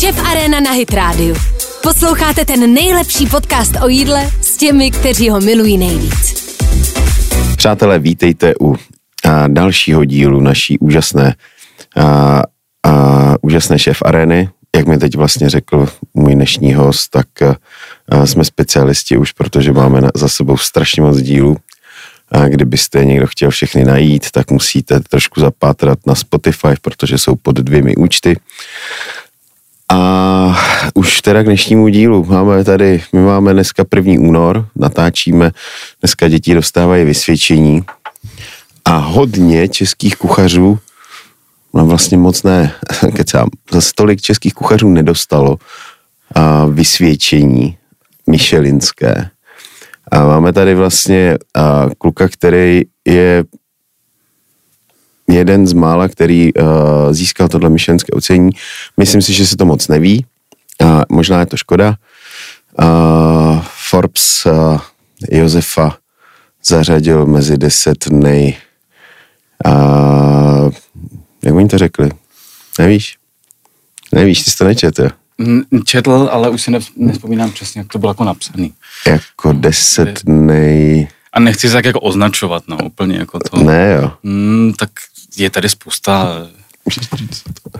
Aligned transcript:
Šef 0.00 0.18
Arena 0.18 0.60
na 0.60 0.72
Hit 0.72 0.94
Radio. 0.94 1.34
Posloucháte 1.82 2.44
ten 2.44 2.74
nejlepší 2.74 3.26
podcast 3.26 3.72
o 3.82 3.88
jídle 3.88 4.30
s 4.40 4.56
těmi, 4.56 4.90
kteří 4.90 5.30
ho 5.30 5.40
milují 5.40 5.78
nejvíc. 5.78 6.48
Přátelé, 7.56 7.98
vítejte 7.98 8.54
u 8.60 8.76
a, 9.24 9.48
dalšího 9.48 10.04
dílu 10.04 10.40
naší 10.40 10.78
úžasné, 10.78 11.34
a, 11.96 12.42
a, 12.82 13.34
úžasné 13.40 13.78
šéf 13.78 14.02
arény. 14.04 14.48
Jak 14.76 14.86
mi 14.86 14.98
teď 14.98 15.16
vlastně 15.16 15.50
řekl 15.50 15.88
můj 16.14 16.34
dnešní 16.34 16.74
host, 16.74 17.10
tak 17.10 17.26
a, 17.42 18.26
jsme 18.26 18.44
specialisti 18.44 19.16
už, 19.16 19.32
protože 19.32 19.72
máme 19.72 20.00
na, 20.00 20.08
za 20.14 20.28
sebou 20.28 20.56
strašně 20.56 21.02
moc 21.02 21.18
dílů. 21.18 21.56
A 22.32 22.48
kdybyste 22.48 23.04
někdo 23.04 23.26
chtěl 23.26 23.50
všechny 23.50 23.84
najít, 23.84 24.30
tak 24.30 24.50
musíte 24.50 25.00
trošku 25.00 25.40
zapátrat 25.40 25.98
na 26.06 26.14
Spotify, 26.14 26.68
protože 26.82 27.18
jsou 27.18 27.36
pod 27.36 27.56
dvěmi 27.56 27.96
účty. 27.96 28.36
A 29.92 30.58
už 30.94 31.20
teda 31.22 31.42
k 31.42 31.46
dnešnímu 31.46 31.88
dílu 31.88 32.24
máme 32.24 32.64
tady, 32.64 33.02
my 33.12 33.20
máme 33.20 33.52
dneska 33.52 33.84
první 33.84 34.18
únor, 34.18 34.66
natáčíme, 34.76 35.50
dneska 36.00 36.28
děti 36.28 36.54
dostávají 36.54 37.04
vysvědčení 37.04 37.82
a 38.84 38.96
hodně 38.96 39.68
českých 39.68 40.16
kuchařů, 40.16 40.78
no 41.74 41.86
vlastně 41.86 42.18
moc 42.18 42.42
ne, 42.42 42.72
kecám, 43.16 43.48
za 43.72 43.80
stolik 43.80 44.20
českých 44.20 44.54
kuchařů 44.54 44.88
nedostalo 44.88 45.56
a 46.34 46.66
vysvědčení 46.66 47.76
Michelinské. 48.26 49.30
A 50.10 50.24
máme 50.24 50.52
tady 50.52 50.74
vlastně 50.74 51.36
a, 51.54 51.88
kluka, 51.98 52.28
který 52.28 52.82
je 53.06 53.44
jeden 55.30 55.66
z 55.66 55.72
mála, 55.72 56.08
který 56.08 56.54
uh, 56.54 56.66
získal 57.10 57.48
tohle 57.48 57.70
myšlenské 57.70 58.12
ocenění. 58.12 58.50
Myslím 58.96 59.22
si, 59.22 59.32
že 59.32 59.46
se 59.46 59.56
to 59.56 59.64
moc 59.64 59.88
neví. 59.88 60.26
Uh, 60.82 61.02
možná 61.08 61.40
je 61.40 61.46
to 61.46 61.56
škoda. 61.56 61.94
Uh, 62.82 63.62
Forbes 63.62 64.46
uh, 64.46 64.80
Josefa 65.30 65.96
zařadil 66.64 67.26
mezi 67.26 67.58
deset 67.58 68.06
nej... 68.10 68.56
Uh, 69.66 70.72
jak 71.42 71.54
oni 71.54 71.68
to 71.68 71.78
řekli? 71.78 72.10
Nevíš? 72.78 73.16
Nevíš, 74.12 74.42
ty 74.44 74.50
jsi 74.50 74.58
to 74.58 74.64
nečetl. 74.64 75.08
Četl, 75.84 76.28
ale 76.32 76.50
už 76.50 76.62
si 76.62 76.70
nespomínám 76.96 77.52
přesně, 77.52 77.80
jak 77.80 77.88
to 77.92 77.98
bylo 77.98 78.10
jako 78.10 78.24
napsaný. 78.24 78.72
Jako 79.06 79.52
deset 79.52 80.20
nej... 80.24 81.08
A 81.32 81.40
nechci 81.40 81.68
se 81.68 81.74
tak 81.74 81.84
jako 81.84 82.00
označovat, 82.00 82.62
no, 82.68 82.78
úplně 82.84 83.18
jako 83.18 83.38
to. 83.38 83.56
Ne, 83.56 83.98
jo. 84.02 84.12
Mm, 84.22 84.72
tak 84.78 84.90
je 85.38 85.50
tady 85.50 85.68
spousta... 85.68 86.46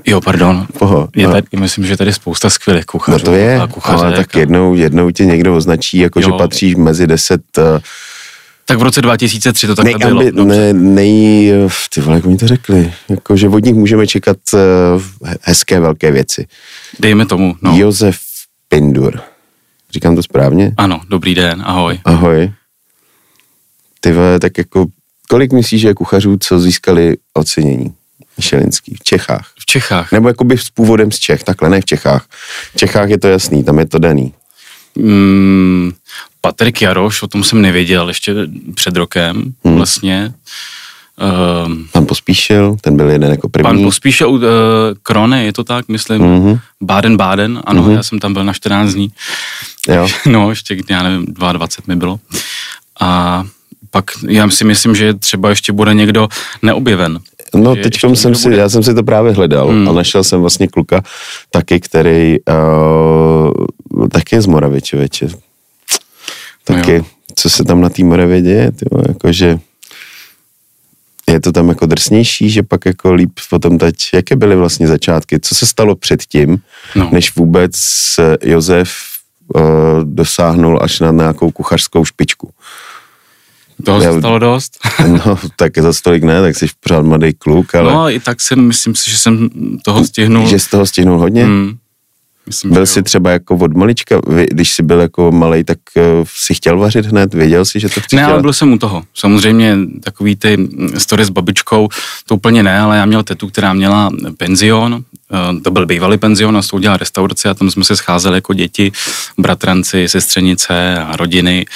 Jo, 0.06 0.20
pardon. 0.20 0.66
Poho, 0.78 1.08
je 1.16 1.26
no. 1.26 1.32
tady, 1.32 1.46
myslím, 1.60 1.86
že 1.86 1.92
je 1.92 1.96
tady 1.96 2.12
spousta 2.12 2.50
skvělých 2.50 2.84
kuchařů. 2.86 3.18
No 3.18 3.24
to 3.24 3.34
je, 3.36 3.60
a 3.60 3.66
kuchařek 3.66 4.04
ale 4.04 4.16
tak 4.16 4.36
a- 4.36 4.38
jednou, 4.38 4.74
jednou 4.74 5.10
tě 5.10 5.24
někdo 5.24 5.56
označí, 5.56 5.98
jako 5.98 6.20
že 6.20 6.28
Jo. 6.30 6.38
patříš 6.38 6.74
mezi 6.74 7.06
deset 7.06 7.40
uh, 7.58 7.64
Tak 8.64 8.78
v 8.78 8.82
roce 8.82 9.02
2003 9.02 9.66
to 9.66 9.74
takhle 9.74 9.98
bylo. 9.98 10.22
dobře. 10.30 10.44
ne, 10.44 10.72
nej, 10.72 11.52
ty 11.94 12.00
vole, 12.00 12.16
jak 12.16 12.24
mi 12.24 12.36
to 12.36 12.48
řekli, 12.48 12.92
jako, 13.08 13.36
že 13.36 13.48
od 13.48 13.64
nich 13.64 13.74
můžeme 13.74 14.06
čekat 14.06 14.36
uh, 14.54 15.02
hezké 15.42 15.80
velké 15.80 16.10
věci. 16.12 16.46
Dejme 17.00 17.26
tomu, 17.26 17.56
no. 17.62 17.76
Josef 17.76 18.18
Pindur. 18.68 19.20
Říkám 19.92 20.16
to 20.16 20.22
správně? 20.22 20.74
Ano, 20.76 21.00
dobrý 21.08 21.34
den, 21.34 21.62
ahoj. 21.66 21.98
Ahoj. 22.04 22.52
Ty 24.00 24.12
vole, 24.12 24.40
tak 24.40 24.58
jako, 24.58 24.86
kolik 25.28 25.52
myslíš, 25.52 25.80
že 25.80 25.88
je 25.88 25.94
kuchařů, 25.94 26.36
co 26.40 26.60
získali 26.60 27.16
ocenění 27.34 27.94
Michelinský 28.36 28.94
v 28.94 29.04
Čechách? 29.04 29.52
V 29.60 29.66
Čechách. 29.66 30.12
Nebo 30.12 30.28
jakoby 30.28 30.58
s 30.58 30.70
původem 30.70 31.12
z 31.12 31.18
Čech, 31.18 31.44
takhle, 31.44 31.68
ne 31.68 31.80
v 31.80 31.84
Čechách. 31.84 32.26
V 32.74 32.78
Čechách 32.78 33.08
je 33.08 33.18
to 33.18 33.28
jasný, 33.28 33.64
tam 33.64 33.78
je 33.78 33.86
to 33.86 33.98
daný. 33.98 34.32
Mm, 34.96 35.92
Patrik 36.40 36.82
Jaroš, 36.82 37.22
o 37.22 37.26
tom 37.26 37.44
jsem 37.44 37.62
nevěděl 37.62 38.08
ještě 38.08 38.34
před 38.74 38.96
rokem 38.96 39.54
Hmm. 39.64 39.76
vlastně. 39.76 40.32
Um, 41.66 41.88
Pan 41.92 42.06
Pospíšil, 42.06 42.76
ten 42.80 42.96
byl 42.96 43.10
jeden 43.10 43.30
jako 43.30 43.48
první. 43.48 43.62
pan 43.64 43.82
Pospíšil 43.82 44.30
uh, 44.30 44.40
Krone, 45.02 45.44
je 45.44 45.52
to 45.52 45.64
tak, 45.64 45.88
myslím. 45.88 46.22
Mhm. 46.22 46.58
Baden-Baden, 46.84 47.60
ano, 47.64 47.82
Mhm. 47.82 47.90
já 47.92 48.02
jsem 48.02 48.18
tam 48.18 48.32
byl 48.32 48.44
na 48.44 48.52
14 48.52 48.92
dní. 48.94 49.12
Jo. 49.88 50.08
No, 50.26 50.50
ještě, 50.50 50.76
já 50.90 51.02
nevím, 51.02 51.26
22 51.28 51.82
mi 51.86 51.96
bylo. 51.96 52.20
A 53.00 53.44
pak 53.90 54.04
já 54.28 54.50
si 54.50 54.64
myslím, 54.64 54.94
že 54.94 55.14
třeba 55.14 55.48
ještě 55.48 55.72
bude 55.72 55.94
někdo 55.94 56.28
neobjeven. 56.62 57.18
No 57.54 57.76
teď 57.76 57.94
jsem 58.14 58.34
si, 58.34 58.48
bude. 58.48 58.56
já 58.56 58.68
jsem 58.68 58.82
si 58.82 58.94
to 58.94 59.02
právě 59.02 59.32
hledal 59.32 59.68
Hmm. 59.68 59.88
a 59.88 59.92
našel 59.92 60.24
jsem 60.24 60.40
vlastně 60.40 60.68
kluka 60.68 61.02
taky, 61.50 61.80
který 61.80 62.36
uh, 62.40 64.08
taky 64.08 64.36
je 64.36 64.42
z 64.42 64.46
Moravy, 64.46 64.82
člověče. 64.82 65.28
Taky, 66.64 66.92
Jo. 66.94 67.04
co 67.34 67.50
se 67.50 67.64
tam 67.64 67.80
na 67.80 67.88
té 67.88 68.04
Moravě 68.04 68.42
děje, 68.42 68.70
ty 68.72 68.84
vole, 68.92 69.04
jakože 69.08 69.58
je 71.30 71.40
to 71.40 71.52
tam 71.52 71.68
jako 71.68 71.86
drsnější, 71.86 72.50
že 72.50 72.62
pak 72.62 72.86
jako 72.86 73.12
líp 73.14 73.32
potom 73.50 73.78
teď, 73.78 73.96
jaké 74.14 74.36
byly 74.36 74.56
vlastně 74.56 74.88
začátky, 74.88 75.40
co 75.40 75.54
se 75.54 75.66
stalo 75.66 75.96
předtím, 75.96 76.58
No. 76.94 77.08
než 77.12 77.34
vůbec 77.36 77.72
Josef 78.42 78.90
uh, 79.54 79.62
dosáhnul 80.04 80.78
až 80.82 81.00
na 81.00 81.10
nějakou 81.10 81.50
kuchařskou 81.50 82.04
špičku. 82.04 82.50
Toho 83.84 84.02
Já- 84.02 84.12
se 84.12 84.18
stalo 84.18 84.38
dost. 84.38 84.78
No, 85.08 85.38
tak 85.56 85.78
za 85.78 85.92
stolik 85.92 86.22
ne, 86.24 86.40
tak 86.42 86.56
jsi 86.56 86.66
pořád 86.80 87.02
mladý 87.02 87.32
kluk, 87.38 87.74
ale 87.74 87.92
No 87.92 88.10
i 88.10 88.20
tak 88.20 88.40
jsem, 88.40 88.60
myslím 88.60 88.94
si, 88.94 89.10
že 89.10 89.18
jsem 89.18 89.48
toho 89.84 90.04
stihnul. 90.04 90.46
že 90.46 90.58
z 90.58 90.66
toho 90.66 90.86
stihnul 90.86 91.18
hodně. 91.18 91.44
Hmm, 91.44 91.76
myslím, 92.46 92.72
Byl 92.72 92.86
jsi 92.86 93.02
třeba 93.02 93.30
jako 93.30 93.54
od 93.56 93.76
malička, 93.76 94.20
když 94.50 94.72
jsi 94.72 94.82
byl 94.82 95.00
jako 95.00 95.32
malý, 95.32 95.64
tak 95.64 95.78
uh, 95.96 96.02
si 96.36 96.54
chtěl 96.54 96.78
vařit 96.78 97.06
hned, 97.06 97.34
věděl 97.34 97.64
jsi, 97.64 97.80
že 97.80 97.88
to 97.88 98.00
chceš 98.00 98.16
Ne, 98.16 98.24
ale 98.24 98.42
byl 98.42 98.52
jsem 98.52 98.72
u 98.72 98.78
toho. 98.78 99.02
Samozřejmě 99.14 99.76
takový 100.02 100.36
ty 100.36 100.68
story 100.98 101.24
s 101.24 101.30
babičkou, 101.30 101.88
to 102.26 102.34
úplně 102.34 102.62
ne, 102.62 102.80
ale 102.80 102.96
já 102.96 103.06
měl 103.06 103.22
tetu, 103.22 103.48
která 103.48 103.72
měla 103.72 104.10
penzion, 104.36 104.94
eh, 104.94 105.07
to 105.64 105.70
byl 105.70 105.86
bývalý 105.86 106.18
penzion 106.18 106.56
a 106.56 106.60
udělala 106.72 106.96
restauraci 106.96 107.48
a 107.48 107.54
tam 107.54 107.70
jsme 107.70 107.84
se 107.84 107.96
scházeli 107.96 108.36
jako 108.36 108.54
děti, 108.54 108.92
bratranci, 109.38 110.08
sestřenice 110.08 110.98
a 110.98 111.16
rodiny, 111.16 111.66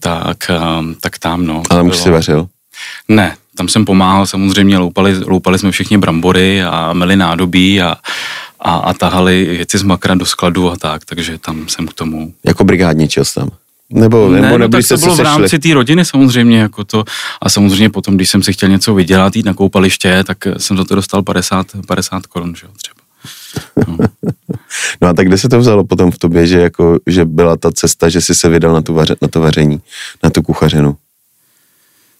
tak, 0.00 0.50
eh, 0.50 0.94
tak 1.00 1.18
tam, 1.18 1.46
no. 1.46 1.62
Ale 1.70 1.82
to 1.82 1.88
už 1.88 1.96
si 1.96 2.10
vařil. 2.10 2.46
Ne, 3.08 3.36
tam 3.56 3.68
jsem 3.68 3.84
pomáhal, 3.84 4.26
samozřejmě 4.26 4.78
loupali, 4.78 5.18
loupali 5.26 5.58
jsme 5.58 5.70
všichni 5.70 5.98
brambory 5.98 6.62
a 6.62 6.92
meli 6.92 7.16
nádobí 7.16 7.82
a, 7.82 7.96
a, 8.60 8.76
a 8.76 8.92
tahali 8.92 9.44
věci 9.44 9.78
z 9.78 9.82
makra 9.82 10.14
do 10.14 10.26
skladu 10.26 10.70
a 10.70 10.76
tak, 10.76 11.04
takže 11.04 11.38
tam 11.38 11.68
jsem 11.68 11.88
k 11.88 11.92
tomu 11.92 12.34
Jako 12.44 12.64
brigádničil 12.64 13.24
jsi 13.24 13.34
tam. 13.34 13.50
Nebo, 13.90 14.28
ne, 14.28 14.40
nebo 14.40 14.58
no, 14.58 14.68
tak 14.68 14.88
to 14.88 14.96
bylo 14.96 15.16
v 15.16 15.20
rámci 15.20 15.58
té 15.58 15.74
rodiny 15.74 16.04
samozřejmě 16.04 16.58
jako 16.58 16.84
to 16.84 17.04
a 17.42 17.50
samozřejmě 17.50 17.90
potom, 17.90 18.16
když 18.16 18.30
jsem 18.30 18.42
si 18.42 18.52
chtěl 18.52 18.68
něco 18.68 18.94
vydělat, 18.94 19.36
jít 19.36 19.46
na 19.46 19.54
koupaliště, 19.54 20.24
tak 20.26 20.38
jsem 20.58 20.76
za 20.76 20.84
to 20.84 20.94
dostal 20.94 21.22
50, 21.22 21.66
50 21.86 22.26
korun, 22.26 22.54
že 22.54 22.66
jo, 22.66 22.72
třeba. 22.76 23.04
No. 23.88 23.98
No 25.00 25.08
a 25.08 25.12
tak 25.12 25.26
kde 25.26 25.38
se 25.38 25.48
to 25.48 25.58
vzalo 25.58 25.84
potom 25.84 26.10
v 26.10 26.18
tobě, 26.18 26.46
že, 26.46 26.60
jako, 26.60 26.98
že 27.06 27.24
byla 27.24 27.56
ta 27.56 27.72
cesta, 27.72 28.08
že 28.08 28.20
jsi 28.20 28.34
se 28.34 28.48
vydal 28.48 28.72
na, 28.72 28.82
tu 28.82 28.94
vaře, 28.94 29.16
na 29.22 29.28
to 29.28 29.40
vaření, 29.40 29.80
na 30.22 30.30
tu 30.30 30.42
kuchařinu? 30.42 30.96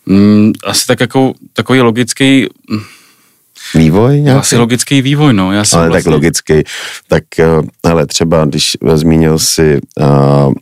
Mm, 0.07 0.53
asi 0.65 0.87
tak 0.87 1.01
jako 1.01 1.35
takový 1.53 1.81
logický, 1.81 2.47
Vývoj 3.75 4.21
nějaký? 4.21 4.41
asi 4.41 4.57
logický 4.57 5.03
vývoj, 5.03 5.33
no. 5.33 5.53
Já 5.53 5.65
jsem 5.65 5.79
ale 5.79 5.89
vlastně, 5.89 6.05
tak 6.05 6.13
logicky. 6.13 6.65
Tak 7.09 7.25
ale 7.83 8.07
třeba, 8.07 8.45
když 8.45 8.77
zmínil 8.95 9.39
si 9.39 9.81
uh, 10.01 10.53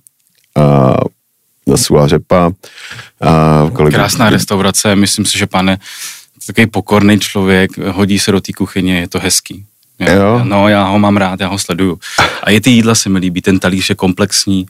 uh, 0.57 1.77
Sula 1.77 2.09
Řepa, 2.09 2.47
uh, 2.47 3.71
kolik, 3.71 3.95
Krásná 3.95 4.31
restaurace, 4.31 4.97
myslím 4.97 5.25
si, 5.27 5.39
že 5.39 5.47
pane, 5.47 5.79
takový 6.47 6.67
pokorný 6.67 7.21
člověk, 7.21 7.79
hodí 7.79 8.19
se 8.19 8.33
do 8.33 8.41
té 8.41 8.53
kuchyně, 8.53 9.01
je 9.01 9.09
to 9.09 9.19
hezký. 9.19 9.65
Já, 9.99 10.13
Jo? 10.13 10.41
No, 10.45 10.69
já 10.69 10.85
ho 10.85 10.99
mám 10.99 11.17
rád, 11.17 11.41
já 11.41 11.49
ho 11.49 11.59
sleduju. 11.59 11.99
A 12.43 12.51
i 12.51 12.61
ty 12.61 12.71
jídla 12.71 12.95
se 12.95 13.09
mi 13.09 13.19
líbí, 13.19 13.43
ten 13.43 13.59
talíř 13.59 13.89
je 13.89 13.95
komplexní, 13.95 14.67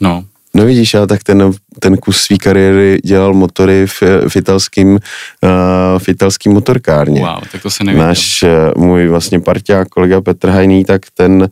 no. 0.00 0.24
No 0.54 0.64
vidíš, 0.64 0.94
ale 0.94 1.06
tak 1.06 1.22
ten, 1.22 1.50
ten 1.80 1.96
kus 1.96 2.20
své 2.20 2.36
kariéry 2.36 2.98
dělal 3.04 3.34
motory 3.34 3.86
v, 3.86 4.02
v, 4.28 4.36
italským, 4.36 4.88
uh, 4.92 5.98
v 5.98 6.08
italským 6.08 6.52
motorkárně. 6.52 7.20
Wow, 7.20 7.40
tak 7.52 7.62
to 7.62 7.70
se 7.70 7.84
nevěděl. 7.84 8.08
Náš 8.08 8.42
uh, 8.42 8.84
můj 8.84 9.08
vlastně 9.08 9.40
parťák, 9.40 9.88
kolega 9.88 10.20
Petr 10.20 10.48
Hajný, 10.48 10.84
tak 10.84 11.02
ten, 11.14 11.48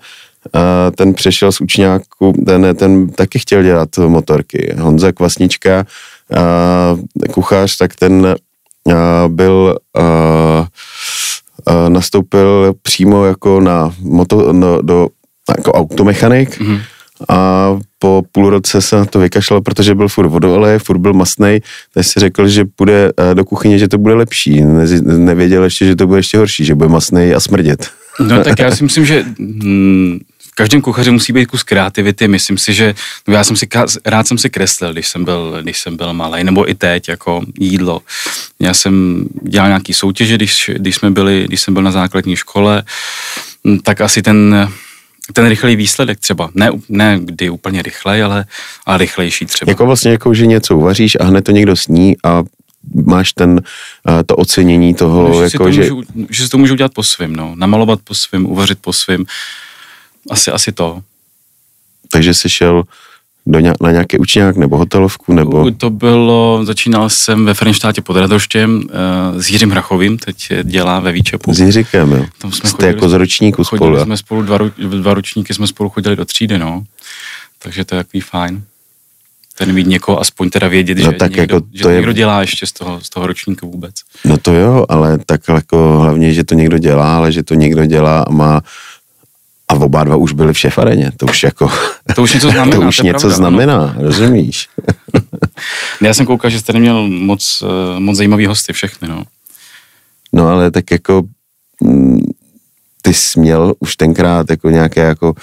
uh, 0.55 0.61
ten 0.95 1.15
přešel 1.15 1.53
z 1.53 1.61
učňáku, 1.61 2.33
ten, 2.47 2.77
ten 2.77 3.09
taky 3.09 3.39
chtěl 3.39 3.63
dělat 3.63 3.89
motorky. 3.99 4.75
Honza 4.79 5.13
Kvasnička, 5.13 5.87
uh, 6.37 6.99
kuchař, 7.31 7.77
tak 7.77 7.97
ten 7.97 8.37
uh, 8.85 8.95
byl 9.29 9.79
uh, 9.99 10.67
uh, 11.75 11.89
nastoupil 11.89 12.75
přímo 12.83 13.25
jako 13.25 13.61
na 13.61 13.95
moto, 14.01 14.53
no, 14.53 14.83
do, 14.83 15.09
jako 15.57 15.73
automechanik 15.73 16.61
Mhm. 16.61 16.79
a 17.29 17.69
po 17.99 18.23
půl 18.33 18.51
roce 18.51 18.83
se 18.83 18.97
na 18.97 19.05
to 19.05 19.19
vykašlal, 19.19 19.61
protože 19.61 19.95
byl 19.95 20.09
furt 20.09 20.29
vodoolej, 20.29 20.79
furt 20.79 20.99
byl 20.99 21.13
masnej, 21.13 21.61
tak 21.95 22.05
si 22.05 22.21
řekl, 22.21 22.49
že 22.49 22.65
půjde 22.77 23.13
do 23.35 23.45
kuchyně, 23.45 23.79
že 23.79 23.89
to 23.89 23.99
bude 23.99 24.15
lepší. 24.15 24.61
Ne, 24.61 24.85
nevěděl 25.03 25.65
ještě, 25.65 25.87
že 25.87 25.97
to 25.97 26.07
bude 26.07 26.19
ještě 26.19 26.39
horší, 26.39 26.65
že 26.65 26.75
bude 26.75 26.89
masnej 26.89 27.35
a 27.35 27.41
smrdět. 27.41 27.91
No 28.21 28.45
tak 28.45 28.59
já 28.59 28.71
si 28.71 28.85
myslím, 28.85 29.05
že 29.07 29.25
v 30.36 30.36
každém 30.57 30.81
kuchaři 30.81 31.11
musí 31.11 31.33
být 31.33 31.47
kus 31.47 31.63
kreativity. 31.63 32.29
Myslím 32.29 32.59
si, 32.59 32.75
že 32.75 32.95
no 33.29 33.35
já 33.35 33.45
jsem 33.45 33.57
si, 33.57 33.69
rád 34.05 34.29
jsem 34.29 34.39
si 34.39 34.51
kreslil, 34.51 34.93
když 34.93 35.09
jsem 35.09 35.25
byl, 35.25 35.59
když 35.63 35.81
jsem 35.81 35.97
byl 35.97 36.13
malý, 36.13 36.45
nebo 36.45 36.71
i 36.71 36.75
teď 36.75 37.09
jako 37.09 37.43
jídlo. 37.61 38.03
Já 38.61 38.75
jsem 38.75 39.25
dělal 39.43 39.69
nějaký 39.69 39.95
soutěže, 39.95 40.35
když, 40.35 40.71
když, 40.75 40.97
jsme 40.97 41.11
byli, 41.11 41.45
když 41.45 41.61
jsem 41.61 41.75
byl 41.75 41.83
na 41.83 41.91
základní 41.91 42.37
škole, 42.37 42.83
hm, 43.67 43.79
tak 43.79 44.01
asi 44.01 44.23
ten 44.23 44.69
ten 45.33 45.47
rychlý 45.47 45.77
výsledek 45.77 46.21
třeba. 46.21 46.51
Ne, 46.55 46.71
ne 46.89 47.19
kdy 47.23 47.51
úplně 47.51 47.83
rychlej, 47.83 48.23
ale, 48.23 48.45
ale 48.87 48.99
rychlejší 48.99 49.47
třeba. 49.47 49.71
Jako 49.71 49.87
vlastně 49.87 50.11
jako, 50.11 50.35
že 50.35 50.47
něco 50.47 50.77
uvaříš 50.77 51.17
a 51.21 51.25
hned 51.25 51.45
to 51.45 51.53
někdo 51.53 51.77
sní 51.77 52.17
a 52.25 52.43
máš 53.07 53.33
ten, 53.33 53.61
to 54.27 54.37
ocenění 54.37 54.95
toho, 54.95 55.29
no, 55.29 55.35
že, 55.35 55.43
jako, 55.53 55.67
si 55.67 55.73
že... 55.73 55.83
Můžu, 55.83 56.03
že 56.31 56.45
si 56.45 56.49
to 56.51 56.59
můžu 56.59 56.73
udělat 56.73 56.93
po 56.95 57.03
svým, 57.03 57.37
no. 57.37 57.53
Namalovat 57.57 58.01
po 58.05 58.15
svým, 58.15 58.47
uvařit 58.47 58.79
po 58.81 58.93
svým. 58.93 59.27
Asi, 60.31 60.51
asi 60.51 60.73
to. 60.73 61.01
Takže 62.13 62.35
jsi 62.35 62.51
šel 62.51 62.83
do 63.47 63.61
ně, 63.61 63.73
na 63.81 63.91
nějaký 63.91 64.19
učňák 64.19 64.57
nebo 64.57 64.77
hotelovku? 64.77 65.33
Nebo... 65.33 65.71
To 65.71 65.91
bylo, 65.91 66.61
začínal 66.65 67.09
jsem 67.09 67.45
ve 67.45 67.55
Frenštátě 67.55 68.03
pod 68.03 68.17
Radoštěm 68.17 68.77
uh, 68.77 69.41
s 69.41 69.51
Jiřím 69.51 69.71
Hrachovým, 69.71 70.19
teď 70.19 70.37
dělá 70.63 71.01
ve 71.01 71.13
Výčepu. 71.13 71.55
S 71.55 71.61
Jiříkem, 71.61 72.13
jo. 72.13 72.27
Tam 72.39 72.53
jsme 72.53 72.69
Jste 72.69 72.77
chodili, 72.77 72.95
jako 72.95 73.09
z 73.09 73.13
ročníku 73.13 73.65
spolu. 73.65 74.05
jsme 74.05 74.17
spolu, 74.17 74.43
dva, 74.43 74.59
dva 74.79 75.15
ročníky 75.15 75.55
jsme 75.55 75.67
spolu 75.67 75.91
chodili 75.91 76.17
do 76.17 76.25
třídy, 76.25 76.59
no. 76.59 76.85
Takže 77.59 77.85
to 77.85 77.95
je 77.95 78.05
takový 78.05 78.21
fajn. 78.21 78.63
Ten 79.59 79.73
mít 79.73 79.87
někoho 79.87 80.21
aspoň 80.21 80.51
teda 80.51 80.69
vědět, 80.69 80.99
no, 80.99 81.05
že, 81.05 81.13
tak 81.13 81.31
někdo, 81.37 81.55
jako 81.55 81.67
že 81.73 81.83
to 81.83 81.89
je... 81.89 81.97
někdo 81.97 82.13
dělá 82.13 82.41
ještě 82.41 82.67
z 82.67 82.73
toho, 82.73 83.01
z 83.01 83.11
toho 83.11 83.27
ročníku 83.27 83.71
vůbec. 83.71 83.95
No 84.25 84.37
to 84.37 84.53
jo, 84.53 84.87
ale 84.89 85.19
tak 85.27 85.41
jako 85.49 85.99
hlavně, 86.01 86.33
že 86.33 86.45
to 86.45 86.55
někdo 86.55 86.79
dělá, 86.79 87.17
ale 87.17 87.33
že 87.33 87.43
to 87.43 87.55
někdo 87.55 87.87
dělá 87.87 88.21
a 88.21 88.31
má 88.31 88.61
a 89.69 89.75
oba 89.75 90.05
dva 90.05 90.17
už 90.17 90.33
byli 90.33 90.53
v 90.53 90.59
šefareně, 90.59 91.13
to 91.17 91.27
už 91.27 91.43
jako... 91.43 91.71
To 92.15 92.23
už 92.23 92.35
něco 92.35 92.51
znamená. 92.51 92.77
to 92.81 92.89
už 92.89 92.97
to 92.97 93.03
něco 93.03 93.21
pravda, 93.21 93.37
znamená, 93.37 93.95
no. 93.97 94.03
rozumíš? 94.03 94.69
Já 96.01 96.15
jsem 96.15 96.27
koukal, 96.27 96.51
že 96.51 96.61
jste 96.61 96.73
neměl 96.73 97.09
moc, 97.09 97.65
eh, 97.67 98.01
moc 98.01 98.17
zajímavý 98.17 98.47
hosty 98.47 98.73
všechny, 98.73 99.09
no. 99.09 99.25
No 100.33 100.49
ale 100.49 100.71
tak 100.71 100.91
jako 100.91 101.23
mm, 101.83 102.21
ty 103.03 103.15
jsi 103.15 103.41
měl 103.41 103.75
už 103.79 103.97
tenkrát 103.97 104.51
jako 104.51 104.71
nějaké 104.71 105.01
jako 105.01 105.35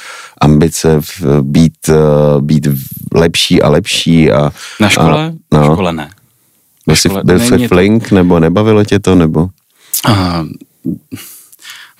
ambice 0.41 1.01
v, 1.01 1.41
být, 1.41 1.89
eh, 1.89 1.95
být 2.41 2.67
lepší 3.13 3.61
a 3.61 3.69
lepší 3.69 4.31
a... 4.31 4.51
Na 4.79 4.89
škole? 4.89 5.25
A, 5.27 5.57
no. 5.57 5.67
Na 5.67 5.73
škole 5.73 5.93
ne. 5.93 6.09
Byl 6.87 6.95
jsi, 6.95 7.09
byl 7.23 7.39
jsi 7.39 7.67
flink, 7.67 8.09
to... 8.09 8.15
nebo 8.15 8.39
nebavilo 8.39 8.85
tě 8.85 8.99
to, 8.99 9.15
nebo? 9.15 9.49
Uh, 10.09 10.47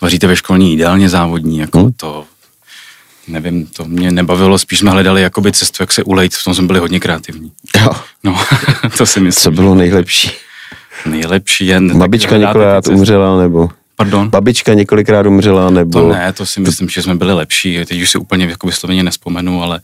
vaříte 0.04 0.28
ve 0.28 0.36
školní 0.36 0.72
jídelně 0.72 1.10
závodní, 1.10 1.58
jako 1.58 1.80
hmm. 1.80 1.94
to, 1.94 2.26
nevím, 3.28 3.66
to 3.66 3.86
mě 3.86 4.12
nebavilo, 4.12 4.58
spíš 4.58 4.80
jsme 4.80 4.92
hledali 4.92 5.22
jakoby 5.22 5.52
cestu, 5.52 5.84
jak 5.84 5.94
se 5.94 6.04
ulejt, 6.04 6.34
v 6.36 6.44
tom 6.44 6.56
jsme 6.56 6.68
byli 6.68 6.80
hodně 6.80 7.00
kreativní. 7.00 7.52
Jo. 7.82 7.90
No, 8.24 8.40
to 8.98 9.06
si 9.06 9.20
myslím. 9.20 9.44
Co 9.44 9.52
bylo 9.52 9.76
nejlepší? 9.76 10.32
Nejlepší 11.06 11.68
jen... 11.68 11.98
Babička 11.98 12.38
několikrát 12.38 12.88
umřela, 12.88 13.38
nebo? 13.38 13.70
Pardon? 13.96 14.30
Babička 14.30 14.74
několikrát 14.74 15.26
umřela, 15.26 15.70
nebo... 15.70 16.02
To 16.02 16.08
ne, 16.08 16.34
to 16.34 16.46
si 16.46 16.60
myslím, 16.60 16.90
že 16.90 17.02
jsme 17.02 17.16
byli 17.16 17.34
lepší. 17.34 17.86
Teď 17.86 18.02
už 18.02 18.12
si 18.12 18.18
úplně 18.18 18.46
jako 18.46 18.68
vysloveně 18.68 19.04
nespomenu, 19.04 19.64
ale 19.64 19.82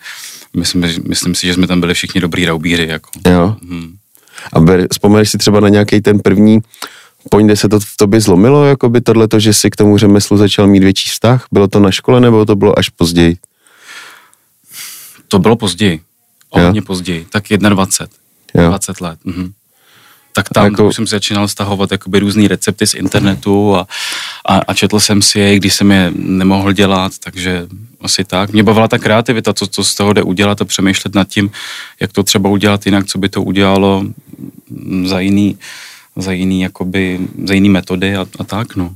myslím, 0.58 0.86
myslím 1.08 1.36
si, 1.36 1.48
že 1.48 1.54
jsme 1.54 1.68
tam 1.68 1.80
byli 1.80 1.94
všichni 1.94 2.22
dobrý 2.22 2.46
raubíři. 2.46 2.88
Jako. 2.90 3.10
Jo. 3.30 3.56
Hmm. 3.70 3.96
A 4.54 4.60
ber, 4.60 4.88
vzpomeneš 4.92 5.30
si 5.30 5.38
třeba 5.38 5.60
na 5.60 5.70
nějaký 5.70 6.02
ten 6.02 6.20
první 6.20 6.60
kde 7.38 7.56
se 7.56 7.70
to 7.70 7.80
v 7.80 7.98
tobě 7.98 8.22
zlomilo, 8.22 8.66
jako 8.66 8.90
by 8.90 9.02
tohleto, 9.02 9.40
že 9.40 9.54
si 9.54 9.70
k 9.70 9.76
tomu 9.76 9.98
řemeslu 9.98 10.38
začal 10.38 10.68
mít 10.68 10.84
větší 10.84 11.10
vztah? 11.10 11.46
Bylo 11.52 11.68
to 11.68 11.80
na 11.80 11.92
škole, 11.92 12.22
nebo 12.22 12.46
to 12.46 12.56
bylo 12.56 12.80
až 12.80 12.90
později? 12.90 13.38
To 15.28 15.40
bylo 15.40 15.56
později. 15.56 16.02
Hodně 16.50 16.82
později. 16.82 17.28
Tak 17.30 17.44
21. 17.50 18.64
Jo. 18.64 18.70
20 18.70 19.02
let. 19.02 19.20
Mhm 19.24 19.54
tak 20.34 20.50
tam 20.50 20.66
jako... 20.66 20.88
už 20.88 20.96
jsem 20.96 21.08
si 21.08 21.12
začínal 21.12 21.48
stahovat 21.48 21.92
jakoby 21.92 22.20
různé 22.20 22.48
recepty 22.48 22.88
z 22.88 22.94
internetu 22.94 23.76
a, 23.76 23.88
a, 24.46 24.58
a 24.68 24.74
četl 24.74 25.00
jsem 25.00 25.22
si 25.22 25.40
je, 25.40 25.56
když 25.56 25.74
jsem 25.74 25.92
je 25.92 26.12
nemohl 26.16 26.74
dělat, 26.74 27.12
takže 27.24 27.68
asi 28.02 28.24
tak. 28.24 28.52
Mě 28.54 28.64
bavila 28.64 28.88
ta 28.88 28.98
kreativita, 28.98 29.54
co, 29.54 29.68
co 29.68 29.84
z 29.84 29.96
toho 29.96 30.14
jde 30.14 30.24
udělat 30.24 30.62
a 30.62 30.66
přemýšlet 30.66 31.16
nad 31.16 31.28
tím, 31.28 31.52
jak 32.00 32.12
to 32.12 32.24
třeba 32.24 32.50
udělat 32.50 32.86
jinak, 32.86 33.06
co 33.06 33.18
by 33.18 33.30
to 33.30 33.44
udělalo 33.44 34.04
za 35.06 35.20
jiný, 35.20 35.58
za 36.22 36.32
jiný, 36.32 36.62
jakoby, 36.62 37.20
za 37.44 37.54
jiný 37.54 37.70
metody 37.70 38.16
a, 38.16 38.26
a 38.40 38.44
tak, 38.44 38.76
no. 38.76 38.92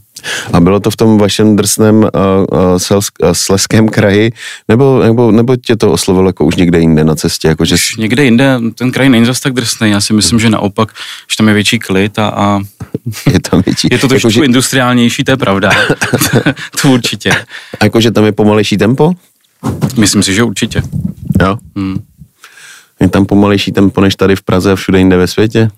A 0.53 0.59
bylo 0.59 0.79
to 0.79 0.91
v 0.91 0.95
tom 0.95 1.17
vašem 1.17 1.55
drsném 1.55 1.95
uh, 1.95 2.03
uh, 2.03 2.77
selsk, 2.77 3.13
uh, 3.23 3.31
sleském 3.31 3.89
kraji, 3.89 4.31
nebo, 4.67 4.99
nebo, 5.03 5.31
nebo 5.31 5.55
tě 5.55 5.75
to 5.75 5.91
oslovilo 5.91 6.29
jako 6.29 6.45
už 6.45 6.55
někde 6.55 6.79
jinde 6.79 7.03
na 7.03 7.15
cestě? 7.15 7.47
Jako 7.47 7.65
že... 7.65 7.75
Už 7.75 7.95
někde 7.95 8.23
jinde, 8.23 8.59
ten 8.75 8.91
kraj 8.91 9.09
není 9.09 9.25
zase 9.25 9.41
tak 9.41 9.53
drsný, 9.53 9.89
já 9.89 10.01
si 10.01 10.13
myslím, 10.13 10.39
že 10.39 10.49
naopak, 10.49 10.93
že 11.31 11.37
tam 11.37 11.47
je 11.47 11.53
větší 11.53 11.79
klid 11.79 12.19
a, 12.19 12.27
a 12.27 12.59
je, 13.31 13.39
tam 13.39 13.61
větší. 13.65 13.87
je 13.91 13.97
to 13.97 14.07
trošku 14.07 14.27
jako, 14.27 14.39
že... 14.39 14.45
industriálnější, 14.45 15.23
to 15.23 15.31
je 15.31 15.37
pravda, 15.37 15.69
to 16.81 16.91
určitě. 16.91 17.31
A 17.79 17.83
jakože 17.85 18.11
tam 18.11 18.25
je 18.25 18.31
pomalejší 18.31 18.77
tempo? 18.77 19.13
Myslím 19.97 20.23
si, 20.23 20.33
že 20.33 20.43
určitě. 20.43 20.81
Jo? 21.41 21.57
Hmm. 21.75 22.03
Je 22.99 23.09
tam 23.09 23.25
pomalejší 23.25 23.71
tempo 23.71 24.01
než 24.01 24.15
tady 24.15 24.35
v 24.35 24.41
Praze 24.41 24.71
a 24.71 24.75
všude 24.75 24.97
jinde 24.97 25.17
ve 25.17 25.27
světě? 25.27 25.69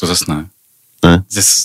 To 0.00 0.06
zase 0.06 0.24
ne. 0.28 0.46
Ne? 1.04 1.22
Zas, 1.30 1.64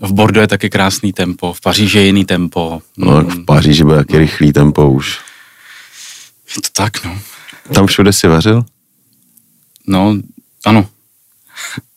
v 0.00 0.12
Bordeaux 0.12 0.42
je 0.42 0.48
taky 0.48 0.70
krásný 0.70 1.12
tempo, 1.12 1.52
v 1.52 1.60
Paříži 1.60 1.98
je 1.98 2.06
jiný 2.06 2.24
tempo. 2.24 2.82
No, 2.96 3.22
v 3.22 3.44
Paříži 3.44 3.84
byl 3.84 3.96
taky 3.96 4.18
rychlý 4.18 4.52
tempo 4.52 4.90
už. 4.90 5.20
Je 6.56 6.62
to 6.62 6.68
tak, 6.72 7.04
no. 7.04 7.18
Tam 7.74 7.86
všude 7.86 8.12
si 8.12 8.28
vařil? 8.28 8.64
No, 9.86 10.16
ano. 10.64 10.88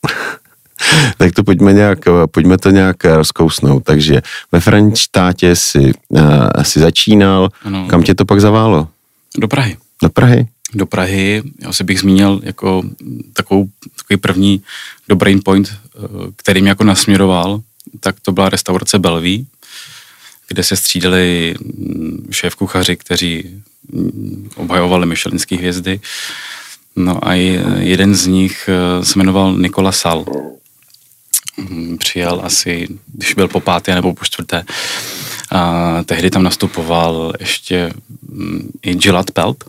tak 1.18 1.32
to 1.32 1.44
pojďme, 1.44 1.74
nějak, 1.74 2.00
pojďme 2.32 2.58
to 2.58 2.70
nějak 2.70 3.06
rozkousnout. 3.06 3.84
Takže 3.84 4.22
ve 4.52 4.60
Frančtátě 4.60 5.56
si, 5.56 5.92
uh, 6.10 6.22
si 6.62 6.80
začínal. 6.80 7.50
Ano. 7.64 7.88
Kam 7.90 8.04
tě 8.04 8.16
to 8.16 8.26
pak 8.26 8.42
zaválo? 8.42 8.88
Do 9.38 9.48
Prahy. 9.48 9.78
Do 10.02 10.10
Prahy? 10.10 10.48
Do 10.74 10.86
Prahy. 10.86 11.44
Já 11.60 11.74
si 11.74 11.84
bych 11.84 12.00
zmínil 12.00 12.42
jako 12.44 12.84
takovou, 13.34 13.70
takový 13.98 14.18
první 14.18 14.64
do 15.08 15.16
Brain 15.16 15.42
Point, 15.46 15.70
eh, 15.70 16.00
který 16.36 16.62
mě 16.62 16.70
jako 16.70 16.84
nasměroval 16.84 17.62
tak 18.00 18.20
to 18.20 18.31
byla 18.31 18.50
restaurace 18.50 19.00
Belví, 19.00 19.48
kde 20.48 20.64
se 20.64 20.75
střídali 20.75 21.56
mm, 21.60 22.28
šéf 22.31 22.56
kuchaři, 22.56 22.95
kteří 22.95 23.64
mm, 23.92 24.50
obhajovali 24.56 25.06
myšelinské 25.06 25.56
hvězdy. 25.56 26.00
No 26.95 27.28
a 27.28 27.33
jeden 27.80 28.16
z 28.16 28.28
nich 28.28 28.69
eh, 28.69 29.06
se 29.06 29.19
jmenoval 29.19 29.57
Nikola 29.57 29.92
Sal. 29.92 30.26
Mm, 31.57 31.97
přijel 31.97 32.42
asi, 32.44 32.88
když 33.14 33.33
byl 33.33 33.47
po 33.47 33.59
páté 33.59 33.95
nebo 33.95 34.14
po 34.14 34.26
čtvrté. 34.26 34.64
A 35.52 36.04
tehdy 36.04 36.30
tam 36.30 36.44
nastupoval 36.44 37.33
ještě 37.40 37.94
i 38.81 38.95
Gilad 38.95 39.31
Pelt, 39.31 39.64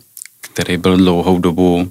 který 0.55 0.77
byl 0.77 0.97
dlouhou 0.97 1.39
dobu 1.39 1.91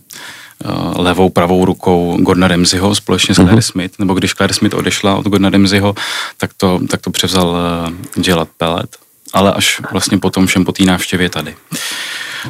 Eh, 0.66 1.02
levou, 1.02 1.30
pravou 1.30 1.66
rukou 1.66 2.18
Gordona 2.20 2.48
Ramseyho 2.48 2.96
společně 2.96 3.36
s 3.36 3.38
Claire 3.38 3.56
uh-huh. 3.56 3.72
Smith, 3.72 4.00
nebo 4.00 4.14
když 4.14 4.34
Claire 4.34 4.54
Smith 4.54 4.74
odešla 4.74 5.16
od 5.16 5.26
Gordona 5.26 5.50
Ramseyho, 5.50 5.96
tak 6.38 6.52
to, 6.58 6.80
tak 6.90 7.02
to 7.02 7.12
převzal 7.12 7.48
uh, 7.48 8.24
Gillard 8.24 8.50
Pellet, 8.58 8.98
ale 9.34 9.54
až 9.54 9.82
vlastně 9.92 10.18
potom 10.18 10.48
všem 10.48 10.66
po 10.66 10.72
té 10.72 10.84
návštěvě 10.84 11.30
tady. 11.30 11.56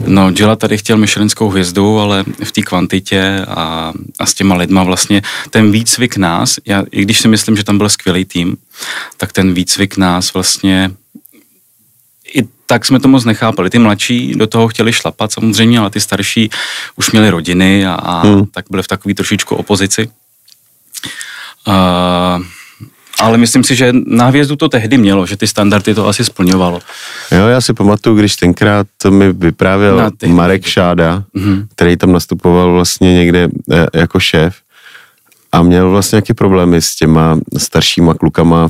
No, 0.08 0.32
Gillard 0.32 0.60
tady 0.60 0.78
chtěl 0.78 0.98
Michelinskou 0.98 1.50
hvězdu, 1.50 2.00
ale 2.00 2.24
v 2.44 2.52
té 2.52 2.62
kvantitě 2.62 3.46
a, 3.48 3.94
a 4.20 4.26
s 4.26 4.34
těma 4.34 4.56
lidma 4.56 4.84
vlastně 4.84 5.22
ten 5.50 5.72
výcvik 5.72 6.18
nás, 6.18 6.60
já, 6.66 6.84
i 6.92 7.02
když 7.02 7.20
si 7.20 7.28
myslím, 7.28 7.58
že 7.58 7.64
tam 7.64 7.78
byl 7.78 7.90
skvělý 7.90 8.26
tým, 8.26 8.58
tak 9.18 9.32
ten 9.32 9.54
výcvik 9.54 9.98
nás 9.98 10.34
vlastně 10.34 10.92
tak 12.74 12.86
jsme 12.86 13.00
to 13.00 13.08
moc 13.08 13.26
nechápali. 13.26 13.70
Ty 13.70 13.80
mladší 13.80 14.36
do 14.36 14.48
toho 14.48 14.68
chtěli 14.68 14.94
šlapat 14.94 15.32
samozřejmě, 15.32 15.80
ale 15.80 15.90
ty 15.90 16.00
starší 16.00 16.50
už 16.96 17.12
měli 17.12 17.30
rodiny 17.30 17.86
a, 17.86 17.94
a 17.94 18.22
hmm. 18.22 18.46
tak 18.46 18.66
byly 18.72 18.84
v 18.84 18.88
takový 18.88 19.14
trošičku 19.14 19.56
opozici. 19.56 20.10
Uh, 21.68 22.42
ale 23.20 23.38
myslím 23.38 23.64
si, 23.64 23.76
že 23.76 23.94
na 23.94 24.26
hvězdu 24.26 24.56
to 24.56 24.70
tehdy 24.70 24.98
mělo, 24.98 25.26
že 25.26 25.38
ty 25.38 25.48
standardy 25.48 25.94
to 25.94 26.08
asi 26.08 26.26
splňovalo. 26.26 26.80
Jo, 27.32 27.48
já 27.48 27.62
si 27.62 27.74
pamatuju, 27.74 28.16
když 28.16 28.36
tenkrát 28.36 28.88
to 28.98 29.12
mi 29.12 29.34
vyprávěl 29.34 30.12
Marek 30.26 30.66
Šáda, 30.66 31.24
mm-hmm. 31.36 31.68
který 31.76 31.98
tam 31.98 32.12
nastupoval 32.12 32.74
vlastně 32.74 33.14
někde 33.14 33.50
e, 33.72 34.00
jako 34.00 34.20
šéf 34.20 34.56
a 35.52 35.62
měl 35.62 35.90
vlastně 35.90 36.16
nějaké 36.16 36.34
problémy 36.34 36.82
s 36.82 36.96
těma 36.96 37.40
staršíma 37.58 38.14
klukama, 38.14 38.70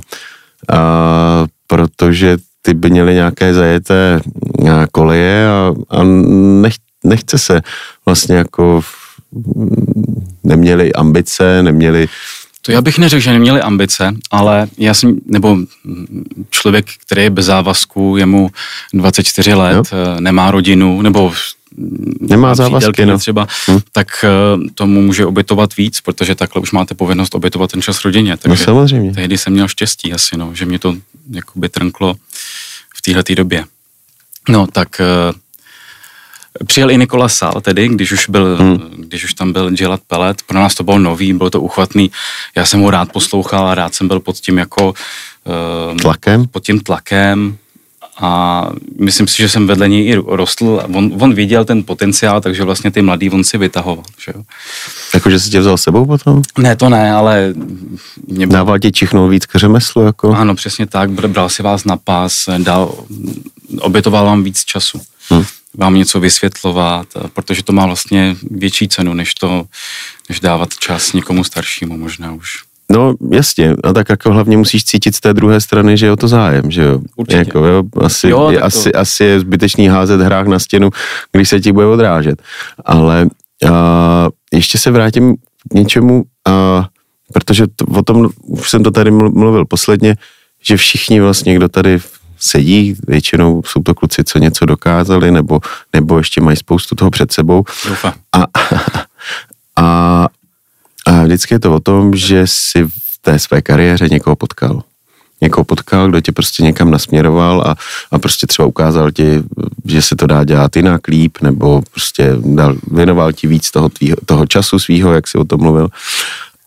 a, 0.69 1.45
protože 1.67 2.38
ty 2.65 2.74
by 2.74 2.89
měly 2.89 3.13
nějaké 3.13 3.53
zajeté 3.53 4.22
koleje 4.91 5.48
a, 5.50 5.74
a 5.89 6.03
nech, 6.03 6.74
nechce 7.03 7.38
se 7.38 7.62
vlastně 8.05 8.36
jako 8.36 8.82
neměli 10.43 10.93
ambice, 10.93 11.63
neměli 11.63 12.08
To 12.62 12.72
já 12.72 12.82
bych 12.82 12.98
neřekl, 12.98 13.22
že 13.22 13.32
neměli 13.32 13.62
ambice, 13.62 14.13
ale 14.32 14.67
já 14.77 14.93
jsem, 14.93 15.15
nebo 15.25 15.58
člověk, 16.50 16.86
který 17.05 17.24
je 17.24 17.29
bez 17.29 17.46
závazku, 17.46 18.17
je 18.17 18.25
mu 18.25 18.50
24 18.93 19.53
let, 19.53 19.75
jo. 19.75 19.84
Eh, 20.17 20.22
nemá 20.22 20.51
rodinu, 20.51 21.01
nebo 21.01 21.34
Nemá 22.20 22.55
závazky, 22.55 23.05
no. 23.05 23.17
třeba, 23.17 23.48
hm. 23.70 23.79
tak 23.91 24.08
eh, 24.24 24.29
tomu 24.75 25.01
může 25.01 25.25
obětovat 25.25 25.77
víc, 25.77 26.01
protože 26.01 26.36
takhle 26.36 26.62
už 26.62 26.72
máte 26.72 26.96
povinnost 26.96 27.36
obětovat 27.36 27.72
ten 27.72 27.82
čas 27.82 28.05
rodině. 28.05 28.32
No, 28.32 28.38
takže 28.38 28.63
no 28.63 28.65
samozřejmě. 28.65 29.13
Tehdy 29.13 29.38
jsem 29.38 29.53
měl 29.53 29.67
štěstí 29.67 30.13
asi, 30.13 30.38
no, 30.38 30.51
že 30.53 30.65
mě 30.65 30.79
to 30.79 30.96
jakoby 31.30 31.70
trnklo 31.70 32.15
v 32.96 33.01
téhle 33.01 33.24
době. 33.36 33.65
No, 34.50 34.68
tak 34.68 35.00
eh, 35.00 35.34
Přijel 36.68 36.92
i 36.92 36.98
Nikola 36.98 37.30
Sal 37.30 37.62
tedy, 37.62 37.88
když 37.88 38.12
už, 38.12 38.30
byl, 38.30 38.58
hmm. 38.58 38.77
když 38.98 39.24
už 39.24 39.34
tam 39.34 39.53
byl 39.53 39.72
Gillard 39.72 40.03
Pellet. 40.08 40.42
Pro 40.42 40.60
nás 40.60 40.75
to 40.75 40.84
bylo 40.84 41.00
nový, 41.00 41.34
bylo 41.34 41.50
to 41.50 41.62
uchvatný. 41.62 42.12
Já 42.56 42.65
jsem 42.65 42.80
ho 42.80 42.92
rád 42.92 43.12
poslouchal 43.12 43.68
a 43.68 43.75
rád 43.75 43.96
jsem 43.96 44.08
byl 44.08 44.20
pod 44.20 44.36
tím 44.36 44.58
jako... 44.58 44.94
Uh, 45.89 45.98
tlakem? 45.98 46.48
Pod 46.48 46.63
tím 46.63 46.80
tlakem 46.80 47.58
a 48.17 48.70
myslím 49.00 49.27
si, 49.27 49.38
že 49.38 49.50
jsem 49.50 49.67
vedle 49.67 49.89
něj 49.89 50.08
i 50.08 50.15
rostl. 50.15 50.82
On, 50.93 51.12
on 51.20 51.34
viděl 51.34 51.65
ten 51.65 51.84
potenciál, 51.84 52.41
takže 52.41 52.63
vlastně 52.63 52.91
ty 52.91 53.01
mladý 53.01 53.29
on 53.29 53.43
si 53.43 53.58
vytahoval. 53.58 54.05
Že 54.25 54.32
jo. 54.36 54.43
Jakože 55.13 55.39
jsi 55.39 55.50
tě 55.50 55.60
vzal 55.60 55.77
sebou 55.77 56.05
potom? 56.05 56.41
Ne, 56.58 56.75
to 56.75 56.89
ne, 56.89 57.12
ale... 57.12 57.53
Mě... 58.27 58.48
Dával 58.48 58.79
ti 58.79 58.91
čichnout 58.91 59.32
víc 59.32 59.46
k 59.46 59.55
řemeslu? 59.55 60.01
Jako? 60.01 60.32
Ano, 60.32 60.55
přesně 60.55 60.88
tak. 60.88 61.12
Bral 61.12 61.50
si 61.50 61.63
vás 61.63 61.86
na 61.86 61.98
pás, 61.98 62.50
dal, 62.58 62.93
obětoval 63.79 64.25
vám 64.25 64.43
víc 64.43 64.65
času. 64.65 65.01
Hmm 65.29 65.46
vám 65.77 65.96
něco 65.96 66.20
vysvětlovat, 66.20 67.08
protože 67.34 67.63
to 67.63 67.74
má 67.74 67.86
vlastně 67.86 68.36
větší 68.51 68.88
cenu, 68.88 69.13
než 69.13 69.34
to, 69.34 69.65
než 70.29 70.39
dávat 70.39 70.70
čas 70.79 71.13
někomu 71.13 71.43
staršímu 71.43 71.98
možná 71.98 72.34
už. 72.34 72.63
No 72.93 73.13
jasně, 73.31 73.75
a 73.83 73.93
tak 73.93 74.09
jako 74.09 74.31
hlavně 74.31 74.57
musíš 74.57 74.85
cítit 74.85 75.15
z 75.15 75.19
té 75.19 75.33
druhé 75.33 75.62
strany, 75.62 75.97
že 75.97 76.05
je 76.05 76.12
o 76.12 76.15
to 76.15 76.27
zájem, 76.27 76.71
že 76.71 76.83
jo. 76.83 77.00
Určitě. 77.15 77.38
Jako, 77.38 77.65
jo 77.65 77.83
asi, 78.01 78.29
jo, 78.29 78.50
je, 78.50 78.59
asi, 78.59 78.91
to... 78.91 79.00
asi 79.00 79.23
je 79.23 79.39
zbytečný 79.39 79.88
házet 79.88 80.21
hrách 80.21 80.47
na 80.47 80.59
stěnu, 80.59 80.89
když 81.31 81.50
se 81.50 81.59
ti 81.59 81.71
bude 81.71 81.85
odrážet. 81.85 82.41
Ale 82.85 83.27
uh, 83.63 83.69
ještě 84.53 84.77
se 84.77 84.91
vrátím 84.91 85.35
k 85.69 85.73
něčemu, 85.73 86.23
uh, 86.47 86.85
protože 87.33 87.65
to, 87.75 87.85
o 87.85 88.01
tom 88.01 88.29
už 88.41 88.69
jsem 88.69 88.83
to 88.83 88.91
tady 88.91 89.12
mluvil 89.12 89.65
posledně, 89.65 90.15
že 90.63 90.77
všichni 90.77 91.21
vlastně, 91.21 91.55
kdo 91.55 91.69
tady 91.69 92.00
sedí, 92.38 92.95
většinou 93.07 93.62
jsou 93.65 93.83
to 93.83 93.93
kluci, 93.95 94.23
co 94.23 94.39
něco 94.39 94.65
dokázali, 94.65 95.31
nebo, 95.31 95.59
nebo 95.93 96.17
ještě 96.17 96.41
mají 96.41 96.57
spoustu 96.57 96.95
toho 96.95 97.12
před 97.12 97.31
sebou. 97.31 97.63
A, 98.03 98.13
a, 98.33 98.45
a 99.75 100.27
vždycky 101.24 101.53
je 101.53 101.60
to 101.60 101.74
o 101.74 101.79
tom, 101.79 102.15
že 102.15 102.48
si 102.48 102.84
v 102.84 103.22
té 103.22 103.39
své 103.39 103.62
kariéře 103.62 104.08
někoho 104.12 104.36
potkal. 104.36 104.84
Někoho 105.41 105.63
potkal, 105.63 106.10
kdo 106.10 106.22
tě 106.22 106.32
prostě 106.32 106.63
někam 106.63 106.91
nasměroval 106.91 107.62
a, 107.62 107.75
a 108.12 108.20
prostě 108.20 108.48
třeba 108.48 108.65
ukázal 108.65 109.12
ti, 109.12 109.43
že 109.86 110.01
se 110.01 110.15
to 110.15 110.27
dá 110.27 110.43
dělat 110.43 110.75
jinak, 110.75 111.08
líp, 111.08 111.38
nebo 111.41 111.82
prostě 111.91 112.36
dal, 112.39 112.75
věnoval 112.91 113.34
ti 113.34 113.48
víc 113.48 113.72
toho, 113.72 113.89
tvýho, 113.89 114.17
toho 114.25 114.46
času 114.46 114.79
svýho, 114.79 115.13
jak 115.13 115.27
si 115.27 115.38
o 115.38 115.43
tom 115.43 115.62
mluvil. 115.62 115.89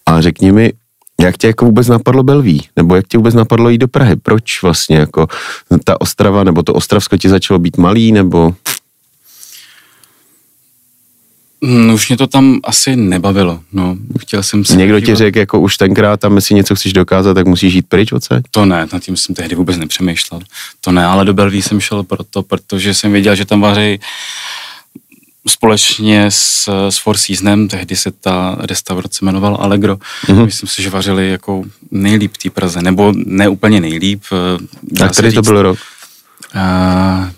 A 0.06 0.20
řekni 0.20 0.52
mi, 0.52 0.72
jak 1.20 1.36
tě 1.36 1.46
jako 1.46 1.64
vůbec 1.64 1.88
napadlo 1.88 2.22
Belví? 2.22 2.68
Nebo 2.76 2.96
jak 2.96 3.08
tě 3.08 3.18
vůbec 3.18 3.34
napadlo 3.34 3.68
jít 3.68 3.78
do 3.78 3.88
Prahy? 3.88 4.16
Proč 4.16 4.62
vlastně 4.62 4.96
jako 4.96 5.26
ta 5.84 6.00
Ostrava, 6.00 6.44
nebo 6.44 6.62
to 6.62 6.72
Ostravsko 6.72 7.16
ti 7.16 7.28
začalo 7.28 7.58
být 7.58 7.76
malý, 7.76 8.12
nebo... 8.12 8.54
No, 11.60 11.94
už 11.94 12.08
mě 12.08 12.16
to 12.16 12.26
tam 12.26 12.60
asi 12.64 12.96
nebavilo. 12.96 13.60
No, 13.72 13.96
chtěl 14.18 14.42
jsem 14.42 14.64
se 14.64 14.76
Někdo 14.76 15.00
ti 15.00 15.14
řekl, 15.14 15.38
jako 15.38 15.60
už 15.60 15.76
tenkrát 15.76 16.20
tam, 16.20 16.36
jestli 16.36 16.54
něco 16.54 16.74
chceš 16.74 16.92
dokázat, 16.92 17.34
tak 17.34 17.46
musíš 17.46 17.74
jít 17.74 17.86
pryč 17.88 18.12
odsaď? 18.12 18.42
To 18.50 18.64
ne, 18.64 18.86
nad 18.92 19.02
tím 19.02 19.16
jsem 19.16 19.34
tehdy 19.34 19.54
vůbec 19.54 19.76
nepřemýšlel. 19.76 20.40
To 20.80 20.92
ne, 20.92 21.06
ale 21.06 21.24
do 21.24 21.34
Belví 21.34 21.62
jsem 21.62 21.80
šel 21.80 22.02
proto, 22.02 22.42
protože 22.42 22.94
jsem 22.94 23.12
věděl, 23.12 23.34
že 23.34 23.44
tam 23.44 23.60
vaří 23.60 24.00
společně 25.48 26.26
s, 26.30 26.68
s 26.90 26.98
Four 26.98 27.16
Seasonem, 27.16 27.68
tehdy 27.68 27.96
se 27.96 28.10
ta 28.10 28.56
restaurace 28.60 29.18
jmenovala 29.22 29.58
Allegro. 29.58 29.96
Mm-hmm. 29.96 30.44
Myslím 30.44 30.68
si, 30.68 30.82
že 30.82 30.90
vařili 30.90 31.30
jako 31.30 31.64
nejlíp 31.90 32.36
té 32.36 32.50
Praze, 32.50 32.82
nebo 32.82 33.12
ne 33.16 33.48
úplně 33.48 33.80
nejlíp. 33.80 34.22
Eh, 34.32 34.96
tak 34.98 35.12
který 35.12 35.32
to 35.32 35.42
byl 35.42 35.62
rok? 35.62 35.78
Uh, 36.54 37.30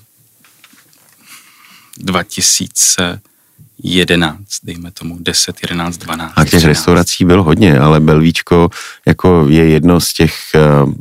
2011, 3.78 4.58
dejme 4.62 4.90
tomu 4.90 5.16
10, 5.20 5.56
11, 5.62 5.96
12. 5.96 6.32
A 6.36 6.44
těch 6.44 6.48
13. 6.50 6.64
restaurací 6.64 7.24
bylo 7.24 7.42
hodně, 7.42 7.78
ale 7.78 8.00
Belvíčko 8.00 8.68
jako 9.06 9.46
je 9.48 9.68
jedno 9.68 10.00
z 10.00 10.12
těch, 10.12 10.34
eh, 10.54 10.60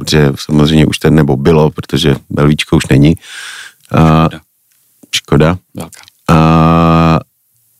že 0.09 0.31
samozřejmě 0.35 0.85
už 0.85 0.99
ten 0.99 1.15
nebo 1.15 1.37
bylo, 1.37 1.71
protože 1.71 2.15
Belvíčko 2.29 2.77
už 2.77 2.87
není. 2.87 3.15
Škoda. 3.87 4.39
Škoda. 5.11 5.57
Velká. 5.73 5.99
A, 6.29 7.19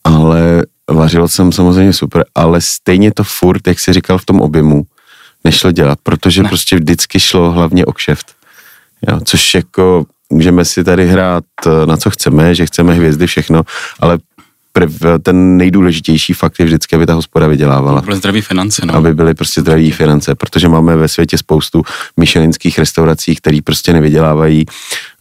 ale 0.04 0.64
vařil 0.92 1.28
jsem 1.28 1.52
samozřejmě 1.52 1.94
super, 1.94 2.26
ale 2.36 2.62
stejně 2.62 3.12
to 3.12 3.24
furt, 3.24 3.68
jak 3.68 3.80
jsi 3.80 3.94
říkal 3.94 4.18
v 4.18 4.26
tom 4.26 4.42
objemu, 4.42 4.84
nešlo 5.44 5.72
dělat, 5.72 6.00
protože 6.04 6.44
ne. 6.44 6.50
prostě 6.50 6.76
vždycky 6.76 7.20
šlo 7.20 7.52
hlavně 7.52 7.86
o 7.86 7.94
kšeft. 7.94 8.36
Jo, 9.10 9.20
což 9.26 9.54
jako 9.54 10.06
můžeme 10.30 10.66
si 10.66 10.84
tady 10.84 11.08
hrát 11.08 11.44
eh, 11.66 11.86
na 11.86 11.98
co 11.98 12.10
chceme, 12.10 12.56
že 12.56 12.66
chceme 12.66 12.94
hvězdy, 12.94 13.28
všechno, 13.28 13.64
ale 14.00 14.20
prv, 14.78 15.20
ten 15.24 15.58
nejdůležitější 15.58 16.34
fakt 16.34 16.60
je 16.60 16.66
vždycky, 16.66 16.96
aby 16.96 17.06
ta 17.06 17.14
hospoda 17.14 17.48
vydělávala. 17.48 18.00
Aby 18.00 18.16
zdraví 18.16 18.42
finance, 18.42 18.86
no. 18.86 18.96
Aby 18.96 19.14
byly 19.14 19.34
prostě 19.34 19.62
zdraví 19.62 19.92
finance, 19.92 20.36
protože 20.36 20.70
máme 20.70 20.96
ve 20.96 21.08
světě 21.08 21.38
spoustu 21.38 21.84
myšelinských 22.18 22.80
restaurací, 22.80 23.36
které 23.36 23.60
prostě 23.64 23.94
nevydělávají, 23.94 24.66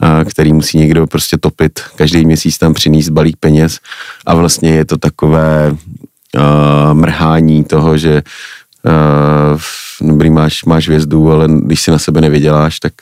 a 0.01 0.25
který 0.25 0.53
musí 0.53 0.79
někdo 0.79 1.07
prostě 1.07 1.39
topit, 1.39 1.81
každý 1.95 2.25
měsíc 2.25 2.59
tam 2.59 2.75
přinést 2.75 3.09
balík 3.09 3.37
peněz 3.37 3.79
a 4.27 4.35
vlastně 4.35 4.71
je 4.71 4.85
to 4.85 4.97
takové 4.97 5.71
uh, 5.73 6.95
mrhání 6.95 7.65
toho, 7.65 7.99
že 7.99 8.23
uh, 8.83 10.09
dobrý, 10.09 10.31
máš, 10.31 10.65
máš 10.65 10.89
vězdu, 10.89 11.33
ale 11.33 11.49
když 11.49 11.81
si 11.81 11.91
na 11.91 11.99
sebe 11.99 12.21
nevyděláš, 12.21 12.81
tak 12.81 12.93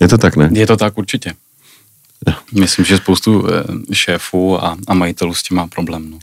je 0.00 0.08
to 0.08 0.18
tak, 0.18 0.36
ne? 0.36 0.50
Je 0.52 0.66
to 0.66 0.76
tak 0.76 0.98
určitě. 0.98 1.32
Myslím, 2.52 2.84
že 2.84 2.96
spoustu 2.96 3.46
eh, 3.48 3.64
šéfů 3.94 4.64
a, 4.64 4.76
a 4.88 4.94
majitelů 4.94 5.34
s 5.34 5.42
tím 5.42 5.56
má 5.56 5.66
problém. 5.66 6.10
No. 6.10 6.18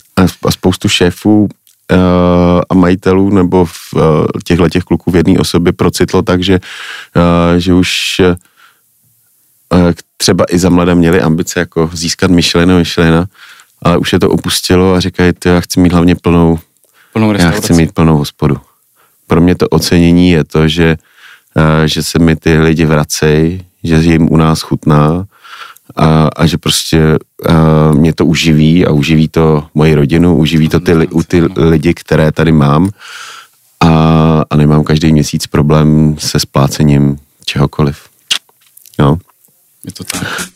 A 0.46 0.52
spoustu 0.52 0.90
šéfů 0.90 1.40
uh, 1.42 1.50
a 2.70 2.74
majitelů 2.74 3.30
nebo 3.30 3.66
v, 3.66 3.94
uh, 3.96 4.02
těchto 4.44 4.70
těch 4.70 4.84
kluků 4.84 5.12
v 5.12 5.16
jedné 5.16 5.40
osobě 5.40 5.74
procitlo 5.74 6.22
tak, 6.22 6.44
že, 6.44 6.60
že 7.58 7.74
už 7.74 8.22
třeba 10.18 10.46
i 10.50 10.60
za 10.60 10.70
mladé 10.70 10.96
měli 10.96 11.22
ambice 11.22 11.60
jako 11.60 11.90
získat 11.94 12.32
myšleno, 12.32 12.78
myšlena, 12.78 13.26
ale 13.82 13.98
už 13.98 14.14
je 14.14 14.20
to 14.20 14.30
opustilo 14.30 14.94
a 14.94 15.00
říkají, 15.00 15.34
já 15.46 15.60
chci 15.60 15.80
mít 15.80 15.94
hlavně 15.94 16.16
plnou, 16.16 16.60
plnou 17.14 17.34
já 17.34 17.52
chci 17.52 17.74
mít 17.74 17.92
plnou 17.92 18.18
hospodu. 18.18 18.58
Pro 19.28 19.42
mě 19.42 19.56
to 19.56 19.68
ocenění 19.68 20.32
je 20.32 20.44
to, 20.44 20.68
že, 20.68 20.98
že 21.86 22.04
se 22.04 22.20
mi 22.20 22.36
ty 22.36 22.60
lidi 22.60 22.86
vracejí, 22.86 23.66
že 23.84 23.96
jim 23.96 24.32
u 24.32 24.38
nás 24.38 24.62
chutná, 24.62 25.26
a, 25.96 26.28
a 26.36 26.46
že 26.46 26.58
prostě 26.58 27.18
a 27.50 27.92
mě 27.92 28.14
to 28.14 28.26
uživí 28.26 28.86
a 28.86 28.92
uživí 28.92 29.28
to 29.28 29.68
moji 29.74 29.96
rodinu, 29.96 30.38
uživí 30.38 30.70
to 30.70 30.80
ty, 30.80 30.94
u 31.08 31.24
ty 31.24 31.42
lidi, 31.56 31.94
které 31.94 32.32
tady 32.32 32.52
mám 32.52 32.90
a, 33.80 34.44
a 34.50 34.56
nemám 34.56 34.84
každý 34.84 35.12
měsíc 35.12 35.48
problém 35.48 36.16
se 36.20 36.40
splácením 36.40 37.18
čehokoliv. 37.46 37.98
No. 39.00 39.18
Je 39.86 39.92
to 39.92 40.04
tak. 40.04 40.48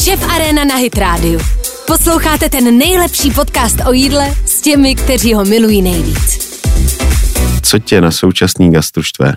Šef 0.00 0.22
Arena 0.30 0.64
na 0.64 0.76
Hit 0.76 0.98
Radio. 0.98 1.40
Posloucháte 1.86 2.48
ten 2.48 2.78
nejlepší 2.78 3.30
podcast 3.30 3.76
o 3.86 3.92
jídle 3.92 4.34
s 4.46 4.60
těmi, 4.60 4.94
kteří 4.94 5.34
ho 5.34 5.44
milují 5.44 5.82
nejvíc. 5.82 6.58
Co 7.62 7.78
tě 7.78 8.00
na 8.00 8.10
současný 8.10 8.72
gastru 8.72 9.02
štve? 9.02 9.36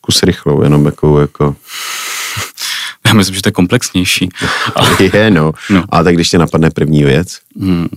Kus 0.00 0.22
rychlou, 0.22 0.62
jenom 0.62 0.86
jako, 0.86 1.20
jako 1.20 1.56
já 3.12 3.16
myslím, 3.16 3.34
že 3.34 3.42
to 3.42 3.48
je 3.48 3.52
komplexnější. 3.52 4.28
je, 5.12 5.30
no. 5.30 5.52
no. 5.70 5.84
A 5.88 6.02
tak 6.02 6.14
když 6.14 6.28
tě 6.28 6.38
napadne 6.38 6.70
první 6.70 7.04
věc? 7.04 7.40
Hmm. 7.60 7.88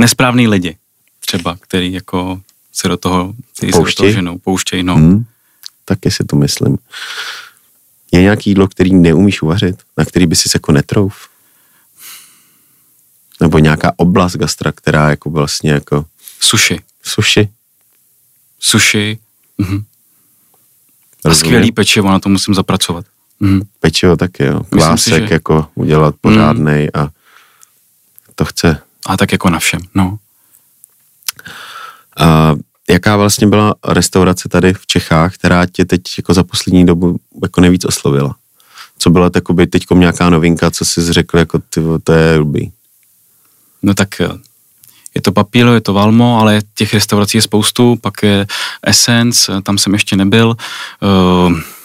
Nesprávný 0.00 0.48
lidi 0.48 0.76
třeba, 1.20 1.56
který 1.60 1.92
jako 1.92 2.40
se 2.72 2.88
do 2.88 2.96
toho, 2.96 3.34
který 3.56 3.72
se 3.72 3.78
do 3.78 3.92
toho 3.92 4.10
ženou, 4.10 4.38
pouštějí, 4.38 4.82
no. 4.82 4.94
Hmm. 4.94 5.24
Taky 5.84 6.10
si 6.10 6.24
to 6.24 6.36
myslím. 6.36 6.78
Je 8.12 8.20
nějaký 8.20 8.50
jídlo, 8.50 8.68
který 8.68 8.94
neumíš 8.94 9.42
uvařit, 9.42 9.76
na 9.96 10.04
který 10.04 10.26
by 10.26 10.36
si 10.36 10.48
se 10.48 10.56
jako 10.56 10.72
netrouf? 10.72 11.28
Nebo 13.40 13.58
nějaká 13.58 13.92
oblast 13.96 14.36
gastra, 14.36 14.72
která 14.72 15.10
jako 15.10 15.30
vlastně 15.30 15.70
jako... 15.70 16.04
Sushi. 16.40 16.80
Sushi? 17.02 17.48
Sushi. 18.60 19.18
Mhm. 19.58 19.84
A 21.30 21.34
skvělý 21.34 21.72
pečivo, 21.72 22.08
na 22.10 22.18
to 22.18 22.28
musím 22.28 22.54
zapracovat. 22.54 23.04
Mhm. 23.40 23.62
Pečivo 23.80 24.16
taky, 24.16 24.44
jo. 24.44 24.60
Myslím 24.74 24.98
si, 24.98 25.10
Klásek 25.10 25.28
že- 25.28 25.34
jako 25.34 25.66
udělat 25.74 26.14
pořádnej 26.20 26.90
a 26.94 27.08
to 28.34 28.44
chce. 28.44 28.78
A 29.06 29.16
tak 29.16 29.32
jako 29.32 29.50
na 29.50 29.58
všem, 29.58 29.80
no. 29.94 30.18
A 32.18 32.54
jaká 32.90 33.16
vlastně 33.16 33.46
byla 33.46 33.74
restaurace 33.88 34.48
tady 34.48 34.74
v 34.74 34.86
Čechách, 34.86 35.34
která 35.34 35.66
tě 35.66 35.84
teď 35.84 36.02
jako 36.18 36.34
za 36.34 36.44
poslední 36.44 36.86
dobu 36.86 37.16
jako 37.42 37.60
nejvíc 37.60 37.84
oslovila? 37.84 38.36
Co 38.98 39.10
byla 39.10 39.30
takoby 39.30 39.66
teď 39.66 39.82
nějaká 39.94 40.30
novinka, 40.30 40.70
co 40.70 40.84
jsi 40.84 41.12
řekl, 41.12 41.38
jako 41.38 41.58
ty, 41.58 41.80
to 42.04 42.12
je 42.12 42.38
dobrý. 42.38 42.70
No 43.82 43.94
tak 43.94 44.20
eh, 44.20 44.28
je 45.16 45.22
to 45.22 45.32
Papílo, 45.32 45.72
je 45.74 45.80
to 45.80 45.92
Valmo, 45.94 46.40
ale 46.40 46.60
těch 46.74 46.94
restaurací 46.94 47.38
je 47.38 47.42
spoustu, 47.42 47.96
pak 47.96 48.22
je 48.22 48.46
Essence, 48.82 49.52
tam 49.62 49.78
jsem 49.78 49.92
ještě 49.92 50.16
nebyl. 50.16 50.56
Eh, 51.02 51.76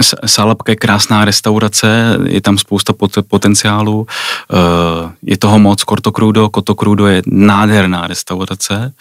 S- 0.00 0.14
Salapka 0.26 0.72
je 0.72 0.76
krásná 0.76 1.24
restaurace, 1.24 2.18
je 2.24 2.40
tam 2.40 2.58
spousta 2.58 2.92
pot- 2.92 3.22
potenciálu, 3.28 4.06
eh, 4.06 5.12
je 5.22 5.36
toho 5.38 5.58
moc, 5.58 5.80
Corto 5.84 6.12
Crudo, 6.12 6.50
Coto 6.54 6.74
Crudo 6.74 7.06
je 7.06 7.22
nádherná 7.26 8.06
restaurace. 8.06 8.92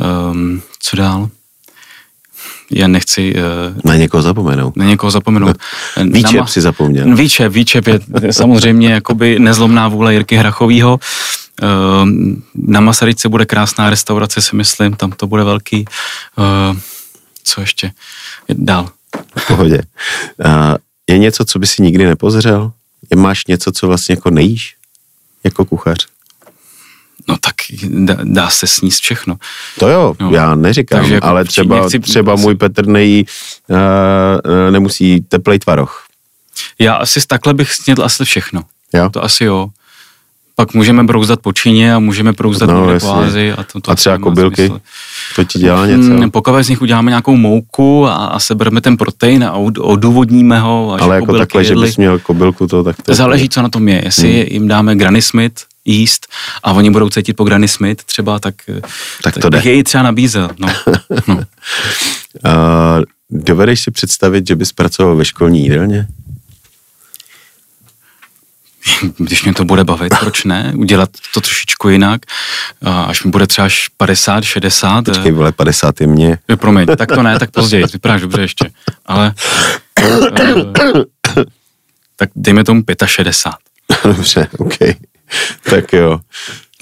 Ehm, 0.00 0.60
Co 0.80 0.96
dál? 0.96 1.28
Já 2.70 2.88
nechci 2.88 3.34
eh, 3.36 3.40
Na 3.84 3.94
někoho 3.96 4.22
zapomenout. 4.22 4.76
na 4.76 4.84
někoho 4.84 5.10
zapomenout. 5.10 5.56
Výčep 6.04 6.32
Nama- 6.32 6.46
si 6.46 6.60
zapomněl. 6.60 7.16
Výčep, 7.16 7.52
výčep 7.52 7.86
je 7.86 8.00
samozřejmě 8.30 8.92
jakoby 8.92 9.38
nezlomná 9.38 9.88
vůle 9.88 10.12
Jirky 10.14 10.36
Hrachovýho. 10.36 10.98
Ehm, 11.62 12.42
Na 12.54 12.80
Masaryce 12.80 13.28
bude 13.28 13.46
krásná 13.46 13.90
restaurace, 13.90 14.42
si 14.42 14.56
myslím, 14.56 14.94
tam 14.96 15.12
to 15.12 15.26
bude 15.26 15.44
velký. 15.44 15.84
Ehm, 16.70 16.80
Co 17.44 17.60
ještě? 17.60 17.92
Dál. 18.48 18.88
V 19.38 19.46
pohodě. 19.46 19.80
A 20.44 20.74
je 21.10 21.18
něco, 21.18 21.44
co 21.44 21.58
by 21.58 21.66
si 21.66 21.82
nikdy 21.82 22.06
nepozřel? 22.06 22.72
Je, 23.10 23.16
máš 23.16 23.46
něco, 23.46 23.72
co 23.72 23.86
vlastně 23.86 24.12
jako 24.12 24.30
nejíš? 24.30 24.74
Jako 25.44 25.64
kuchař? 25.64 26.06
No 27.28 27.36
tak 27.40 27.54
dá, 27.82 28.16
dá 28.22 28.50
se 28.50 28.66
sníst 28.66 29.02
všechno. 29.02 29.36
To 29.78 29.88
jo, 29.88 30.14
No. 30.20 30.30
já 30.30 30.54
neříkám, 30.54 30.98
Takže 31.00 31.14
jako 31.14 31.26
ale 31.26 31.44
třeba, 31.44 31.80
nechci- 31.80 31.98
třeba 32.00 32.34
můj 32.36 32.54
Petr 32.54 32.86
nejí, 32.86 33.26
uh, 33.68 33.76
nemusí 34.70 35.20
teplej 35.20 35.58
tvaroh. 35.58 36.04
Já 36.78 36.94
asi 36.94 37.26
takhle 37.26 37.54
bych 37.54 37.72
snědl 37.72 38.04
asi 38.04 38.24
všechno. 38.24 38.62
Jo? 38.94 39.10
To 39.10 39.24
asi 39.24 39.44
jo. 39.44 39.68
Pak 40.58 40.74
můžeme 40.74 41.04
brouzdat 41.04 41.40
po 41.40 41.52
Číně 41.52 41.94
a 41.94 41.98
můžeme 41.98 42.32
brouzdat 42.32 42.70
No, 42.70 42.86
po. 43.00 43.14
Ázii. 43.14 43.52
A, 43.52 43.62
to, 43.72 43.80
to 43.80 43.90
A 43.90 43.94
třeba 43.94 44.18
kobylky? 44.18 44.66
smysl. 44.66 44.80
To 45.36 45.44
ti 45.44 45.58
dělá 45.58 45.86
něco? 45.86 46.02
Hmm, 46.10 46.30
Pokud 46.30 46.62
z 46.62 46.68
nich 46.68 46.82
uděláme 46.82 47.10
nějakou 47.10 47.36
mouku 47.36 48.06
a, 48.06 48.14
a 48.14 48.38
sebereme 48.38 48.80
ten 48.80 48.96
protein 48.96 49.44
a 49.44 49.52
od- 49.52 49.78
odůvodníme 49.78 50.60
ho, 50.60 50.92
až 50.94 51.02
ale 51.02 51.16
jako 51.16 51.38
takhle, 51.38 51.64
že 51.64 51.70
jedly. 51.72 51.86
bys 51.86 51.96
měl 51.96 52.18
kobylku, 52.18 52.66
to 52.66 52.84
tak 52.84 53.02
to... 53.02 53.14
Záleží, 53.14 53.48
co 53.48 53.62
na 53.62 53.68
tom 53.68 53.88
je. 53.88 54.02
Jestli 54.04 54.32
Hmm. 54.32 54.46
jim 54.50 54.68
dáme 54.68 54.96
Granny 54.96 55.22
Smith 55.22 55.54
jíst 55.84 56.26
a 56.62 56.72
oni 56.72 56.90
budou 56.90 57.08
cítit 57.08 57.32
po 57.32 57.44
Granny 57.44 57.68
Smith 57.68 58.04
třeba, 58.04 58.38
tak, 58.38 58.54
Tak 59.22 59.38
to 59.38 59.50
bych 59.50 59.64
jde. 59.64 59.70
jej 59.70 59.82
třeba 59.82 60.02
nabízel. 60.02 60.50
No. 60.58 60.68
No. 61.28 61.34
Uh, 61.36 61.42
dovedeš 63.30 63.80
si 63.80 63.90
představit, 63.90 64.46
že 64.48 64.56
bys 64.56 64.72
pracoval 64.72 65.16
ve 65.16 65.24
školní 65.24 65.62
jídelně? 65.62 66.06
Když 69.18 69.44
mě 69.44 69.54
to 69.54 69.64
bude 69.64 69.84
bavit, 69.84 70.14
proč 70.20 70.44
ne? 70.44 70.72
Udělat 70.76 71.10
to 71.34 71.40
trošičku 71.40 71.88
jinak. 71.88 72.20
A 72.82 73.02
Až 73.02 73.24
mi 73.24 73.30
bude 73.30 73.46
třeba 73.46 73.64
až 73.66 73.88
50, 73.96 74.44
60. 74.44 75.04
Počkej, 75.04 75.32
vole, 75.32 75.52
50 75.52 76.00
je 76.00 76.06
mě. 76.06 76.38
eh, 76.52 76.56
Promiň, 76.56 76.86
tak 76.96 77.08
to 77.08 77.22
ne, 77.22 77.38
tak 77.38 77.50
později, 77.50 77.84
vypadáš 77.92 78.20
dobře 78.20 78.40
ještě. 78.42 78.70
Ale 79.06 79.34
eh, 80.02 81.04
tak 82.16 82.30
dejme 82.36 82.64
tomu 82.64 82.82
65. 83.06 83.58
Dobře, 84.04 84.48
OK. 84.58 84.74
Tak 85.70 85.92
jo. 85.92 86.20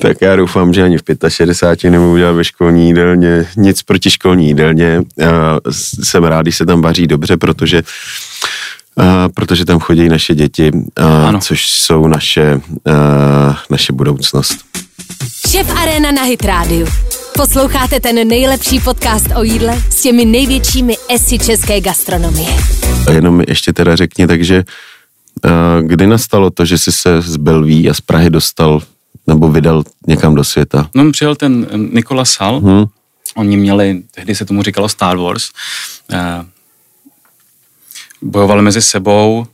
Tak 0.01 0.17
já 0.21 0.37
doufám, 0.37 0.73
že 0.75 0.83
ani 0.83 0.99
v 0.99 1.03
65 1.29 1.91
nebudu 1.91 2.13
udělat 2.13 2.33
ve 2.33 2.45
školní 2.45 2.87
jídelně. 2.87 3.49
Nic 3.57 3.83
proti 3.83 4.11
školní 4.11 4.47
jídelně. 4.47 5.03
Já 5.19 5.59
jsem 6.03 6.25
rád, 6.25 6.43
když 6.43 6.57
se 6.57 6.67
tam 6.67 6.83
vaří 6.83 7.07
dobře, 7.07 7.37
protože 7.37 7.83
a 8.97 9.29
protože 9.29 9.65
tam 9.65 9.79
chodí 9.81 10.09
naše 10.09 10.35
děti, 10.35 10.71
a, 10.97 11.29
Ano. 11.29 11.41
což 11.41 11.71
jsou 11.71 12.07
naše, 12.07 12.61
a, 12.93 13.59
naše 13.71 13.93
budoucnost. 13.93 14.57
Šef 15.49 15.77
Arena 15.77 16.13
na 16.13 16.23
Hit 16.23 16.45
Radio. 16.45 16.87
Posloucháte 17.37 18.01
ten 18.01 18.29
nejlepší 18.29 18.81
podcast 18.81 19.27
o 19.37 19.43
jídle 19.43 19.83
s 19.91 20.03
těmi 20.03 20.25
největšími 20.25 20.97
esy 21.11 21.39
české 21.39 21.81
gastronomie. 21.81 22.49
A 23.09 23.11
jenom 23.11 23.37
mi 23.37 23.45
ještě 23.49 23.73
teda 23.73 23.97
řekni, 23.97 24.27
takže 24.27 24.65
a, 25.45 25.81
kdy 25.81 26.07
nastalo 26.07 26.51
to, 26.51 26.65
že 26.65 26.79
jsi 26.79 26.93
se 26.93 27.23
z 27.23 27.37
Belví 27.37 27.91
a 27.91 27.95
z 27.95 28.01
Prahy 28.01 28.31
dostal 28.31 28.83
nebo 29.27 29.49
vydal 29.49 29.83
někam 30.07 30.35
do 30.35 30.45
světa? 30.45 30.89
No, 30.95 31.13
přijel 31.13 31.35
ten 31.37 31.67
eh, 31.71 31.77
Nikola 31.79 32.25
Sal, 32.25 32.61
Hm? 32.61 32.85
Oni 33.37 33.57
měli, 33.57 34.03
tehdy 34.15 34.35
se 34.35 34.45
tomu 34.45 34.63
říkalo 34.63 34.89
Star 34.89 35.17
Wars, 35.17 35.43
eh, 36.13 36.19
bojovali 38.31 38.63
mezi 38.63 38.83
sebou, 38.83 39.47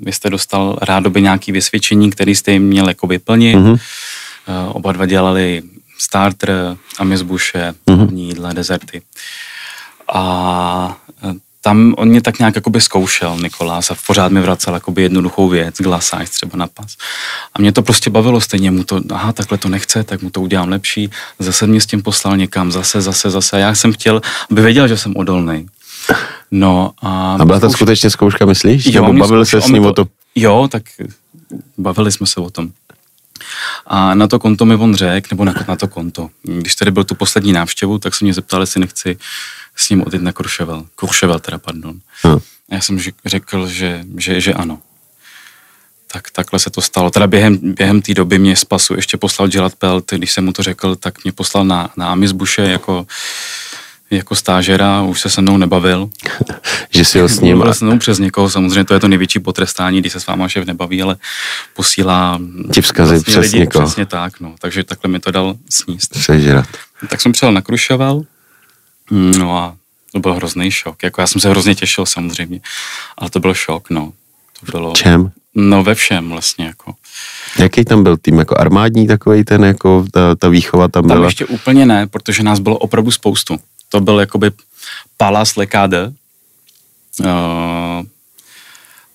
vy 0.00 0.12
jste 0.12 0.30
dostal 0.30 0.78
rádoby 0.82 1.22
nějaký 1.22 1.52
vysvědčení, 1.52 2.10
který 2.10 2.34
jste 2.34 2.52
jim 2.52 2.62
měl 2.62 2.88
jako 2.88 3.06
vyplnit. 3.06 3.56
Mhm. 3.56 3.76
Eh, 4.48 4.68
oba 4.68 4.92
dva 4.92 5.06
dělali 5.06 5.62
starter, 5.98 6.76
amizbuše, 6.98 7.74
hlavní 7.88 8.28
jídla, 8.28 8.52
dezerty. 8.52 9.02
A 10.12 10.96
eh, 11.24 11.34
tam 11.60 11.94
on 11.96 12.08
mě 12.08 12.22
tak 12.22 12.38
nějak 12.38 12.54
jakoby 12.54 12.80
zkoušel, 12.80 13.38
Nikolás, 13.42 13.90
a 13.90 13.96
pořád 14.06 14.32
mi 14.32 14.40
vracel 14.40 14.74
jakoby 14.74 15.02
jednoduchou 15.02 15.48
věc, 15.48 15.74
glasáž 15.78 16.30
třeba 16.30 16.56
na 16.56 16.66
pas. 16.66 16.96
A 17.54 17.60
mě 17.60 17.72
to 17.72 17.82
prostě 17.82 18.10
bavilo 18.10 18.40
stejně, 18.40 18.70
mu 18.70 18.84
to, 18.84 19.00
aha, 19.10 19.32
takhle 19.32 19.58
to 19.58 19.68
nechce, 19.68 20.04
tak 20.04 20.22
mu 20.22 20.30
to 20.30 20.40
udělám 20.40 20.68
lepší. 20.68 21.10
Zase 21.38 21.66
mě 21.66 21.80
s 21.80 21.86
tím 21.86 22.02
poslal 22.02 22.36
někam, 22.36 22.72
zase, 22.72 23.00
zase, 23.00 23.30
zase. 23.30 23.60
Já 23.60 23.74
jsem 23.74 23.92
chtěl, 23.92 24.20
aby 24.50 24.62
věděl, 24.62 24.88
že 24.88 24.96
jsem 24.96 25.16
odolný. 25.16 25.66
No 26.50 26.92
a... 27.02 27.36
A 27.40 27.44
byla 27.44 27.60
to 27.60 27.70
skutečně 27.70 28.10
zkouška, 28.10 28.46
myslíš? 28.46 28.86
Jo, 28.86 28.92
Nebo 29.02 29.12
mě 29.12 29.20
bavil 29.20 29.44
se 29.44 29.60
s 29.60 29.68
ním 29.68 29.86
o 29.86 29.92
to? 29.92 30.06
Jo, 30.34 30.68
tak 30.70 30.82
bavili 31.78 32.12
jsme 32.12 32.26
se 32.26 32.40
o 32.40 32.50
tom. 32.50 32.70
A 33.86 34.14
na 34.14 34.26
to 34.26 34.38
konto 34.38 34.64
mi 34.64 34.74
on 34.74 34.94
řekl, 34.94 35.28
nebo 35.30 35.44
na, 35.44 35.54
na 35.68 35.76
to 35.76 35.88
konto. 35.88 36.30
Když 36.42 36.74
tady 36.74 36.90
byl 36.90 37.04
tu 37.04 37.14
poslední 37.14 37.52
návštěvu, 37.52 37.98
tak 37.98 38.14
se 38.14 38.24
mě 38.24 38.34
zeptal, 38.34 38.60
jestli 38.60 38.80
nechci 38.80 39.18
s 39.76 39.90
ním 39.90 40.02
odjet 40.06 40.22
na 40.22 40.32
Kruševel. 40.32 40.84
Kruševel 40.96 41.38
teda, 41.38 41.58
pardon. 41.58 42.00
Hm. 42.26 42.38
A 42.70 42.74
já 42.74 42.80
jsem 42.80 42.98
řek- 42.98 43.14
řekl, 43.26 43.68
že, 43.68 44.04
že, 44.16 44.40
že 44.40 44.54
ano. 44.54 44.78
Tak 46.12 46.30
takhle 46.30 46.58
se 46.58 46.70
to 46.70 46.80
stalo. 46.80 47.10
Teda 47.10 47.26
během, 47.26 47.58
během 47.62 48.02
té 48.02 48.14
doby 48.14 48.38
mě 48.38 48.56
z 48.56 48.64
pasu 48.64 48.94
ještě 48.94 49.16
poslal 49.16 49.48
Gerard 49.48 49.74
Pelt, 49.74 50.10
když 50.12 50.32
jsem 50.32 50.44
mu 50.44 50.52
to 50.52 50.62
řekl, 50.62 50.96
tak 50.96 51.24
mě 51.24 51.32
poslal 51.32 51.64
na, 51.64 51.90
na 51.96 52.12
Amizbuše 52.12 52.62
jako, 52.62 53.06
jako 54.10 54.34
stážera, 54.34 55.02
už 55.02 55.20
se 55.20 55.30
se 55.30 55.40
mnou 55.40 55.56
nebavil. 55.56 56.10
Že 56.94 57.04
si 57.04 57.20
ho 57.20 57.28
s 57.28 57.40
ním... 57.40 57.56
Mluvil 57.56 57.74
se 57.74 57.84
mnou 57.84 57.98
přes 57.98 58.18
někoho, 58.18 58.50
samozřejmě 58.50 58.84
to 58.84 58.94
je 58.94 59.00
to 59.00 59.08
největší 59.08 59.38
potrestání, 59.38 60.00
když 60.00 60.12
se 60.12 60.20
s 60.20 60.26
váma 60.26 60.48
šéf 60.48 60.66
nebaví, 60.66 61.02
ale 61.02 61.16
posílá 61.74 62.38
Ti 62.72 62.80
vzkazy 62.82 63.20
přes 63.22 63.36
lidi, 63.36 63.58
někoho. 63.58 63.86
Přesně 63.86 64.06
tak, 64.06 64.40
no. 64.40 64.54
Takže 64.60 64.84
takhle 64.84 65.10
mi 65.10 65.20
to 65.20 65.30
dal 65.30 65.54
sníst. 65.70 66.10
Přežrat. 66.10 66.66
Tak 67.08 67.20
jsem 67.20 67.32
přijel 67.32 67.52
na 67.52 67.60
Krušoval, 67.62 68.22
no 69.10 69.58
a 69.58 69.76
to 70.12 70.20
byl 70.20 70.34
hrozný 70.34 70.70
šok. 70.70 71.02
Jako 71.02 71.20
já 71.20 71.26
jsem 71.26 71.40
se 71.40 71.50
hrozně 71.50 71.74
těšil 71.74 72.06
samozřejmě, 72.06 72.60
ale 73.18 73.30
to 73.30 73.40
byl 73.40 73.54
šok, 73.54 73.90
no. 73.90 74.12
To 74.60 74.72
bylo, 74.72 74.92
Čem? 74.92 75.30
no 75.54 75.84
ve 75.84 75.94
všem 75.94 76.28
vlastně, 76.28 76.66
jako. 76.66 76.94
Jaký 77.58 77.84
tam 77.84 78.02
byl 78.02 78.16
tým? 78.16 78.38
Jako 78.38 78.60
armádní 78.60 79.06
takový 79.06 79.44
ten, 79.44 79.64
jako 79.64 80.04
ta, 80.12 80.34
ta 80.34 80.48
výchova 80.48 80.88
tam 80.88 81.08
Tam 81.08 81.16
byla? 81.16 81.26
ještě 81.26 81.46
úplně 81.46 81.86
ne, 81.86 82.06
protože 82.06 82.42
nás 82.42 82.58
bylo 82.58 82.78
opravdu 82.78 83.10
spoustu. 83.10 83.56
To 83.88 84.00
byl 84.00 84.20
jakoby 84.20 84.50
Palas 85.16 85.56
Lekáde. 85.56 86.12
Uh, 87.20 87.26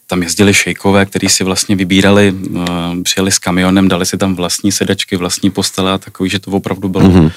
tam 0.08 0.24
jezdili 0.24 0.54
šejkové, 0.54 1.06
kteří 1.06 1.30
si 1.30 1.44
vlastně 1.44 1.76
vybírali, 1.76 2.32
uh, 2.32 2.68
přijeli 3.04 3.32
s 3.32 3.40
kamionem, 3.40 3.88
dali 3.88 4.06
si 4.06 4.18
tam 4.18 4.36
vlastní 4.36 4.72
sedačky, 4.72 5.18
vlastní 5.18 5.52
postele 5.52 5.92
a 5.92 5.98
takový, 5.98 6.30
že 6.30 6.40
to 6.40 6.52
opravdu 6.52 6.90
bylo. 6.90 7.10
Mhm. 7.10 7.28
Mm-hmm. 7.28 7.32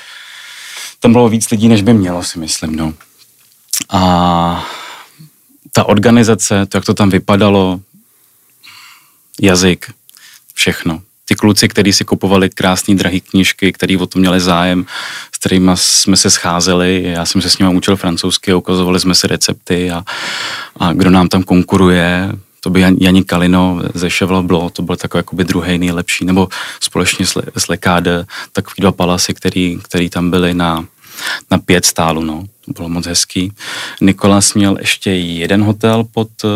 Tam 1.00 1.12
bylo 1.12 1.28
víc 1.28 1.50
lidí, 1.50 1.68
než 1.68 1.82
by 1.82 1.94
mělo, 1.94 2.24
si 2.24 2.38
myslím, 2.38 2.76
no. 2.76 2.94
A 3.90 4.66
ta 5.72 5.84
organizace, 5.84 6.66
to, 6.66 6.76
jak 6.76 6.84
to 6.84 6.94
tam 6.94 7.10
vypadalo, 7.10 7.80
jazyk, 9.40 9.90
všechno. 10.54 11.02
Ty 11.24 11.34
kluci, 11.34 11.68
kteří 11.68 11.92
si 11.92 12.04
kupovali 12.04 12.50
krásné 12.50 12.94
drahé 12.94 13.20
knížky, 13.20 13.72
který 13.72 13.96
o 13.96 14.06
tom 14.06 14.20
měli 14.20 14.40
zájem, 14.40 14.86
kterými 15.46 15.70
jsme 15.74 16.16
se 16.16 16.30
scházeli, 16.30 17.02
já 17.06 17.26
jsem 17.26 17.42
se 17.42 17.50
s 17.50 17.58
nimi 17.58 17.74
učil 17.74 17.96
francouzsky, 17.96 18.54
ukazovali 18.54 19.00
jsme 19.00 19.14
si 19.14 19.26
recepty 19.26 19.90
a, 19.90 20.04
a 20.76 20.92
kdo 20.92 21.10
nám 21.10 21.28
tam 21.28 21.42
konkuruje, 21.42 22.32
to 22.60 22.70
by 22.70 22.80
Jan- 22.80 22.96
Janik 23.00 23.26
Kalino 23.26 23.82
ze 23.94 24.10
Chevrolet 24.10 24.72
to 24.72 24.82
byl 24.82 24.96
takový 24.96 25.18
jakoby 25.18 25.44
druhý 25.44 25.78
nejlepší, 25.78 26.24
nebo 26.24 26.48
společně 26.80 27.26
s, 27.26 27.42
s 27.56 27.68
Lekáde, 27.68 28.26
takový 28.52 28.74
dva 28.78 28.92
palasy, 28.92 29.34
který, 29.34 29.78
který 29.82 30.10
tam 30.10 30.30
byli 30.30 30.54
na, 30.54 30.84
na 31.50 31.58
pět 31.58 31.86
stálu, 31.86 32.24
no. 32.24 32.44
to 32.64 32.72
bylo 32.72 32.88
moc 32.88 33.06
hezký. 33.06 33.52
Nikolas 34.00 34.54
měl 34.54 34.76
ještě 34.80 35.10
jeden 35.10 35.62
hotel 35.64 36.04
pod 36.14 36.28
eh, 36.44 36.48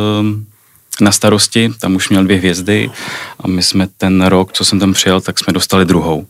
na 1.01 1.13
starosti, 1.13 1.73
tam 1.81 1.97
už 1.97 2.09
měl 2.09 2.25
dvě 2.25 2.37
hvězdy 2.37 2.91
a 3.41 3.49
my 3.49 3.63
jsme 3.63 3.87
ten 3.97 4.27
rok, 4.27 4.53
co 4.53 4.65
jsem 4.65 4.81
tam 4.81 4.93
přijel, 4.93 5.21
tak 5.21 5.39
jsme 5.39 5.53
dostali 5.53 5.85
druhou. 5.85 6.27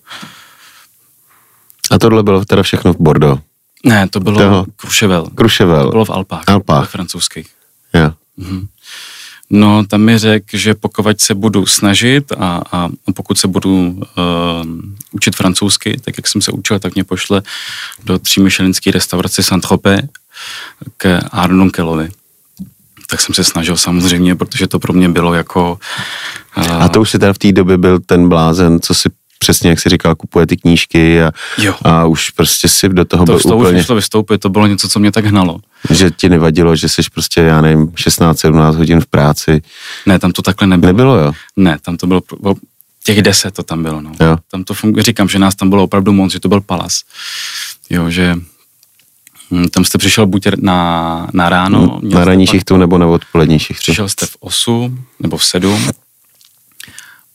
A 1.91 1.99
tohle 1.99 2.23
bylo 2.23 2.45
teda 2.45 2.63
všechno 2.63 2.93
v 2.93 2.97
Bordeaux? 3.01 3.43
Ne, 3.85 4.09
to 4.09 4.21
bylo 4.21 4.39
Toho. 4.39 4.67
Kruševel. 4.77 5.27
Kruševel. 5.35 5.85
To 5.85 5.91
bylo 5.91 6.05
v 6.05 6.11
Alpách. 6.11 6.45
Alpách. 6.47 6.81
Ve 6.81 6.87
francouzských. 6.87 7.47
Jo. 7.95 8.13
No, 9.51 9.85
tam 9.87 10.01
mi 10.01 10.19
řekl, 10.19 10.47
že 10.53 10.75
pokud 10.75 11.21
se 11.21 11.35
budu 11.35 11.67
snažit 11.67 12.33
a, 12.33 12.63
a 12.73 12.89
pokud 13.15 13.39
se 13.39 13.49
budu 13.49 13.71
uh, 13.71 13.99
učit 15.13 15.37
francouzsky, 15.37 16.01
tak 16.05 16.19
jak 16.19 16.29
jsem 16.29 16.43
se 16.43 16.53
učil, 16.53 16.79
tak 16.79 16.95
mě 16.95 17.05
pošle 17.05 17.43
do 18.05 18.19
třímyšelinské 18.19 18.91
restaurace 18.91 19.43
Saint-Tropez 19.43 20.01
k 20.97 21.21
Arnonkelovi. 21.31 22.11
Tak 23.07 23.21
jsem 23.21 23.35
se 23.35 23.45
snažil 23.45 23.77
samozřejmě, 23.77 24.37
protože 24.37 24.67
to 24.67 24.79
pro 24.79 24.93
mě 24.93 25.09
bylo 25.09 25.35
jako... 25.35 25.79
Uh, 26.57 26.83
A 26.83 26.89
to 26.89 27.01
už 27.01 27.11
si 27.11 27.19
teda 27.19 27.33
v 27.33 27.39
té 27.39 27.53
době 27.53 27.79
byl 27.79 27.99
ten 28.01 28.29
blázen, 28.29 28.81
co 28.81 28.95
si 28.95 29.09
přesně, 29.41 29.71
jak 29.71 29.81
si 29.81 29.89
říkal, 29.89 30.15
kupuje 30.15 30.47
ty 30.47 30.57
knížky 30.57 31.23
a, 31.23 31.33
Jo. 31.59 31.75
a 31.85 32.05
už 32.07 32.31
prostě 32.31 32.69
si 32.69 32.89
do 32.89 33.05
toho 33.05 33.27
to 33.27 33.33
byl 33.33 33.41
z 33.41 33.43
toho 33.43 33.57
už 33.57 33.63
úplně, 33.63 33.79
nešlo 33.79 33.95
vystoupit, 33.95 34.39
to 34.39 34.49
bylo 34.49 34.67
něco, 34.67 34.89
co 34.89 34.99
mě 34.99 35.13
tak 35.13 35.25
hnalo. 35.25 35.59
že 35.91 36.11
ti 36.11 36.29
nevadilo, 36.29 36.77
že 36.77 36.89
jsi 36.89 37.03
prostě, 37.15 37.41
já 37.41 37.61
nevím, 37.61 37.87
16-17 37.87 38.75
hodin 38.77 39.01
v 39.01 39.07
práci. 39.07 39.63
Ne, 40.07 40.19
tam 40.19 40.33
to 40.33 40.43
takhle 40.43 40.67
nebylo. 40.67 40.93
Nebylo, 40.93 41.17
jo? 41.17 41.33
Ne, 41.57 41.79
tam 41.83 41.97
to 41.97 42.07
bylo, 42.07 42.23
těch 43.05 43.23
deset 43.23 43.55
to 43.55 43.63
tam 43.63 43.83
bylo, 43.83 44.01
no. 44.01 44.13
Jo. 44.21 44.37
Tam 44.51 44.65
to 44.65 44.75
funguje, 44.75 45.03
říkám, 45.03 45.29
že 45.29 45.39
nás 45.39 45.55
tam 45.55 45.71
bylo 45.71 45.85
opravdu 45.85 46.13
moc, 46.13 46.33
že 46.33 46.41
to 46.41 46.49
byl 46.49 46.61
palas. 46.61 47.03
Jo, 47.91 48.11
že 48.11 48.37
hm, 49.51 49.69
tam 49.69 49.85
jste 49.85 49.99
přišel 49.99 50.27
buď 50.27 50.47
na, 50.57 51.29
na 51.33 51.49
ráno. 51.49 51.81
No, 51.81 52.01
na 52.03 52.25
ranní 52.25 52.47
šichtu 52.47 52.77
nebo 52.77 52.99
na 52.99 53.07
odpolední 53.07 53.59
šichtu. 53.59 53.83
Přišel 53.83 54.09
jste 54.09 54.27
v 54.27 54.37
8 54.41 55.05
nebo 55.21 55.37
v 55.37 55.45
7. 55.45 55.91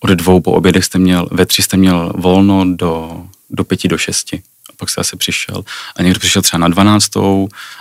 Od 0.05 0.09
dvou 0.09 0.39
po 0.39 0.51
obědech 0.51 0.85
jste 0.85 0.99
měl, 0.99 1.27
ve 1.31 1.45
tři 1.45 1.61
jste 1.61 1.77
měl 1.77 2.13
volno 2.15 2.65
do, 2.75 3.23
do 3.49 3.63
pěti, 3.63 3.87
do 3.87 3.97
šesti. 3.97 4.41
A 4.69 4.73
pak 4.77 4.89
jste 4.89 5.01
asi 5.01 5.15
přišel. 5.17 5.63
A 5.95 6.03
někdo 6.03 6.19
přišel 6.19 6.41
třeba 6.41 6.59
na 6.59 6.67
12. 6.67 7.17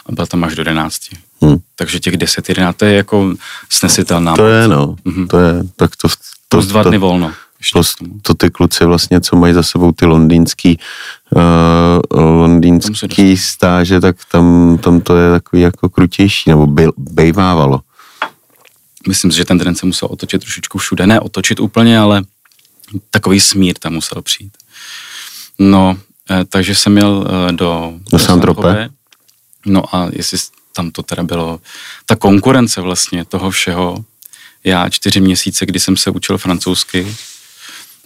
a 0.06 0.12
byl 0.12 0.26
tam 0.26 0.44
až 0.44 0.54
do 0.54 0.60
11. 0.60 1.00
Hm. 1.44 1.56
Takže 1.76 2.00
těch 2.00 2.16
10, 2.16 2.48
11, 2.48 2.76
to 2.76 2.84
je 2.84 2.94
jako 2.94 3.34
snesitelná. 3.70 4.36
To 4.36 4.46
je, 4.46 4.68
no. 4.68 4.96
Mhm. 5.04 5.28
To 5.28 5.38
je, 5.38 5.54
tak 5.76 5.96
to... 5.96 6.08
to 6.08 6.14
Plus 6.48 6.66
dva 6.66 6.82
to, 6.82 6.88
dny 6.88 6.98
volno. 6.98 7.32
Plus 7.72 7.94
to 8.22 8.34
ty 8.34 8.50
kluci 8.50 8.84
vlastně, 8.84 9.20
co 9.20 9.36
mají 9.36 9.54
za 9.54 9.62
sebou 9.62 9.92
ty 9.92 10.06
londýnský, 10.06 10.78
uh, 11.30 11.42
se 12.16 12.20
londýnský 12.20 13.36
stáže, 13.36 14.00
tak 14.00 14.16
tam, 14.30 14.78
tam 14.78 15.00
to 15.00 15.16
je 15.16 15.30
takový 15.30 15.62
jako 15.62 15.88
krutější, 15.88 16.50
nebo 16.50 16.66
byl, 16.66 16.92
bejvávalo. 16.96 17.80
Myslím 19.08 19.30
si, 19.30 19.36
že 19.36 19.44
ten 19.44 19.58
den 19.58 19.74
se 19.74 19.86
musel 19.86 20.08
otočit 20.12 20.38
trošičku 20.38 20.78
všude. 20.78 21.06
Ne 21.06 21.20
otočit 21.20 21.60
úplně, 21.60 21.98
ale 21.98 22.24
takový 23.10 23.40
smír 23.40 23.78
tam 23.78 23.92
musel 23.92 24.22
přijít. 24.22 24.56
No, 25.58 25.98
eh, 26.30 26.44
takže 26.44 26.74
jsem 26.74 26.92
měl 26.92 27.26
eh, 27.28 27.52
do... 27.52 27.94
Do. 28.10 28.18
Saint-Tropez. 28.18 28.90
No 29.66 29.96
a 29.96 30.08
jestli 30.12 30.38
tam 30.72 30.90
to 30.90 31.02
teda 31.02 31.22
bylo... 31.22 31.60
Ta 32.06 32.16
konkurence 32.16 32.80
vlastně 32.80 33.24
toho 33.24 33.50
všeho, 33.50 34.04
já 34.64 34.88
čtyři 34.88 35.20
měsíce, 35.20 35.66
kdy 35.66 35.80
jsem 35.80 35.96
se 35.96 36.10
učil 36.10 36.38
francouzsky, 36.38 37.16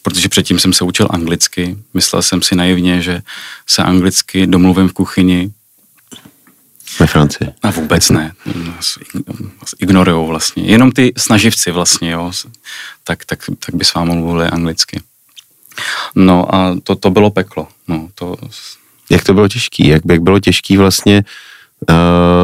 protože 0.03 0.29
předtím 0.29 0.59
jsem 0.59 0.73
se 0.73 0.85
učil 0.85 1.09
anglicky. 1.11 1.79
Myslel 1.95 2.23
jsem 2.23 2.43
si 2.43 2.57
naivně, 2.57 3.03
že 3.03 3.23
se 3.67 3.83
anglicky 3.83 4.47
domluvím 4.47 4.89
v 4.89 4.93
kuchyni, 4.93 5.51
Ve 7.01 7.07
Francii. 7.07 7.49
a 7.63 7.71
vůbec 7.71 8.11
ne. 8.11 8.33
Nás 8.67 8.99
ignorujou 9.79 10.27
vlastně. 10.27 10.63
Jenom 10.65 10.93
ty 10.93 11.13
snaživci 11.17 11.71
vlastně, 11.71 12.11
jo, 12.11 12.33
tak, 13.05 13.25
tak, 13.25 13.39
tak 13.67 13.75
by 13.75 13.85
s 13.85 13.95
vámi 13.95 14.15
mluvili 14.15 14.47
anglicky. 14.47 15.01
No 16.15 16.55
a 16.55 16.77
to, 16.85 16.95
to 16.97 17.11
bylo 17.11 17.31
peklo. 17.31 17.69
No, 17.89 18.09
to, 18.15 18.37
Jak 19.11 19.25
to 19.25 19.35
bylo 19.35 19.49
těžký? 19.49 19.89
Jak, 19.89 20.03
jak 20.11 20.23
bylo 20.23 20.41
těžký 20.41 20.77
vlastně 20.77 21.25
uh, 21.91 21.97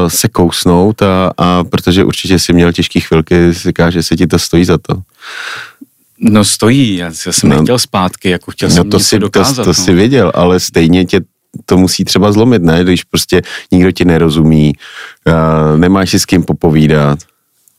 se 0.07 0.27
kousnout 0.27 1.01
a, 1.01 1.31
a 1.37 1.63
protože 1.63 2.03
určitě 2.03 2.39
si 2.39 2.53
měl 2.53 2.73
těžký 2.73 2.99
chvilky, 2.99 3.53
říká, 3.53 3.89
že 3.89 4.03
se 4.03 4.15
ti 4.15 4.27
to 4.27 4.39
stojí 4.39 4.65
za 4.65 4.77
to. 4.77 4.93
no 6.19 6.45
stojí, 6.45 6.95
já, 6.97 7.05
já 7.25 7.31
jsem 7.33 7.49
No. 7.49 7.55
nechtěl 7.55 7.79
zpátky, 7.79 8.29
jako 8.29 8.51
chtěl 8.51 8.69
No 8.69 8.75
jsem 8.75 8.89
to 8.89 8.99
si, 8.99 9.15
to, 9.15 9.19
dokázat. 9.19 9.63
to 9.63 9.69
no. 9.69 9.73
si 9.73 9.93
věděl, 9.93 10.31
ale 10.35 10.59
stejně 10.59 11.05
tě 11.05 11.21
to 11.65 11.77
musí 11.77 12.05
třeba 12.05 12.31
zlomit, 12.31 12.63
ne? 12.63 12.83
Když 12.83 13.03
prostě 13.03 13.41
nikdo 13.71 13.91
ti 13.91 14.05
nerozumí, 14.05 14.73
nemáš 15.75 16.09
si 16.09 16.19
s 16.19 16.25
kým 16.25 16.43
popovídat. 16.43 17.19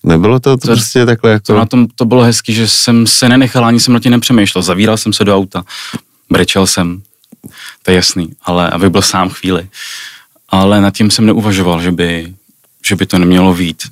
Nebylo 0.05 0.41
to, 0.41 0.57
to 0.57 0.67
To- 0.67 0.67
prostě 0.67 1.07
takhle 1.07 1.31
jako... 1.31 1.45
To 1.47 1.57
na 1.59 1.67
tom 1.67 1.87
to 1.95 2.05
bylo 2.05 2.23
hezký, 2.23 2.55
že 2.55 2.69
jsem 2.69 3.07
se 3.07 3.29
nenechal, 3.29 3.65
ani 3.65 3.81
jsem 3.81 3.95
na 3.95 4.01
tím 4.01 4.13
nepřemýšlel. 4.13 4.63
Zavíral 4.63 4.97
jsem 4.97 5.13
se 5.13 5.25
do 5.25 5.37
auta, 5.37 5.65
brečel 6.31 6.67
jsem, 6.67 7.03
to 7.83 7.91
je 7.91 7.95
jasný, 7.97 8.29
ale 8.43 8.71
aby 8.71 8.91
byl 8.91 9.03
sám 9.03 9.29
chvíli. 9.29 9.69
Ale 10.49 10.81
nad 10.81 10.95
tím 10.95 11.11
jsem 11.11 11.27
neuvažoval, 11.27 11.83
že 11.83 11.93
by, 11.93 12.35
že 12.87 12.97
by 12.97 13.07
to 13.07 13.19
nemělo 13.19 13.55
vít. 13.55 13.83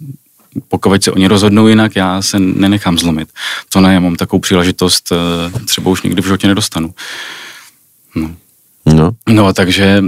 Pokud 0.68 1.04
se 1.04 1.12
oni 1.12 1.26
rozhodnou 1.26 1.66
jinak, 1.68 1.96
já 1.96 2.22
se 2.22 2.38
nenechám 2.38 2.98
zlomit. 2.98 3.28
To 3.68 3.80
ne, 3.80 3.94
já 3.94 4.00
mám 4.00 4.16
takovou 4.16 4.40
příležitost, 4.40 5.12
eh, 5.12 5.60
třeba 5.64 5.90
už 5.90 6.02
nikdy 6.02 6.22
v 6.22 6.24
životě 6.24 6.46
nedostanu. 6.48 6.94
No. 8.14 8.30
No, 8.86 9.10
No, 9.28 9.52
takže 9.52 10.02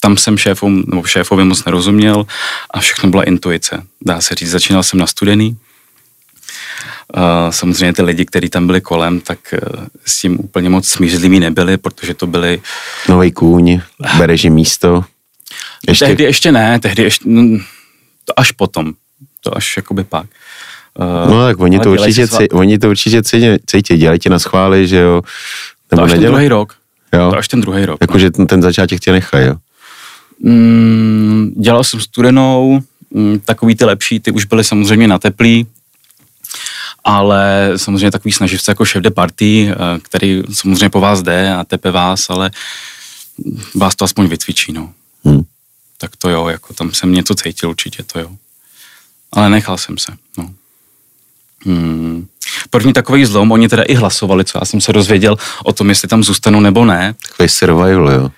tam 0.00 0.16
jsem 0.16 0.38
šéfům, 0.38 0.84
nebo 0.86 1.04
šéfovi 1.04 1.44
moc 1.44 1.64
nerozuměl 1.64 2.26
a 2.70 2.80
všechno 2.80 3.10
byla 3.10 3.22
intuice. 3.22 3.82
Dá 4.00 4.20
se 4.20 4.34
říct, 4.34 4.50
začínal 4.50 4.82
jsem 4.82 5.00
na 5.00 5.06
studený. 5.06 5.56
Samozřejmě 7.50 7.92
ty 7.92 8.02
lidi, 8.02 8.24
kteří 8.24 8.48
tam 8.48 8.66
byli 8.66 8.80
kolem, 8.80 9.20
tak 9.20 9.38
eh, 9.54 9.58
s 10.06 10.20
tím 10.20 10.40
úplně 10.40 10.70
moc 10.70 10.88
smířliví 10.88 11.40
nebyli, 11.40 11.76
protože 11.76 12.14
to 12.14 12.26
byli... 12.26 12.60
nový 13.08 13.32
kůň, 13.32 13.80
bereš 14.18 14.44
místo. 14.44 15.04
Ještě, 15.88 16.04
Tehdy 16.04 16.24
ještě 16.24 16.52
ne, 16.52 16.80
tehdy 16.80 17.02
ještě... 17.02 17.24
No, 17.28 17.58
to 18.24 18.40
až 18.40 18.52
potom. 18.52 18.92
To 19.40 19.56
až 19.56 19.76
jakoby 19.76 20.04
pak. 20.04 20.26
Eh, 21.00 21.30
no 21.30 21.42
tak 21.44 21.60
oni 21.60 21.80
to, 21.80 21.90
určitě, 21.90 22.24
svá- 22.24 22.48
oni 22.52 22.78
to 22.78 22.88
určitě 22.90 23.22
cítí, 23.66 23.96
dělají 23.96 24.18
ti 24.18 24.28
na 24.28 24.38
schvály, 24.38 24.88
že 24.88 24.96
jo? 24.98 25.22
To 25.88 25.96
Nebo 25.96 26.04
až 26.04 26.10
ten 26.12 26.22
druhý 26.22 26.48
rok. 26.48 26.74
Jo? 27.14 27.30
To 27.30 27.38
až 27.38 27.48
ten 27.48 27.60
druhý 27.60 27.86
rok. 27.86 28.00
no. 28.00 28.04
Jakože 28.04 28.30
ten, 28.30 28.46
ten 28.46 28.62
začátek 28.62 29.00
tě 29.00 29.12
nechají, 29.12 29.46
jo? 29.46 29.54
Mm, 30.40 31.52
dělal 31.56 31.84
jsem 31.84 32.00
studenou, 32.00 32.80
mm, 33.10 33.40
takový 33.44 33.74
ty 33.74 33.84
lepší, 33.84 34.20
ty 34.20 34.30
už 34.30 34.44
byly 34.44 34.64
samozřejmě 34.64 35.08
na 35.08 35.18
teplý, 35.18 35.66
ale 37.04 37.72
samozřejmě 37.76 38.10
takový 38.10 38.32
snaživce 38.32 38.70
jako 38.70 38.84
šéf 38.84 39.02
de 39.02 39.10
party, 39.10 39.70
eh, 39.70 40.00
který 40.02 40.42
samozřejmě 40.52 40.90
po 40.90 41.00
vás 41.00 41.22
jde 41.22 41.54
a 41.54 41.64
tepe 41.64 41.90
vás, 41.90 42.30
ale 42.30 42.50
vás 43.74 43.94
to 43.94 44.04
aspoň 44.04 44.26
vycvičí, 44.26 44.72
no. 44.72 44.92
Hm. 45.28 45.42
Tak 45.98 46.16
to 46.16 46.28
jo, 46.28 46.48
jako 46.48 46.74
tam 46.74 46.92
jsem 46.92 47.12
něco 47.12 47.34
cítil 47.34 47.70
určitě, 47.70 48.02
to 48.02 48.18
jo. 48.18 48.30
Ale 49.32 49.50
nechal 49.50 49.78
jsem 49.78 49.98
se, 49.98 50.12
no. 50.38 50.50
Hmm. 51.64 52.26
První 52.70 52.92
takový 52.92 53.24
zlom, 53.24 53.52
oni 53.52 53.68
teda 53.68 53.82
i 53.82 53.94
hlasovali, 53.94 54.44
co 54.44 54.58
já 54.58 54.64
jsem 54.64 54.80
se 54.80 54.92
dozvěděl 54.92 55.36
o 55.64 55.72
tom, 55.72 55.88
jestli 55.88 56.08
tam 56.08 56.24
zůstanu 56.24 56.60
nebo 56.60 56.84
ne. 56.84 57.14
Takový 57.28 57.48
survival, 57.48 58.10
jo? 58.10 58.30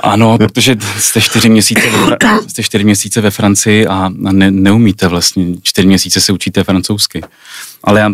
Ano, 0.00 0.38
protože 0.38 0.76
jste 0.98 1.20
čtyři 1.20 1.48
měsíce 1.48 1.90
ve, 1.90 1.98
Fra- 1.98 2.46
jste 2.48 2.62
čtyři 2.62 2.84
měsíce 2.84 3.20
ve 3.20 3.30
Francii 3.30 3.86
a 3.86 4.08
ne, 4.08 4.50
neumíte 4.50 5.08
vlastně, 5.08 5.46
čtyři 5.62 5.86
měsíce 5.86 6.20
se 6.20 6.32
učíte 6.32 6.64
francouzsky. 6.64 7.22
Ale 7.84 8.00
já 8.00 8.10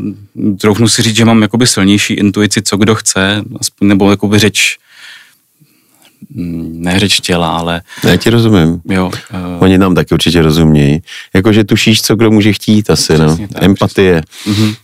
troufnu 0.60 0.88
si 0.88 1.02
říct, 1.02 1.16
že 1.16 1.24
mám 1.24 1.42
jakoby 1.42 1.66
silnější 1.66 2.14
intuici, 2.14 2.62
co 2.62 2.76
kdo 2.76 2.94
chce, 2.94 3.42
aspoň, 3.60 3.88
nebo 3.88 4.10
jakoby 4.10 4.38
řeč, 4.38 4.78
mm, 6.34 6.72
ne 6.82 6.98
řeč 7.00 7.20
těla, 7.20 7.56
ale 7.58 7.82
Já 8.04 8.16
ti 8.16 8.30
rozumím. 8.30 8.80
jo. 8.88 9.06
Uh, 9.06 9.62
Oni 9.62 9.78
nám 9.78 9.94
taky 9.94 10.14
určitě 10.14 10.42
rozumějí. 10.42 11.02
Jakože 11.34 11.64
tušíš, 11.64 12.02
co 12.02 12.16
kdo 12.16 12.30
může 12.30 12.52
chtít 12.52 12.90
asi, 12.90 13.18
no. 13.18 13.26
Přesně 13.26 13.48
tak, 13.48 13.62
Empatie. 13.62 14.22
Mhm. 14.46 14.74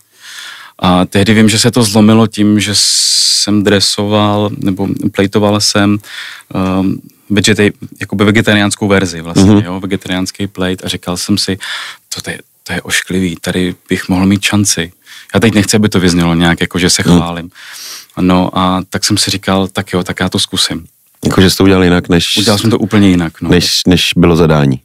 A 0.79 1.05
tehdy 1.05 1.33
vím, 1.33 1.49
že 1.49 1.59
se 1.59 1.71
to 1.71 1.83
zlomilo 1.83 2.27
tím, 2.27 2.59
že 2.59 2.71
jsem 2.75 3.63
dresoval, 3.63 4.49
nebo 4.57 4.87
plejtoval 5.11 5.61
jsem 5.61 5.97
um, 6.79 7.01
vegetej, 7.29 7.71
jakoby 7.99 8.25
vegetariánskou 8.25 8.87
verzi 8.87 9.21
vlastně, 9.21 9.43
mm-hmm. 9.51 9.65
jo, 9.65 9.79
vegetariánský 9.79 10.47
plate 10.47 10.83
a 10.83 10.87
říkal 10.87 11.17
jsem 11.17 11.37
si, 11.37 11.57
to, 12.15 12.21
to, 12.21 12.29
je, 12.29 12.39
to 12.63 12.73
je 12.73 12.81
ošklivý, 12.81 13.35
tady 13.41 13.75
bych 13.89 14.09
mohl 14.09 14.25
mít 14.25 14.43
šanci. 14.43 14.91
Já 15.33 15.39
teď 15.39 15.53
nechci, 15.53 15.75
aby 15.75 15.89
to 15.89 15.99
vyznělo 15.99 16.35
nějak, 16.35 16.61
jako 16.61 16.79
že 16.79 16.89
se 16.89 17.03
Mhm. 17.05 17.15
chválím. 17.17 17.49
No 18.21 18.57
a 18.57 18.81
tak 18.89 19.05
jsem 19.05 19.17
si 19.17 19.31
říkal, 19.31 19.67
tak 19.67 19.93
jo, 19.93 20.03
tak 20.03 20.19
já 20.19 20.29
to 20.29 20.39
zkusím. 20.39 20.85
Jakože 21.25 21.49
jsi 21.49 21.57
to 21.57 21.63
udělal 21.63 21.83
jinak, 21.83 22.09
než, 22.09 22.37
Udělal 22.37 22.57
jsem 22.57 22.69
to 22.69 22.79
úplně 22.79 23.09
jinak. 23.09 23.41
No. 23.41 23.49
než, 23.49 23.79
než 23.87 24.11
bylo 24.17 24.35
zadání. 24.35 24.81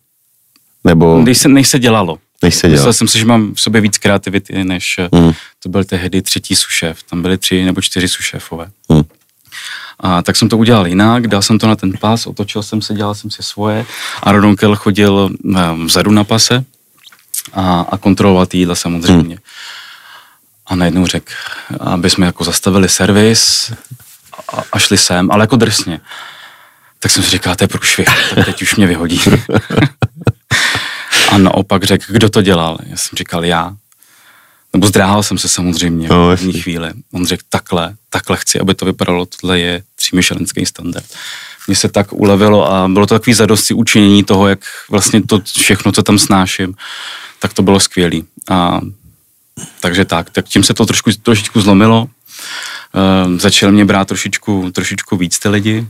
Nebo 0.85 1.23
Než, 1.23 1.39
se, 1.39 1.49
než 1.49 1.69
se 1.69 1.79
dělalo. 1.79 2.19
než 2.43 2.55
se 2.55 2.69
dělal. 2.69 2.77
Myslel 2.79 2.93
jsem 2.93 3.09
si, 3.09 3.19
že 3.19 3.25
mám 3.25 3.55
v 3.55 3.61
sobě 3.61 3.81
víc 3.81 3.99
kreativity, 3.99 4.65
než 4.65 5.01
Hmm. 5.15 5.33
to 5.63 5.69
byl 5.69 5.85
tehdy 5.85 6.23
třetí 6.23 6.57
sušéf. 6.57 7.03
Tam 7.03 7.23
byli 7.23 7.39
tři 7.39 7.65
nebo 7.65 7.81
čtyři 7.81 8.09
sušéfové. 8.09 8.71
Hmm. 8.91 9.03
A 10.01 10.23
tak 10.23 10.37
jsem 10.37 10.49
to 10.49 10.59
udělal 10.59 10.87
jinak, 10.87 11.27
dal 11.29 11.43
jsem 11.43 11.59
to 11.59 11.67
na 11.67 11.77
ten 11.77 11.93
pas, 12.01 12.27
otočil 12.27 12.63
jsem 12.63 12.83
se, 12.83 12.95
dělal 12.95 13.15
jsem 13.15 13.31
si 13.31 13.43
svoje 13.43 13.87
a 14.23 14.33
Rodonkel 14.33 14.77
chodil 14.77 15.31
eh, 15.57 15.59
vzadu 15.85 16.11
na 16.11 16.25
pase 16.25 16.65
a, 17.53 17.81
a 17.81 17.99
kontroloval 17.99 18.47
ty 18.47 18.59
jídla 18.59 18.75
samozřejmě. 18.75 19.35
Hmm. 19.35 19.45
A 20.67 20.77
najednou 20.77 21.07
řekl, 21.07 21.33
aby 21.81 22.11
jsme 22.11 22.27
jako 22.27 22.45
zastavili 22.45 22.89
servis 22.89 23.73
a, 24.53 24.63
a 24.73 24.79
šli 24.79 24.99
sem, 24.99 25.31
ale 25.31 25.43
jako 25.43 25.57
drsně. 25.57 26.01
Tak 26.99 27.13
jsem 27.13 27.23
si 27.23 27.31
říkal, 27.31 27.57
to 27.57 27.65
je 27.65 27.69
průšvih, 27.69 28.09
tak 28.35 28.45
teď 28.45 28.63
už 28.63 28.77
mě 28.77 28.87
vyhodí. 28.87 29.21
a 31.31 31.39
naopak 31.39 31.85
řekl, 31.85 32.05
kdo 32.09 32.29
to 32.29 32.43
dělal? 32.43 32.79
Já 32.87 32.97
jsem 32.97 33.17
říkal, 33.17 33.45
já. 33.45 33.77
Nebo 34.73 34.87
zdráhal 34.87 35.23
jsem 35.23 35.39
se 35.39 35.49
samozřejmě 35.49 36.09
no, 36.09 36.37
v 36.37 36.37
první 36.37 36.61
chvíli. 36.61 36.91
On 37.13 37.27
řekl, 37.27 37.43
takhle, 37.49 37.95
takhle 38.11 38.37
chci, 38.37 38.61
aby 38.61 38.75
to 38.75 38.85
vypadalo, 38.85 39.27
tohle 39.27 39.61
je 39.61 39.83
třímyšelenský 39.97 40.67
standard. 40.67 41.07
Mně 41.67 41.77
se 41.77 41.89
tak 41.89 42.13
ulevilo 42.13 42.73
a 42.73 42.89
bylo 42.89 43.07
to 43.07 43.15
takový 43.15 43.35
zadosti 43.35 43.75
učinění 43.75 44.25
toho, 44.25 44.49
jak 44.49 44.59
vlastně 44.91 45.23
to 45.23 45.41
všechno, 45.41 45.93
co 45.93 46.03
tam 46.03 46.19
snáším, 46.19 46.75
tak 47.39 47.55
to 47.55 47.63
bylo 47.63 47.81
skvělé. 47.81 48.21
A 48.51 48.81
takže 49.81 50.05
tak, 50.05 50.31
tak 50.31 50.45
tím 50.45 50.63
se 50.63 50.75
to 50.75 50.87
trošku, 50.87 51.11
trošičku 51.23 51.61
zlomilo. 51.61 52.07
Uh, 52.95 53.39
začal 53.39 53.73
mě 53.73 53.85
brát 53.85 54.09
trošičku, 54.09 54.71
trošičku 54.73 55.17
víc 55.17 55.39
ty 55.39 55.49
lidi 55.49 55.87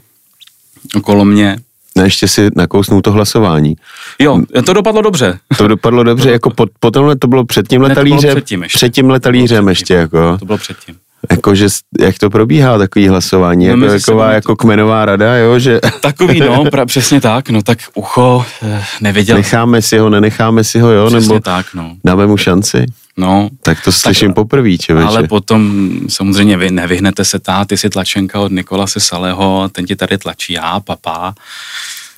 okolo 0.95 1.25
mě. 1.25 1.57
No 1.97 2.05
ještě 2.05 2.29
si 2.29 2.49
nakousnul 2.57 3.01
to 3.01 3.13
hlasování. 3.13 3.77
Jo, 4.19 4.43
to 4.67 4.73
dopadlo 4.73 5.03
dobře. 5.03 5.39
To 5.59 5.69
dopadlo 5.69 6.03
dobře, 6.03 6.25
to 6.29 6.33
jako 6.33 6.51
po, 6.51 6.67
potom 6.81 7.19
to 7.19 7.29
bylo 7.29 7.45
před 7.45 7.69
tím 7.69 7.83
letalířem. 7.83 8.29
Ne, 8.29 8.35
předtím, 8.35 8.63
ještě. 8.63 8.79
před 8.79 8.95
tím 8.95 9.11
letalířem 9.11 9.69
ještě, 9.69 9.95
jako. 9.95 10.39
To 10.39 10.45
bylo 10.45 10.59
předtím. 10.59 10.97
Jako, 11.31 11.55
že, 11.55 11.67
jak 12.01 12.19
to 12.19 12.31
probíhá, 12.31 12.79
takový 12.79 13.09
hlasování, 13.09 13.67
no, 13.67 13.87
jako, 13.87 13.99
taková 13.99 14.33
jako 14.33 14.57
kmenová 14.57 15.05
rada, 15.05 15.37
jo, 15.37 15.59
že... 15.59 15.81
Takový, 16.01 16.41
no, 16.41 16.65
pra, 16.71 16.87
přesně 16.87 17.21
tak, 17.21 17.51
no 17.51 17.63
tak 17.63 17.79
ucho 17.95 18.45
eh, 18.63 18.85
nevěděl. 19.01 19.37
Necháme 19.37 19.83
si 19.83 19.99
ho, 19.99 20.11
nenecháme 20.11 20.65
si 20.65 20.79
ho, 20.79 20.91
jo, 20.91 21.07
přesně 21.07 21.29
nebo 21.29 21.41
tak, 21.41 21.67
no. 21.75 21.97
dáme 22.05 22.27
mu 22.27 22.37
šanci. 22.37 22.87
No. 23.17 23.49
Tak 23.63 23.85
to 23.85 23.93
slyším 23.93 24.29
tak, 24.29 24.35
poprvé, 24.35 24.79
čeveče. 24.79 25.09
Ale 25.09 25.29
potom 25.29 25.91
samozřejmě 26.09 26.57
vy 26.57 26.71
nevyhnete 26.71 27.25
se 27.25 27.39
tá, 27.39 27.65
ty 27.65 27.77
si 27.77 27.91
tlačenka 27.91 28.41
od 28.41 28.53
Nikolase 28.53 29.01
Saleho, 29.01 29.69
ten 29.73 29.87
ti 29.87 29.97
tady 29.97 30.19
tlačí 30.19 30.53
já, 30.53 30.81
papá, 30.81 31.35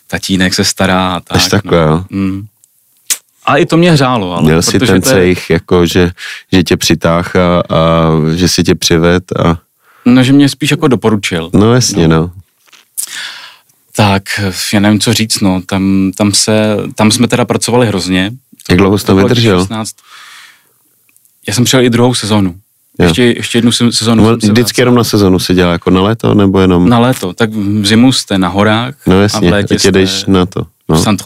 tatínek 0.06 0.54
se 0.54 0.64
stará 0.64 1.14
a 1.14 1.20
tak. 1.20 1.36
Až 1.36 1.48
takhle, 1.48 1.86
no. 1.86 2.04
Mm. 2.10 2.46
A 3.46 3.56
i 3.56 3.66
to 3.66 3.76
mě 3.76 3.92
hřálo. 3.92 4.32
Ale 4.32 4.42
Měl 4.42 4.62
si 4.62 4.78
ten 4.78 5.02
cejch, 5.02 5.50
jako 5.50 5.86
že, 5.86 6.10
že 6.52 6.62
tě 6.62 6.76
přitáh 6.76 7.36
a, 7.36 7.60
a 7.60 8.10
že 8.34 8.48
si 8.48 8.62
tě 8.62 8.74
přived 8.74 9.32
a... 9.32 9.58
No, 10.04 10.22
že 10.22 10.32
mě 10.32 10.48
spíš 10.48 10.70
jako 10.70 10.88
doporučil. 10.88 11.50
No 11.54 11.74
jasně, 11.74 12.08
no. 12.08 12.16
no. 12.16 12.32
Tak, 13.96 14.22
já 14.72 14.80
nevím, 14.80 15.00
co 15.00 15.12
říct, 15.12 15.40
no. 15.40 15.62
Tam, 15.66 16.10
tam, 16.16 16.32
se, 16.32 16.76
tam 16.94 17.10
jsme 17.10 17.28
teda 17.28 17.44
pracovali 17.44 17.86
hrozně. 17.86 18.30
Jak 18.70 18.78
dlouho 18.78 18.98
jsi 18.98 19.06
to 19.06 19.16
vydržel? 19.16 19.60
16. 19.60 19.96
Já 21.48 21.54
jsem 21.54 21.64
přijel 21.64 21.84
i 21.84 21.90
druhou 21.90 22.14
sezónu. 22.14 22.56
Ještě, 22.98 23.22
ještě 23.22 23.58
jednu 23.58 23.72
sezónu. 23.72 24.24
No, 24.24 24.36
vždycky 24.36 24.80
jenom 24.80 24.94
na 24.94 25.04
sezónu 25.04 25.38
se 25.38 25.54
dělá, 25.54 25.72
jako 25.72 25.90
na 25.90 26.02
léto, 26.02 26.34
nebo 26.34 26.60
jenom? 26.60 26.88
Na 26.88 26.98
léto, 26.98 27.32
tak 27.32 27.50
v 27.50 27.86
zimu 27.86 28.12
jste 28.12 28.38
na 28.38 28.48
horách 28.48 28.94
no, 29.06 29.22
jasně, 29.22 29.48
a 29.48 29.50
v 29.50 29.52
létě 29.52 29.78
jste 29.78 29.92
jdeš 29.92 30.24
na 30.26 30.46
to. 30.46 30.66
No. 30.88 30.96
v 30.96 31.00
saint 31.00 31.22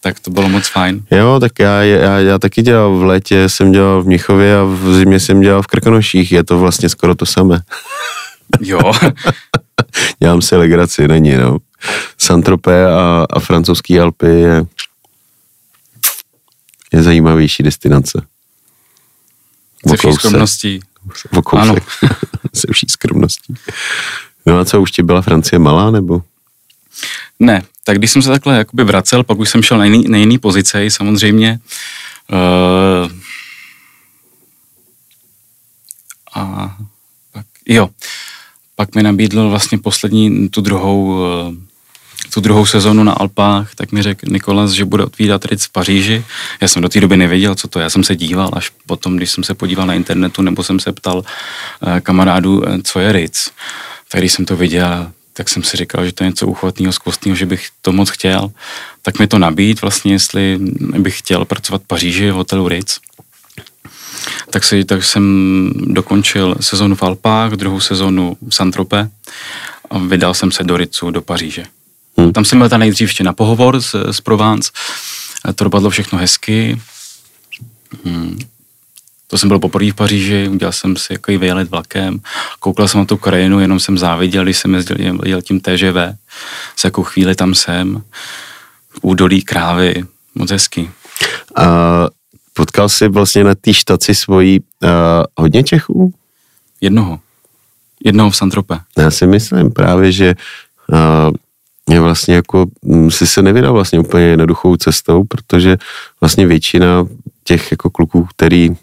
tak 0.00 0.20
to 0.20 0.30
bylo 0.30 0.48
moc 0.48 0.68
fajn. 0.68 1.02
Jo, 1.10 1.40
tak 1.40 1.52
já, 1.58 1.82
já, 1.82 2.18
já 2.18 2.38
taky 2.38 2.62
dělal 2.62 2.98
v 2.98 3.04
létě, 3.04 3.48
jsem 3.48 3.72
dělal 3.72 4.02
v 4.02 4.06
Mnichově 4.06 4.58
a 4.58 4.64
v 4.64 4.94
zimě 4.94 5.20
jsem 5.20 5.40
dělal 5.40 5.62
v 5.62 5.66
Krkonoších, 5.66 6.32
je 6.32 6.44
to 6.44 6.58
vlastně 6.58 6.88
skoro 6.88 7.14
to 7.14 7.26
samé. 7.26 7.60
Jo. 8.60 8.92
Dělám 10.18 10.42
si 10.42 10.56
legraci, 10.56 11.08
není, 11.08 11.36
no. 11.36 11.58
saint 12.18 12.48
a, 12.48 13.26
a 13.30 13.40
francouzský 13.40 14.00
Alpy 14.00 14.26
je, 14.26 14.64
je 16.92 17.02
zajímavější 17.02 17.62
destinace. 17.62 18.22
Se 19.88 19.96
vší 19.96 20.12
skromností. 20.12 20.80
V 21.32 21.56
ano. 21.56 21.74
Se 22.54 22.66
vší 22.72 22.86
skromností. 22.90 23.54
No 24.46 24.58
a 24.58 24.64
co, 24.64 24.80
už 24.80 24.90
ti 24.90 25.02
byla 25.02 25.22
Francie 25.22 25.58
malá, 25.58 25.90
nebo? 25.90 26.22
Ne, 27.40 27.62
tak 27.84 27.98
když 27.98 28.10
jsem 28.10 28.22
se 28.22 28.28
takhle 28.28 28.58
jakoby 28.58 28.84
vracel, 28.84 29.24
pak 29.24 29.38
už 29.38 29.48
jsem 29.48 29.62
šel 29.62 29.78
na 29.78 29.84
jiný, 29.84 30.04
na 30.08 30.18
jiný 30.18 30.38
pozice, 30.38 30.90
samozřejmě. 30.90 31.60
Uh, 32.32 33.10
a 36.34 36.76
pak, 37.32 37.46
jo, 37.66 37.88
pak 38.74 38.94
mi 38.94 39.02
nabídl 39.02 39.48
vlastně 39.48 39.78
poslední, 39.78 40.48
tu 40.48 40.60
druhou, 40.60 41.04
uh, 41.04 41.54
tu 42.36 42.40
druhou 42.40 42.66
sezonu 42.66 43.04
na 43.04 43.12
Alpách, 43.12 43.74
tak 43.74 43.92
mi 43.92 44.02
řekl 44.02 44.26
Nikolas, 44.28 44.70
že 44.70 44.84
bude 44.84 45.04
otvírat 45.04 45.44
Ritz 45.44 45.64
v 45.64 45.72
Paříži. 45.72 46.24
Já 46.60 46.68
jsem 46.68 46.82
do 46.82 46.88
té 46.88 47.00
doby 47.00 47.16
nevěděl, 47.16 47.54
co 47.54 47.68
to 47.68 47.78
je. 47.78 47.82
Já 47.82 47.90
jsem 47.90 48.04
se 48.04 48.16
díval 48.16 48.50
až 48.52 48.70
potom, 48.86 49.16
když 49.16 49.30
jsem 49.30 49.44
se 49.44 49.54
podíval 49.54 49.86
na 49.86 49.94
internetu, 49.94 50.42
nebo 50.42 50.62
jsem 50.62 50.80
se 50.80 50.92
ptal 50.92 51.18
uh, 51.18 52.00
kamarádu, 52.00 52.62
co 52.84 53.00
je 53.00 53.12
Ritz. 53.12 53.50
Tak 54.08 54.20
když 54.20 54.32
jsem 54.32 54.44
to 54.44 54.56
viděl, 54.56 55.12
tak 55.32 55.48
jsem 55.48 55.62
si 55.62 55.76
říkal, 55.76 56.04
že 56.04 56.12
to 56.12 56.24
je 56.24 56.30
něco 56.30 56.46
uchvatného, 56.46 56.92
skvostného, 56.92 57.36
že 57.36 57.46
bych 57.46 57.68
to 57.82 57.92
moc 57.92 58.10
chtěl, 58.10 58.52
tak 59.02 59.18
mi 59.18 59.26
to 59.26 59.38
nabít 59.38 59.80
vlastně, 59.80 60.12
jestli 60.12 60.58
bych 60.80 61.18
chtěl 61.18 61.44
pracovat 61.44 61.82
v 61.82 61.86
Paříži 61.86 62.30
v 62.30 62.34
hotelu 62.34 62.68
Ritz. 62.68 62.98
Tak, 64.50 64.64
si, 64.64 64.84
tak 64.84 65.04
jsem 65.04 65.24
dokončil 65.76 66.56
sezonu 66.60 66.94
v 66.94 67.02
Alpách, 67.02 67.52
druhou 67.52 67.80
sezonu 67.80 68.36
v 68.48 68.54
Santrope 68.54 69.08
a 69.90 69.98
vydal 69.98 70.34
jsem 70.34 70.52
se 70.52 70.64
do 70.64 70.76
Ritzu, 70.76 71.10
do 71.10 71.22
Paříže. 71.22 71.64
Hmm. 72.18 72.32
Tam 72.32 72.44
jsem 72.44 72.58
byl 72.58 72.68
ta 72.68 72.78
nejdřív 72.78 73.08
ještě 73.08 73.24
na 73.24 73.32
pohovor 73.32 73.80
z, 73.80 73.94
z 74.10 74.20
Provence. 74.20 74.70
To 75.54 75.64
dopadlo 75.64 75.90
všechno 75.90 76.18
hezky. 76.18 76.80
Hmm. 78.04 78.38
To 79.26 79.38
jsem 79.38 79.48
byl 79.48 79.58
poprvé 79.58 79.90
v 79.90 79.94
Paříži, 79.94 80.48
udělal 80.48 80.72
jsem 80.72 80.96
si 80.96 81.12
jako 81.12 81.38
vyjelet 81.38 81.70
vlakem, 81.70 82.20
koukal 82.60 82.88
jsem 82.88 83.00
na 83.00 83.04
tu 83.04 83.16
krajinu, 83.16 83.60
jenom 83.60 83.80
jsem 83.80 83.98
záviděl, 83.98 84.44
když 84.44 84.56
jsem 84.56 84.74
jezdil, 84.74 85.18
jel 85.24 85.42
tím 85.42 85.60
TŽV, 85.60 85.94
za 86.80 86.84
jakou 86.84 87.02
chvíli 87.02 87.34
tam 87.34 87.54
jsem, 87.54 88.02
v 88.90 88.98
údolí 89.02 89.42
krávy, 89.42 90.04
moc 90.34 90.50
hezký. 90.50 90.90
A 91.56 91.66
potkal 92.52 92.88
jsi 92.88 93.08
vlastně 93.08 93.44
na 93.44 93.54
té 93.54 93.74
štaci 93.74 94.14
svojí 94.14 94.60
uh, 94.60 94.90
hodně 95.36 95.62
Čechů? 95.62 96.14
Jednoho. 96.80 97.20
Jednoho 98.04 98.30
v 98.30 98.36
Santrope. 98.36 98.78
Já 98.98 99.10
si 99.10 99.26
myslím 99.26 99.70
právě, 99.70 100.12
že 100.12 100.34
uh, 100.92 100.98
je 101.90 102.00
vlastně 102.00 102.34
jako, 102.34 102.66
hm, 102.84 103.10
si 103.10 103.26
se 103.26 103.42
nevydal 103.42 103.72
vlastně 103.72 103.98
úplně 103.98 104.24
jednoduchou 104.24 104.76
cestou, 104.76 105.24
protože 105.24 105.76
vlastně 106.20 106.46
většina 106.46 107.06
těch 107.44 107.70
jako 107.70 107.90
kluků, 107.90 108.26
který 108.36 108.76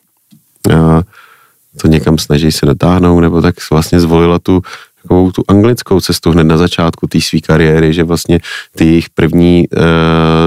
to 1.82 1.88
někam 1.88 2.18
snaží 2.18 2.52
se 2.52 2.66
dotáhnout, 2.66 3.20
nebo 3.20 3.42
tak 3.42 3.56
vlastně 3.72 4.00
zvolila 4.00 4.40
tu 4.40 4.62
takovou 5.02 5.32
tu 5.32 5.44
anglickou 5.48 6.00
cestu 6.00 6.32
hned 6.32 6.44
na 6.44 6.58
začátku 6.58 7.08
té 7.08 7.22
své 7.22 7.40
kariéry, 7.40 7.94
že 7.94 8.04
vlastně 8.04 8.40
ty 8.76 8.86
jejich 8.86 9.10
první 9.10 9.68
uh, 9.70 9.84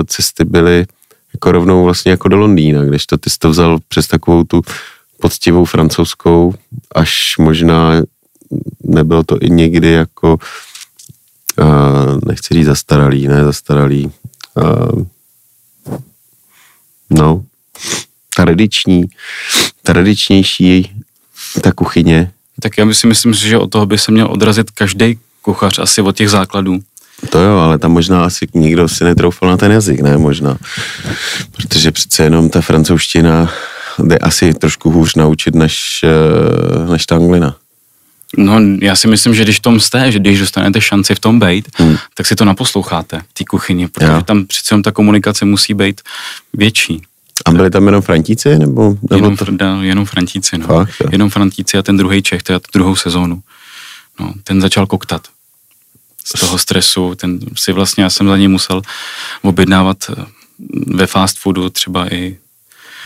cesty 0.06 0.44
byly 0.44 0.86
jako 1.34 1.52
rovnou 1.52 1.84
vlastně 1.84 2.10
jako 2.10 2.28
do 2.28 2.36
Londýna, 2.36 2.84
když 2.84 3.06
to 3.06 3.16
ty 3.16 3.30
jsi 3.30 3.38
to 3.38 3.50
vzal 3.50 3.78
přes 3.88 4.06
takovou 4.06 4.44
tu 4.44 4.62
poctivou 5.20 5.64
francouzskou, 5.64 6.54
až 6.94 7.34
možná 7.38 7.92
nebylo 8.84 9.22
to 9.22 9.38
i 9.40 9.50
někdy 9.50 9.90
jako 9.90 10.38
nechci 12.26 12.54
říct 12.54 12.66
zastaralý, 12.66 13.28
ne 13.28 13.44
zastaralý, 13.44 14.10
uh, 14.54 15.04
no, 17.10 17.42
tradiční, 18.36 19.04
tradičnější 19.82 20.90
ta 21.60 21.72
kuchyně. 21.72 22.30
Tak 22.60 22.78
já 22.78 22.94
si 22.94 23.06
myslím, 23.06 23.34
že 23.34 23.58
od 23.58 23.70
toho 23.70 23.86
by 23.86 23.98
se 23.98 24.12
měl 24.12 24.26
odrazit 24.30 24.70
každý 24.70 25.18
kuchař 25.42 25.78
asi 25.78 26.02
od 26.02 26.16
těch 26.16 26.30
základů. 26.30 26.78
To 27.30 27.40
jo, 27.40 27.56
ale 27.58 27.78
tam 27.78 27.92
možná 27.92 28.24
asi 28.24 28.46
nikdo 28.54 28.88
si 28.88 29.04
netroufal 29.04 29.48
na 29.48 29.56
ten 29.56 29.72
jazyk, 29.72 30.00
ne 30.00 30.18
možná. 30.18 30.58
Protože 31.52 31.92
přece 31.92 32.22
jenom 32.22 32.48
ta 32.48 32.60
francouzština 32.60 33.50
jde 33.98 34.18
asi 34.18 34.54
trošku 34.54 34.90
hůř 34.90 35.14
naučit 35.14 35.54
než, 35.54 36.00
eh, 36.04 36.90
než 36.90 37.06
ta 37.06 37.16
anglina. 37.16 37.56
No, 38.36 38.60
já 38.80 38.96
si 38.96 39.08
myslím, 39.08 39.34
že 39.34 39.44
když 39.44 39.60
tom 39.60 39.80
jste, 39.80 40.12
že 40.12 40.18
když 40.18 40.38
dostanete 40.38 40.80
šanci 40.80 41.14
v 41.14 41.20
tom 41.20 41.40
být, 41.40 41.68
hmm. 41.74 41.96
tak 42.14 42.26
si 42.26 42.36
to 42.36 42.44
naposloucháte, 42.44 43.22
té 43.32 43.44
kuchyni, 43.44 43.88
protože 43.88 44.12
jo. 44.12 44.22
tam 44.22 44.44
přece 44.46 44.72
jenom 44.74 44.82
ta 44.82 44.92
komunikace 44.92 45.44
musí 45.44 45.74
být 45.74 46.00
větší. 46.52 47.02
A 47.44 47.50
byli 47.50 47.70
tam 47.70 47.86
jenom 47.86 48.02
Frantíci? 48.02 48.58
Nebo, 48.58 48.96
nebo 49.10 49.14
jenom, 49.14 49.36
to... 49.36 49.44
da, 49.50 49.78
jenom 49.82 50.04
Frantíci, 50.04 50.58
no. 50.58 50.66
Fakt, 50.66 50.94
jo. 51.00 51.08
jenom 51.12 51.30
Frantíci 51.30 51.78
a 51.78 51.82
ten 51.82 51.96
druhý 51.96 52.22
Čech, 52.22 52.42
to 52.42 52.52
je 52.52 52.60
druhou 52.72 52.96
sezónu. 52.96 53.40
No, 54.20 54.34
ten 54.44 54.60
začal 54.60 54.86
koktat 54.86 55.22
z 56.24 56.40
toho 56.40 56.58
stresu, 56.58 57.14
ten 57.14 57.38
si 57.56 57.72
vlastně, 57.72 58.04
já 58.04 58.10
jsem 58.10 58.28
za 58.28 58.36
něj 58.36 58.48
musel 58.48 58.82
objednávat 59.42 59.96
eh, 60.10 60.24
ve 60.86 61.06
fast 61.06 61.38
foodu 61.38 61.70
třeba 61.70 62.14
i 62.14 62.36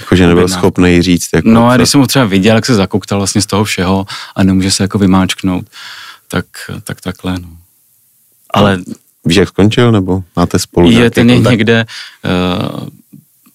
Jakože 0.00 0.26
nebyl 0.26 0.48
schopný 0.48 1.02
říct. 1.02 1.28
Jako 1.34 1.48
no 1.48 1.68
a 1.68 1.76
když 1.76 1.88
jsem 1.88 2.00
ho 2.00 2.06
třeba 2.06 2.24
viděl, 2.24 2.54
jak 2.54 2.66
se 2.66 2.74
zakoktal 2.74 3.18
vlastně 3.18 3.42
z 3.42 3.46
toho 3.46 3.64
všeho 3.64 4.06
a 4.36 4.42
nemůže 4.42 4.70
se 4.70 4.82
jako 4.82 4.98
vymáčknout, 4.98 5.64
tak, 6.28 6.44
tak 6.84 7.00
takhle, 7.00 7.38
no. 7.38 7.48
Ale 8.50 8.78
Víš, 9.24 9.36
jak 9.36 9.48
skončil, 9.48 9.92
nebo 9.92 10.22
máte 10.36 10.58
spolu 10.58 10.90
je 10.90 11.10
ten 11.10 11.28
kontakt? 11.28 11.50
někde 11.50 11.86
uh, 12.24 12.88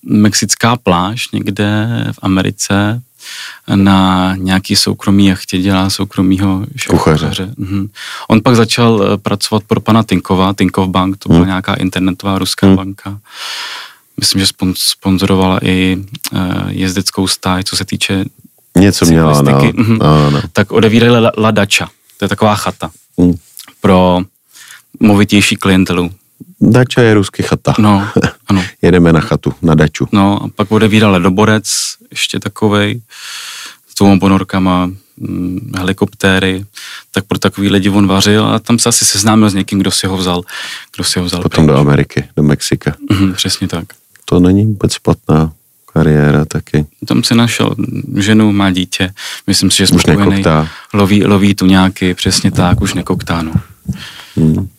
mexická 0.04 0.76
pláž 0.76 1.32
někde 1.32 1.88
v 2.12 2.20
Americe 2.22 3.02
na 3.76 4.34
nějaký 4.36 4.76
soukromý 4.76 5.26
jachtě 5.28 5.58
dělá 5.58 5.90
soukromýho 5.90 6.66
kuchaře. 6.90 7.54
Mhm. 7.58 7.88
On 8.28 8.42
pak 8.42 8.56
začal 8.56 9.04
eh, 9.14 9.18
pracovat 9.18 9.64
pro 9.68 9.80
pana 9.82 10.04
Tinkova, 10.04 10.54
Tinkov 10.54 10.90
Bank, 10.90 11.18
to 11.18 11.30
byla 11.30 11.40
Hmm. 11.40 11.48
nějaká 11.48 11.74
internetová 11.74 12.38
ruská 12.40 12.68
Hmm. 12.68 12.76
banka. 12.76 13.20
Myslím, 14.20 14.42
že 14.42 14.46
spon- 14.48 14.74
sponzorovala 14.78 15.60
i 15.64 15.98
uh, 16.34 16.40
jezdeckou 16.70 17.28
stáj, 17.28 17.64
co 17.64 17.76
se 17.76 17.86
týče, 17.86 18.26
Něco 18.78 19.06
měla, 19.06 19.42
no. 19.42 19.72
mhm. 19.76 20.02
Ano. 20.02 20.42
tak 20.54 20.72
odevírali 20.72 21.20
La, 21.20 21.32
La 21.38 21.52
Dacha. 21.52 21.90
To 22.18 22.26
je 22.26 22.30
taková 22.30 22.56
chata 22.56 22.92
Hm. 23.22 23.34
pro 23.82 24.20
movitější 25.00 25.56
klientelu. 25.56 26.12
Dača 26.62 27.02
je 27.02 27.14
rusky 27.14 27.44
chata. 27.44 27.74
No, 27.80 28.08
ano. 28.48 28.64
Jedeme 28.82 29.14
na 29.14 29.20
chatu, 29.20 29.54
na 29.62 29.76
daču. 29.76 30.08
No 30.12 30.44
a 30.44 30.48
pak 30.56 30.72
odevíral 30.72 31.12
ledoborec, 31.12 31.64
ještě 32.12 32.40
takovej, 32.40 33.02
s 33.90 33.96
dvouma 33.96 34.20
ponorkama, 34.20 34.90
hm, 35.22 35.72
helikoptéry, 35.78 36.66
tak 37.12 37.26
pro 37.26 37.40
takový 37.40 37.70
lidi 37.70 37.90
on 37.90 38.08
vařil 38.08 38.46
a 38.46 38.60
tam 38.60 38.80
se 38.80 38.90
asi 38.90 39.06
seznámil 39.06 39.50
s 39.50 39.54
někým, 39.54 39.80
kdo 39.80 39.92
si 39.92 40.08
ho 40.08 40.18
vzal, 40.18 40.42
kdo 40.96 41.04
si 41.04 41.20
ho 41.20 41.26
vzal 41.26 41.42
Potom 41.42 41.66
pryč. 41.66 41.76
do 41.76 41.80
Ameriky, 41.82 42.24
do 42.38 42.44
Mexika. 42.44 42.96
Mhm, 43.12 43.34
přesně 43.34 43.68
tak. 43.68 43.86
To 44.26 44.40
není 44.40 44.66
vůbec 44.66 44.94
špatná 44.94 45.54
kariéra 45.94 46.46
taky. 46.46 46.86
Tam 47.08 47.24
si 47.24 47.36
našel 47.36 47.76
ženu, 48.18 48.52
má 48.52 48.72
dítě, 48.72 49.14
myslím 49.48 49.72
si, 49.72 49.78
že 49.78 49.84
Už 49.84 49.90
spokojený, 49.90 50.30
nekoktá. 50.30 50.70
loví, 50.94 51.26
loví 51.26 51.56
tu 51.56 51.66
nějaký, 51.66 52.14
přesně 52.14 52.52
tak, 52.52 52.82
už 52.82 52.94
nekoktá, 52.94 53.42
no. 53.42 53.54
Hmm. 54.36 54.70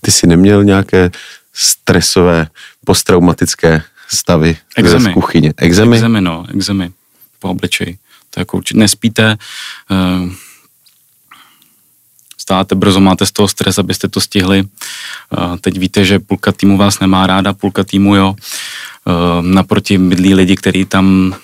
Ty 0.00 0.10
jsi 0.12 0.26
neměl 0.26 0.64
nějaké 0.64 1.10
stresové, 1.52 2.46
posttraumatické 2.84 3.82
stavy 4.08 4.56
Exemy. 4.76 5.10
z 5.10 5.14
kuchyně? 5.14 5.52
Exemy? 5.56 5.96
Exemy, 5.96 6.20
no, 6.20 6.44
exemy 6.54 6.90
po 7.38 7.48
obličeji. 7.50 7.98
To 8.30 8.40
jako 8.40 8.56
určitě 8.56 8.78
nespíte, 8.80 9.36
uh, 9.90 10.32
státe 12.46 12.74
brzo, 12.74 13.00
máte 13.00 13.26
z 13.26 13.32
toho 13.32 13.48
stres, 13.48 13.78
abyste 13.78 14.08
to 14.08 14.20
stihli. 14.20 14.62
Uh, 14.62 15.56
teď 15.60 15.78
víte, 15.78 16.04
že 16.04 16.18
půlka 16.18 16.52
týmu 16.52 16.78
vás 16.78 17.00
nemá 17.00 17.26
ráda, 17.26 17.52
půlka 17.52 17.84
týmu 17.84 18.14
jo. 18.16 18.36
Uh, 19.04 19.42
naproti 19.42 19.98
bydlí 19.98 20.34
lidi, 20.34 20.56
kteří 20.56 20.84
tam 20.84 21.34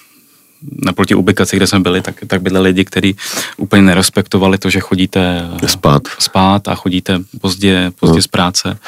naproti 0.85 1.15
ubikaci, 1.15 1.57
kde 1.57 1.67
jsme 1.67 1.81
byli, 1.81 2.03
tak, 2.03 2.15
tak 2.27 2.43
byli 2.43 2.61
lidi, 2.61 2.85
kteří 2.85 3.17
úplně 3.57 3.83
nerespektovali 3.83 4.59
to, 4.59 4.71
že 4.71 4.81
chodíte 4.81 5.51
eh, 5.62 5.69
Spát. 5.69 6.03
spát 6.19 6.69
a 6.69 6.75
chodíte 6.75 7.19
pozdě, 7.41 7.91
pozdě 8.01 8.17
No. 8.17 8.23
z 8.23 8.27
práce. 8.27 8.79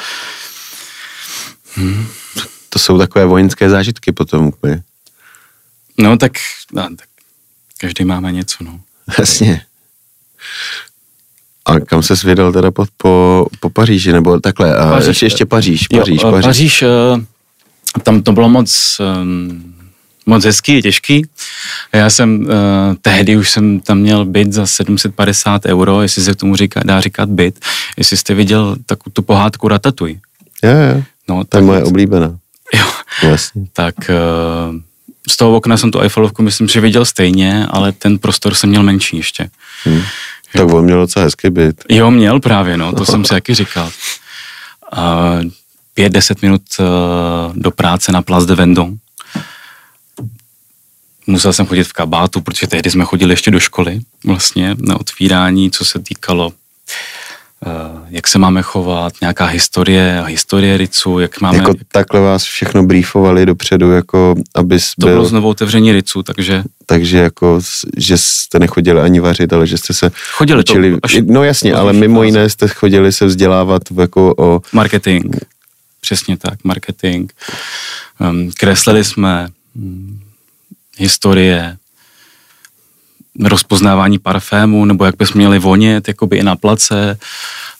To 2.69 2.79
jsou 2.79 2.97
takové 2.97 3.25
vojenské 3.25 3.69
zážitky 3.69 4.11
potom 4.11 4.45
úplně. 4.47 4.83
No 5.99 6.17
tak, 6.17 6.31
no, 6.73 6.89
tak 6.95 7.07
každý 7.77 8.05
máme 8.05 8.31
něco, 8.31 8.63
no. 8.63 8.79
Jasně. 9.19 9.65
A 11.65 11.79
kam 11.79 12.03
se 12.03 12.13
vydal 12.25 12.51
teda 12.53 12.71
po, 12.71 12.85
po, 12.97 13.45
po 13.59 13.69
Paříži, 13.69 14.11
nebo 14.11 14.39
takhle, 14.39 14.75
a 14.75 14.89
Paříž. 14.89 15.07
ještě, 15.07 15.25
ještě 15.25 15.45
Paříž, 15.45 15.87
Jo, 15.93 15.99
Paříž, 15.99 16.21
eh, 16.23 16.31
Paříž. 16.31 16.45
Paříž, 16.45 16.81
eh, 16.83 17.99
tam 18.03 18.21
to 18.21 18.31
bylo 18.31 18.49
moc, 18.49 19.01
um, 19.21 19.73
moc 20.25 20.45
hezký, 20.45 20.81
těžký. 20.81 21.27
Já 21.93 22.09
jsem, 22.09 22.39
uh, 22.39 22.47
tehdy 23.01 23.37
už 23.37 23.49
jsem 23.49 23.79
tam 23.79 23.97
měl 23.97 24.25
byt 24.25 24.53
za 24.53 24.65
750 24.65 25.65
euro, 25.65 26.01
jestli 26.01 26.23
se 26.23 26.33
k 26.33 26.35
tomu 26.35 26.55
říká, 26.55 26.81
dá 26.85 27.01
říkat 27.01 27.29
byt. 27.29 27.59
Jestli 27.97 28.17
jste 28.17 28.33
viděl 28.33 28.75
tak, 28.85 28.99
tu 29.13 29.21
pohádku 29.21 29.67
Ratatuj. 29.67 30.19
Jo, 30.63 30.71
jo, 30.71 31.03
No, 31.29 31.43
to 31.43 31.57
je 31.57 31.63
moje 31.63 31.83
oblíbená. 31.83 32.37
jo, 32.73 32.85
Jasně. 33.23 33.65
tak 33.73 33.95
z 35.29 35.37
toho 35.37 35.55
okna 35.55 35.77
jsem 35.77 35.91
tu 35.91 35.99
Eiffelovku 36.01 36.41
myslím, 36.43 36.67
že 36.67 36.81
viděl 36.81 37.05
stejně, 37.05 37.65
ale 37.69 37.91
ten 37.91 38.17
prostor 38.17 38.53
jsem 38.53 38.69
měl 38.69 38.83
menší 38.83 39.17
ještě. 39.17 39.49
Hm. 39.85 40.01
Tak 40.57 40.73
on 40.73 40.85
měl 40.85 40.99
docela 40.99 41.25
hezký 41.25 41.49
byt. 41.49 41.83
Jo, 41.89 42.11
měl 42.11 42.39
právě, 42.39 42.77
no, 42.77 42.93
to 42.93 43.05
jsem 43.05 43.25
si 43.25 43.29
taky 43.29 43.55
říkal. 43.55 43.91
Uh, 44.97 45.51
pět, 45.93 46.13
deset 46.13 46.41
minut 46.41 46.61
uh, 46.79 46.85
do 47.55 47.71
práce 47.71 48.11
na 48.11 48.21
Place 48.21 48.45
de 48.45 48.55
Vendôme. 48.55 48.97
Musel 51.27 51.53
jsem 51.53 51.65
chodit 51.65 51.83
v 51.83 51.93
kabátu, 51.93 52.41
protože 52.41 52.67
tehdy 52.67 52.91
jsme 52.91 53.05
chodili 53.05 53.33
ještě 53.33 53.51
do 53.51 53.59
školy 53.59 53.99
vlastně 54.25 54.75
na 54.79 54.99
otvírání, 54.99 55.71
co 55.71 55.85
se 55.85 55.99
týkalo 55.99 56.53
jak 58.09 58.27
se 58.27 58.39
máme 58.39 58.61
chovat, 58.61 59.13
nějaká 59.21 59.45
historie, 59.45 60.23
historie 60.27 60.77
Ricu, 60.77 61.19
jak 61.19 61.41
máme... 61.41 61.57
Jako 61.57 61.73
takhle 61.91 62.19
vás 62.19 62.43
všechno 62.43 62.83
briefovali 62.83 63.45
dopředu, 63.45 63.91
jako 63.91 64.35
abys 64.55 64.95
to 64.99 65.07
bylo 65.07 65.21
byl, 65.21 65.25
znovu 65.25 65.49
otevření 65.49 65.91
Ricu, 65.91 66.23
takže 66.23 66.63
takže 66.85 67.17
jako, 67.17 67.59
že 67.97 68.17
jste 68.17 68.59
nechodili 68.59 69.01
ani 69.01 69.19
vařit, 69.19 69.53
ale 69.53 69.67
že 69.67 69.77
jste 69.77 69.93
se 69.93 70.11
chodili 70.31 70.63
to 70.63 70.73
učili, 70.73 70.97
až 71.03 71.17
no 71.25 71.43
jasně, 71.43 71.73
ale 71.73 71.93
mimo 71.93 72.23
jiné 72.23 72.49
jste 72.49 72.67
chodili 72.67 73.11
se 73.11 73.25
vzdělávat 73.25 73.81
jako 73.97 74.33
o, 74.37 74.61
Marketing, 74.73 75.35
přesně 76.01 76.37
tak, 76.37 76.63
marketing. 76.63 77.31
Kreslili 78.57 79.03
jsme 79.03 79.47
um, 79.75 80.19
historie, 80.97 81.77
rozpoznávání 83.43 84.19
parfému, 84.19 84.85
nebo 84.85 85.05
jak 85.05 85.15
bychom 85.17 85.39
měli 85.39 85.59
vonět, 85.59 86.07
jakoby 86.07 86.37
i 86.37 86.43
na 86.43 86.55
place, 86.55 87.17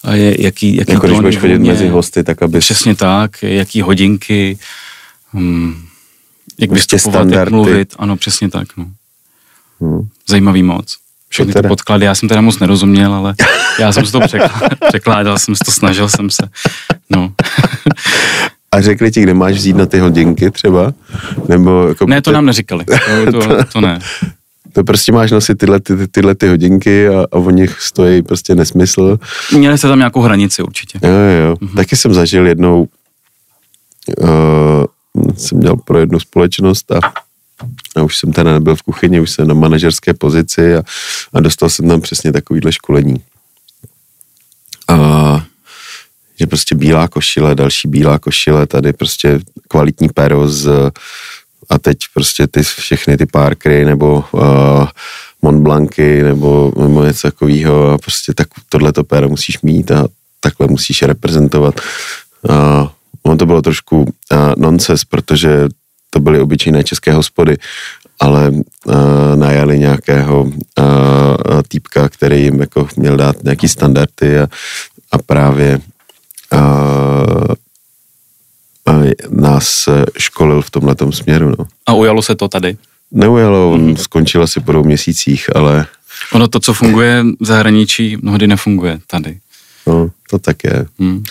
a 0.03 0.13
je, 0.13 0.43
jaký, 0.43 0.75
jaký 0.75 0.91
jako 0.91 1.07
když 1.07 1.19
budeš 1.19 1.37
chodit 1.37 1.59
mezi 1.59 1.87
hosty, 1.87 2.23
tak 2.23 2.41
aby 2.43 2.59
Přesně 2.59 2.95
tak, 2.95 3.43
jaký 3.43 3.81
hodinky, 3.81 4.57
um, 5.33 5.85
jak 6.59 6.69
Prostě 6.69 6.95
vystupovat, 6.95 7.19
jak 7.19 7.27
standardy. 7.27 7.51
mluvit, 7.51 7.93
ano, 7.97 8.17
přesně 8.17 8.49
tak, 8.49 8.67
no. 8.77 8.85
Hm. 9.81 10.07
Zajímavý 10.27 10.63
moc. 10.63 10.95
Všechny 11.29 11.53
ty 11.53 11.61
podklady, 11.67 12.05
já 12.05 12.15
jsem 12.15 12.29
teda 12.29 12.41
moc 12.41 12.59
nerozuměl, 12.59 13.13
ale 13.13 13.33
já 13.79 13.91
jsem 13.91 14.05
si 14.05 14.11
to 14.11 14.19
překládal, 14.19 14.69
překládal 14.87 15.39
jsem 15.39 15.55
si 15.55 15.63
to, 15.65 15.71
snažil 15.71 16.09
jsem 16.09 16.29
se. 16.29 16.49
No. 17.09 17.33
A 18.71 18.81
řekli 18.81 19.11
ti, 19.11 19.21
kde 19.21 19.33
máš 19.33 19.55
vzít 19.55 19.75
na 19.75 19.85
ty 19.85 19.99
hodinky 19.99 20.51
třeba? 20.51 20.93
Nebo 21.49 21.87
jako 21.87 22.05
Ne, 22.05 22.21
to 22.21 22.31
nám 22.31 22.45
neříkali. 22.45 22.85
To, 22.85 23.31
to, 23.31 23.63
to 23.73 23.81
ne. 23.81 23.99
To 24.75 24.83
prostě 24.83 25.11
máš 25.11 25.31
nosit 25.31 25.57
tyhle, 25.57 25.79
ty, 25.79 25.97
ty- 25.97 26.07
tyhle 26.07 26.35
ty 26.35 26.47
hodinky 26.47 27.07
a, 27.07 27.25
a 27.31 27.35
o 27.35 27.49
nich 27.49 27.81
stojí 27.81 28.21
prostě 28.21 28.55
nesmysl. 28.55 29.19
Měli 29.51 29.77
jste 29.77 29.87
tam 29.87 29.97
nějakou 29.97 30.21
hranici 30.21 30.63
určitě. 30.63 30.99
Jo, 31.03 31.09
jo. 31.11 31.53
Mm-hmm. 31.53 31.75
Taky 31.75 31.95
jsem 31.95 32.13
zažil 32.13 32.47
jednou, 32.47 32.87
uh, 34.17 34.85
jsem 35.37 35.59
dělal 35.59 35.77
pro 35.77 35.99
jednu 35.99 36.19
společnost 36.19 36.91
a, 36.91 36.99
a 37.95 38.03
už 38.03 38.17
jsem 38.17 38.33
teda 38.33 38.53
nebyl 38.53 38.75
v 38.75 38.81
kuchyni, 38.81 39.19
už 39.19 39.31
jsem 39.31 39.47
na 39.47 39.53
manažerské 39.53 40.13
pozici 40.13 40.75
a, 40.75 40.83
a 41.33 41.39
dostal 41.39 41.69
jsem 41.69 41.87
tam 41.87 42.01
přesně 42.01 42.31
takovýhle 42.31 42.71
školení. 42.71 43.23
A 44.87 45.45
že 46.39 46.47
prostě 46.47 46.75
bílá 46.75 47.07
košile, 47.07 47.55
další 47.55 47.87
bílá 47.87 48.19
košile, 48.19 48.67
tady 48.67 48.93
prostě 48.93 49.39
kvalitní 49.67 50.09
pero 50.09 50.49
z, 50.49 50.91
a 51.69 51.79
teď 51.79 51.97
prostě 52.13 52.47
ty 52.47 52.63
všechny 52.63 53.17
ty 53.17 53.25
Parkery 53.25 53.85
nebo 53.85 54.23
uh, 54.31 54.87
Mont 55.41 55.61
Blancy 55.61 56.23
nebo, 56.23 56.71
nebo 56.77 57.03
něco 57.03 57.27
takového 57.27 57.91
a 57.91 57.97
prostě 57.97 58.33
tak 58.33 58.47
tohleto 58.69 59.03
péro 59.03 59.29
musíš 59.29 59.61
mít 59.61 59.91
a 59.91 60.07
takhle 60.39 60.67
musíš 60.67 61.01
reprezentovat. 61.01 61.81
A 62.49 62.91
on 63.23 63.37
to 63.37 63.45
bylo 63.45 63.61
trošku 63.61 64.01
uh, 64.01 64.07
nonsense, 64.57 65.05
protože 65.09 65.67
to 66.09 66.19
byly 66.19 66.39
obyčejné 66.39 66.83
české 66.83 67.13
hospody, 67.13 67.57
ale 68.19 68.49
uh, 68.49 68.95
najali 69.35 69.79
nějakého 69.79 70.43
uh, 70.43 70.53
týpka, 71.67 72.09
který 72.09 72.43
jim 72.43 72.59
jako 72.59 72.87
měl 72.95 73.17
dát 73.17 73.43
nějaký 73.43 73.67
standardy 73.67 74.39
a, 74.39 74.47
a 75.11 75.17
právě 75.17 75.79
uh, 76.53 76.59
uh, 76.59 77.55
nás 79.29 79.89
školil 80.17 80.61
v 80.61 80.69
tomhletom 80.69 81.11
směru. 81.11 81.53
No. 81.59 81.65
A 81.85 81.93
ujalo 81.93 82.21
se 82.21 82.35
to 82.35 82.47
tady. 82.47 82.77
Neujelo, 83.11 83.71
on 83.71 83.81
mm. 83.81 83.97
skončil 83.97 84.43
asi 84.43 84.59
po 84.59 84.71
dvou 84.71 84.83
měsících, 84.83 85.55
ale 85.55 85.85
Ono 86.31 86.47
to, 86.47 86.59
co 86.59 86.73
funguje 86.73 87.23
v 87.39 87.45
zahraničí, 87.45 88.17
mnohdy 88.21 88.47
nefunguje 88.47 88.99
tady. 89.07 89.39
no, 89.87 90.11
to 90.29 90.39
tak 90.39 90.63
je. 90.63 90.85
Hmm. 90.99 91.23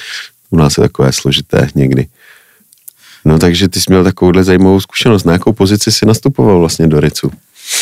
U 0.51 0.57
nás 0.57 0.79
je 0.79 0.83
takové 0.83 1.13
složité 1.13 1.69
někdy. 1.75 2.07
No 3.25 3.39
takže 3.39 3.69
ty 3.69 3.81
jsi 3.81 3.85
měl 3.89 4.05
takovouhle 4.05 4.45
zajímavou 4.45 4.81
zkušenost. 4.81 5.25
Na 5.25 5.33
jakou 5.33 5.53
pozici 5.53 5.93
jsi 5.93 6.07
nastupoval 6.07 6.61
vlastně 6.61 6.87
do 6.87 7.01
Ricu? 7.01 7.31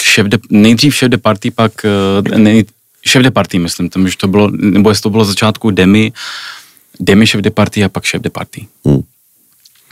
Šéf 0.02 0.26
de, 0.26 0.38
nejdřív 0.50 0.94
šéf 0.94 1.08
de 1.08 1.18
party, 1.18 1.50
pak 1.50 1.72
eh, 1.84 2.38
nej, 2.38 2.64
šéf 3.06 3.22
de 3.22 3.30
party, 3.30 3.58
myslím, 3.58 3.88
tam, 3.88 4.08
že 4.08 4.16
to 4.16 4.28
bylo, 4.28 4.50
nebo 4.50 4.90
jestli 4.90 5.02
to 5.02 5.10
bylo 5.10 5.24
začátku 5.24 5.70
demi, 5.70 6.12
demi 7.00 7.26
šéf 7.26 7.40
de 7.40 7.50
party 7.50 7.84
a 7.84 7.88
pak 7.88 8.04
šéf 8.04 8.22
de 8.22 8.30
party. 8.30 8.66
Hm. 8.88 9.02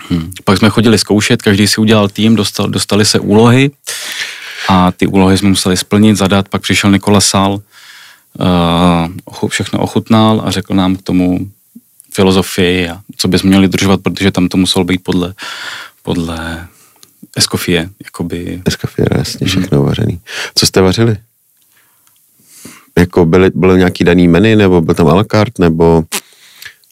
Hmm. 0.09 0.32
Pak 0.44 0.59
jsme 0.59 0.70
chodili 0.70 0.98
zkoušet, 0.98 1.42
každý 1.42 1.66
si 1.66 1.80
udělal 1.80 2.09
tým, 2.09 2.36
dostal, 2.36 2.68
dostali 2.68 3.05
se 3.05 3.18
úlohy 3.20 3.70
a 4.68 4.92
ty 4.92 5.07
úlohy 5.07 5.38
jsme 5.38 5.48
museli 5.48 5.76
splnit, 5.76 6.16
zadat, 6.16 6.48
pak 6.48 6.62
přišel 6.62 6.90
Nikola 6.90 7.20
Sal, 7.20 7.61
uh, 9.40 9.48
všechno 9.48 9.78
ochutnal 9.78 10.42
a 10.44 10.51
řekl 10.51 10.74
nám 10.74 10.96
k 10.96 11.03
tomu 11.03 11.51
filozofii 12.14 12.88
a 12.88 13.01
co 13.16 13.28
bychom 13.28 13.51
měli 13.51 13.68
držovat, 13.68 14.01
protože 14.01 14.30
tam 14.30 14.48
to 14.48 14.57
muselo 14.57 14.84
být 14.84 15.05
podle, 15.05 15.34
podle 16.03 16.68
eskofie, 17.36 17.90
jakoby. 18.05 18.62
Eskofie, 18.64 19.07
jasně, 19.18 19.46
všechno 19.46 19.80
mm. 19.80 19.86
vařený. 19.86 20.20
Co 20.55 20.66
jste 20.66 20.80
vařili? 20.80 21.16
Jako 22.98 23.24
byly, 23.24 23.51
bylo 23.55 23.76
nějaký 23.76 24.05
daný 24.05 24.28
menu, 24.28 24.57
nebo 24.57 24.80
byl 24.80 24.94
tam 24.94 25.09
a 25.09 25.14
la 25.14 25.24
carte, 25.24 25.62
nebo... 25.62 26.05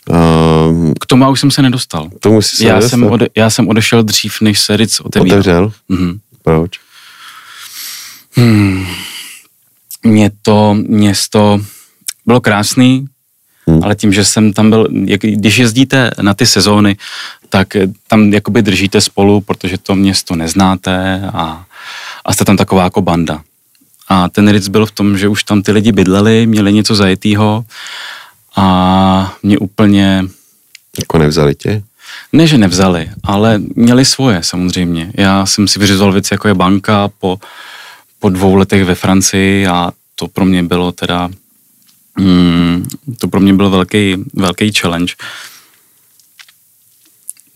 Uh, 0.08 0.92
k 1.00 1.06
tomu 1.06 1.30
už 1.30 1.40
jsem 1.40 1.50
se 1.50 1.62
nedostal. 1.62 2.08
K 2.08 2.20
tomu 2.20 2.42
jsi 2.42 2.56
se 2.56 2.64
já, 2.64 2.74
nedostal? 2.74 2.98
jsem 2.98 3.10
ode, 3.10 3.26
já 3.36 3.50
jsem 3.50 3.68
odešel 3.68 4.02
dřív, 4.02 4.40
než 4.40 4.60
se 4.60 4.76
Ritz 4.76 5.00
otevíral. 5.00 5.38
Otevřel? 5.38 5.72
Mm-hmm. 5.90 6.18
Proč? 6.42 6.70
Hmm. 8.32 8.86
Mě 10.02 10.30
to 10.42 10.74
město 10.74 11.60
bylo 12.26 12.40
krásný, 12.40 13.06
hmm. 13.66 13.84
ale 13.84 13.94
tím, 13.94 14.12
že 14.12 14.24
jsem 14.24 14.52
tam 14.52 14.70
byl, 14.70 14.88
jak, 15.04 15.20
když 15.20 15.56
jezdíte 15.56 16.10
na 16.22 16.34
ty 16.34 16.46
sezóny, 16.46 16.96
tak 17.48 17.68
tam 18.06 18.32
jakoby 18.32 18.62
držíte 18.62 19.00
spolu, 19.00 19.40
protože 19.40 19.78
to 19.78 19.94
město 19.94 20.36
neznáte 20.36 21.22
a, 21.32 21.64
a 22.24 22.32
jste 22.32 22.44
tam 22.44 22.56
taková 22.56 22.84
jako 22.84 23.02
banda. 23.02 23.42
A 24.08 24.28
ten 24.28 24.48
Ritz 24.48 24.68
byl 24.68 24.86
v 24.86 24.92
tom, 24.92 25.18
že 25.18 25.28
už 25.28 25.44
tam 25.44 25.62
ty 25.62 25.72
lidi 25.72 25.92
bydleli, 25.92 26.46
měli 26.46 26.72
něco 26.72 26.94
zajetýho 26.94 27.64
a 28.58 29.36
mě 29.42 29.58
úplně... 29.58 30.24
Jako 30.98 31.18
nevzali 31.18 31.54
tě? 31.54 31.82
Ne, 32.32 32.46
že 32.46 32.58
nevzali, 32.58 33.10
ale 33.22 33.60
měli 33.76 34.04
svoje 34.04 34.42
samozřejmě. 34.42 35.12
Já 35.14 35.46
jsem 35.46 35.68
si 35.68 35.78
vyřizoval 35.78 36.12
věci, 36.12 36.34
jako 36.34 36.48
je 36.48 36.54
banka 36.54 37.08
po, 37.18 37.38
po 38.18 38.28
dvou 38.28 38.54
letech 38.54 38.84
ve 38.84 38.94
Francii 38.94 39.66
a 39.66 39.90
to 40.14 40.28
pro 40.28 40.44
mě 40.44 40.62
bylo 40.62 40.92
teda, 40.92 41.28
mm, 42.18 42.86
to 43.18 43.28
pro 43.28 43.40
mě 43.40 43.54
byl 43.54 43.70
velký, 43.70 44.16
velký 44.34 44.72
challenge. 44.72 45.14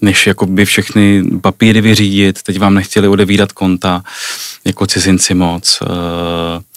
Než 0.03 0.27
jakoby 0.27 0.65
všechny 0.65 1.25
papíry 1.41 1.81
vyřídit, 1.81 2.43
teď 2.43 2.59
vám 2.59 2.75
nechtěli 2.75 3.09
odevídat 3.09 3.53
konta, 3.53 4.03
jako 4.65 4.87
cizinci 4.87 5.35
moc. 5.35 5.83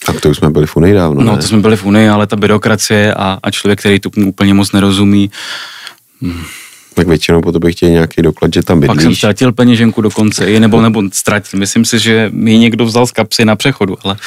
A 0.07 0.13
to 0.13 0.29
už 0.29 0.37
jsme 0.37 0.49
byli 0.49 0.67
v 0.67 0.75
Unii 0.75 0.93
dávno, 0.93 1.23
No, 1.23 1.31
ne? 1.31 1.37
to 1.37 1.47
jsme 1.47 1.57
byli 1.57 1.77
v 1.77 1.85
Unii, 1.85 2.09
ale 2.09 2.27
ta 2.27 2.35
byrokracie 2.35 3.13
a, 3.13 3.39
a 3.43 3.51
člověk, 3.51 3.79
který 3.79 3.99
tu 3.99 4.11
úplně 4.25 4.53
moc 4.53 4.71
nerozumí, 4.71 5.31
mm 6.21 6.43
tak 6.95 7.07
většinou 7.07 7.41
po 7.41 7.51
tobě 7.51 7.71
chtějí 7.71 7.91
nějaký 7.91 8.21
doklad, 8.21 8.53
že 8.53 8.63
tam 8.63 8.79
bydlíš. 8.79 8.95
Pak 8.95 9.01
jsem 9.01 9.15
ztratil 9.15 9.51
peněženku 9.51 10.01
dokonce, 10.01 10.45
i 10.45 10.59
nebo, 10.59 10.81
nebo 10.81 11.03
ztratil. 11.13 11.59
Myslím 11.59 11.85
si, 11.85 11.99
že 11.99 12.29
mi 12.33 12.57
někdo 12.57 12.85
vzal 12.85 13.07
z 13.07 13.11
kapsy 13.11 13.45
na 13.45 13.55
přechodu, 13.55 13.97
ale 14.03 14.13
uh, 14.13 14.21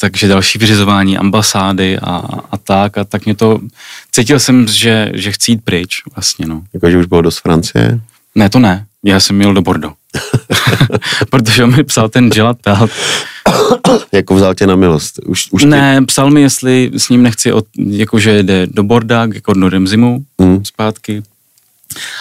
takže 0.00 0.28
další 0.28 0.58
vyřizování 0.58 1.18
ambasády 1.18 1.98
a, 1.98 2.22
a 2.50 2.56
tak 2.56 2.98
a 2.98 3.04
tak 3.04 3.24
mě 3.24 3.34
to, 3.34 3.60
cítil 4.12 4.40
jsem, 4.40 4.68
že, 4.68 5.10
že 5.14 5.32
chci 5.32 5.50
jít 5.50 5.64
pryč 5.64 6.02
vlastně, 6.14 6.46
no. 6.46 6.62
Jakože 6.74 6.98
už 6.98 7.06
bylo 7.06 7.22
dost 7.22 7.38
Francie? 7.38 8.00
Ne, 8.34 8.50
to 8.50 8.58
ne. 8.58 8.86
Já 9.04 9.20
jsem 9.20 9.40
jel 9.40 9.54
do 9.54 9.62
Bordeaux. 9.62 9.96
Protože 11.30 11.66
mi 11.66 11.84
psal 11.84 12.08
ten 12.08 12.32
želatel. 12.32 12.88
jako 14.12 14.34
vzal 14.34 14.54
tě 14.54 14.66
na 14.66 14.76
milost? 14.76 15.20
Už, 15.26 15.48
už 15.50 15.64
ne, 15.64 15.96
tě... 16.00 16.06
psal 16.06 16.30
mi, 16.30 16.42
jestli 16.42 16.90
s 16.96 17.08
ním 17.08 17.22
nechci, 17.22 17.52
od, 17.52 17.64
jakože 17.78 18.42
jde 18.42 18.66
do 18.66 18.82
Borda, 18.82 19.28
jako 19.34 19.52
do 19.52 19.68
Remzimu 19.68 20.24
mm. 20.44 20.64
zpátky 20.64 21.22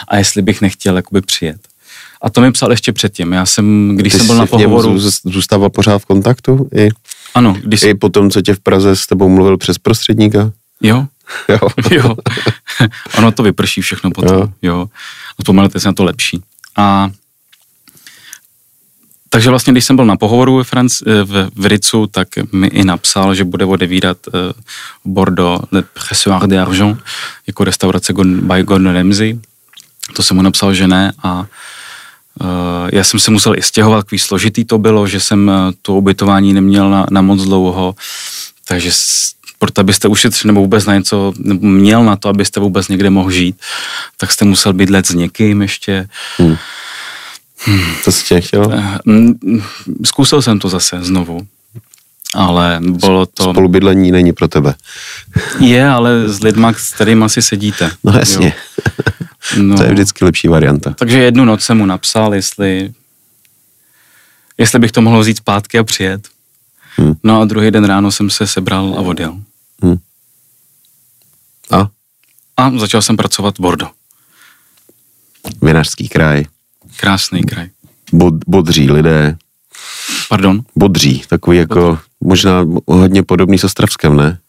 a 0.07 0.17
jestli 0.17 0.41
bych 0.41 0.61
nechtěl 0.61 0.95
jakoby 0.95 1.22
přijet. 1.22 1.61
A 2.22 2.30
to 2.30 2.41
mi 2.41 2.51
psal 2.51 2.72
ještě 2.72 2.93
předtím. 2.93 3.34
Já 3.34 3.45
jsem, 3.45 3.95
když 3.95 4.13
Ty 4.13 4.19
jsem 4.19 4.28
byl 4.28 4.36
na 4.36 4.45
pohovoru... 4.45 4.99
zůstával 5.26 5.69
pořád 5.69 5.97
v 5.97 6.05
kontaktu? 6.05 6.69
I, 6.76 6.89
ano. 7.34 7.55
Když... 7.63 7.84
I 7.84 7.93
po 7.93 8.09
tom, 8.09 8.30
co 8.30 8.41
tě 8.41 8.55
v 8.55 8.59
Praze 8.59 8.95
s 8.95 9.07
tebou 9.07 9.30
mluvil 9.30 9.57
přes 9.57 9.78
prostředníka? 9.78 10.51
Jo. 10.82 11.07
jo. 11.49 11.59
jo. 11.91 12.15
ono 13.17 13.32
to 13.32 13.43
vyprší 13.43 13.82
všechno 13.82 14.11
potom. 14.11 14.38
Jo. 14.38 14.49
jo. 14.61 14.88
A 15.39 15.80
se 15.80 15.88
na 15.88 15.93
to 15.93 16.03
lepší. 16.03 16.41
A 16.76 17.09
takže 19.34 19.49
vlastně, 19.49 19.73
když 19.73 19.86
jsem 19.86 19.95
byl 19.95 20.05
na 20.05 20.15
pohovoru 20.15 20.57
ve 20.57 20.63
Franc- 20.63 21.03
eh, 21.07 21.23
v, 21.23 21.49
v 21.55 21.65
Ricu, 21.65 22.07
tak 22.07 22.27
mi 22.51 22.67
i 22.67 22.84
napsal, 22.84 23.36
že 23.36 23.43
bude 23.43 23.65
odevírat 23.65 24.17
uh, 24.27 24.34
Bordeaux 25.05 25.67
Le 25.71 25.82
Pressoir 25.82 26.47
d'Argent 26.47 26.99
jako 27.47 27.63
restaurace 27.63 28.13
by 28.23 28.63
Gordon 28.63 28.93
Ramsay. 28.93 29.39
To 30.15 30.23
jsem 30.23 30.38
mu 30.38 30.43
napsal, 30.43 30.73
že 30.73 30.88
ne 30.88 31.13
a 31.23 31.39
uh, 31.39 32.89
já 32.91 33.03
jsem 33.03 33.19
se 33.19 33.32
musel 33.32 33.55
i 33.55 33.61
stěhovat, 33.61 34.05
kví 34.05 34.19
složitý 34.19 34.65
to 34.65 34.77
bylo, 34.77 35.07
že 35.07 35.19
jsem 35.19 35.51
to 35.82 35.95
ubytování 35.95 36.53
neměl 36.53 36.89
na, 36.89 37.05
na 37.11 37.21
moc 37.21 37.43
dlouho, 37.43 37.95
takže 38.67 38.91
proto 39.59 39.82
abyste 39.82 40.07
ušetřili 40.07 40.49
nebo 40.49 40.61
vůbec 40.61 40.86
na 40.86 40.95
něco, 40.95 41.34
nebo 41.38 41.67
měl 41.67 42.03
na 42.03 42.15
to, 42.15 42.29
abyste 42.29 42.59
vůbec 42.59 42.88
někde 42.88 43.09
mohl 43.09 43.32
žít, 43.32 43.55
tak 44.17 44.32
jste 44.32 44.45
musel 44.45 44.73
bydlet 44.73 45.05
s 45.05 45.13
někým 45.13 45.61
ještě. 45.61 46.07
Hmm 46.38 46.57
Hmm. 47.66 47.95
To 48.05 48.12
jsi 48.12 48.26
tě 48.26 48.41
chtěl? 48.41 48.74
Eh, 48.74 48.97
zkusil 50.05 50.41
jsem 50.41 50.59
to 50.59 50.70
zase 50.70 51.03
znovu, 51.03 51.47
ale 52.34 52.80
bylo 52.82 53.26
to... 53.26 53.43
Spolubydlení 53.43 54.12
není 54.12 54.34
pro 54.34 54.47
tebe. 54.47 54.76
Je, 55.59 55.89
ale 55.89 56.30
s 56.30 56.43
lidma, 56.43 56.74
s 56.74 56.93
kterými 56.93 57.26
asi 57.26 57.41
sedíte. 57.41 57.91
No 58.03 58.14
jasně. 58.14 58.53
No. 59.57 59.78
to 59.78 59.84
je 59.84 59.91
vždycky 59.91 60.26
lepší 60.26 60.47
varianta. 60.47 60.93
Takže 60.97 61.20
jednu 61.20 61.45
noc 61.45 61.62
jsem 61.62 61.78
mu 61.78 61.86
napsal, 61.86 62.36
jestli, 62.36 62.93
jestli 64.57 64.80
bych 64.80 64.91
to 64.91 65.01
mohl 65.01 65.20
vzít 65.20 65.38
zpátky 65.38 65.80
a 65.80 65.84
přijet. 65.84 66.28
Hmm. 66.95 67.14
No 67.24 67.41
a 67.41 67.45
druhý 67.45 67.72
den 67.72 67.86
ráno 67.86 68.12
jsem 68.12 68.30
se 68.30 68.47
sebral 68.47 68.95
a 68.97 69.01
odjel. 69.01 69.39
Hmm. 69.84 69.97
A? 71.72 71.89
A 72.57 72.72
začal 72.78 73.01
jsem 73.01 73.18
pracovat 73.18 73.57
v 73.57 73.62
Bordo. 73.62 73.88
Vinařský 75.62 76.09
kraj. 76.09 76.43
Krásný 77.02 77.43
kraj. 77.43 77.68
Bod, 78.14 78.34
bodří 78.47 78.91
lidé. 78.91 79.38
Pardon? 80.30 80.62
Bodří, 80.76 81.24
takový 81.28 81.58
jako, 81.58 81.82
bodří. 81.82 82.02
možná 82.24 82.66
hodně 82.88 83.24
podobný 83.24 83.58
s 83.58 83.64
Ostravskem, 83.64 84.18
ne? 84.18 84.39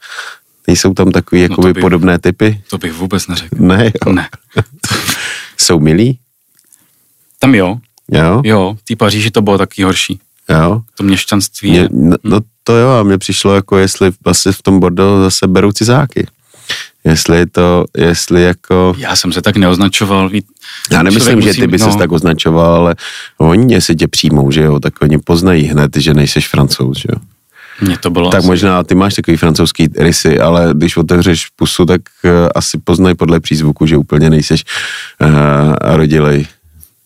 Nejsou 0.67 0.95
tam 0.95 1.11
takový 1.11 1.41
jako 1.43 1.67
no 1.69 1.75
podobné 1.81 2.19
typy? 2.19 2.63
To 2.71 2.79
bych 2.79 2.93
vůbec 2.93 3.29
neřekl. 3.29 3.57
Ne, 3.59 3.93
jo. 4.07 4.13
Ne. 4.13 4.29
Jsou 5.57 5.81
milí? 5.81 6.19
Tam 7.39 7.55
jo. 7.55 7.79
Jo? 8.13 8.43
Jo, 8.45 8.77
v 8.81 8.85
té 8.85 8.97
Paříži 8.97 9.31
to 9.31 9.43
bylo 9.43 9.59
taky 9.59 9.83
horší. 9.83 10.21
Jo? 10.49 10.83
To 10.95 11.03
měšťanství. 11.03 11.71
Mě, 11.71 11.89
no, 11.93 12.17
no 12.25 12.41
to 12.65 12.77
jo, 12.77 12.91
a 12.91 13.03
mně 13.03 13.19
přišlo 13.19 13.55
jako, 13.55 13.79
jestli 13.79 14.11
vlastně 14.25 14.53
v 14.53 14.63
tom 14.63 14.81
Bordeaux 14.81 15.25
zase 15.25 15.47
berou 15.47 15.73
cizáky. 15.73 16.27
Jestli 17.05 17.39
je 17.39 17.47
to, 17.47 17.85
jestli 17.97 18.43
jako... 18.43 18.95
Já 18.99 19.17
jsem 19.17 19.33
se 19.33 19.43
tak 19.43 19.57
neoznačoval. 19.57 20.31
Já 20.91 21.03
nemyslím, 21.03 21.37
musím, 21.37 21.53
že 21.53 21.61
ty 21.61 21.67
by 21.67 21.79
no. 21.79 21.93
se 21.93 21.99
tak 21.99 22.13
označoval, 22.13 22.75
ale 22.75 22.95
oni 23.39 23.81
si 23.81 23.97
tě 23.97 24.09
přijmou, 24.09 24.51
že 24.51 24.63
jo, 24.63 24.81
tak 24.81 24.95
oni 25.03 25.19
poznají 25.19 25.65
hned, 25.65 25.97
že 25.97 26.15
nejseš 26.15 26.49
francouz, 26.49 26.99
že 26.99 27.09
jo. 27.13 27.19
Mně 27.81 27.99
to 27.99 28.11
bylo 28.11 28.31
Tak 28.31 28.39
asi... 28.39 28.47
možná 28.47 28.85
ty 28.85 28.95
máš 28.95 29.15
takový 29.15 29.37
francouzský 29.37 29.89
rysy, 29.99 30.41
ale 30.41 30.71
když 30.75 30.97
otevřeš 30.97 31.47
pusu, 31.57 31.87
tak 31.87 32.01
uh, 32.25 32.31
asi 32.55 32.79
poznají 32.79 33.15
podle 33.15 33.41
přízvuku, 33.41 33.87
že 33.87 33.97
úplně 33.97 34.31
nejseš 34.31 34.65
uh, 35.21 35.29
rodilej 35.81 36.47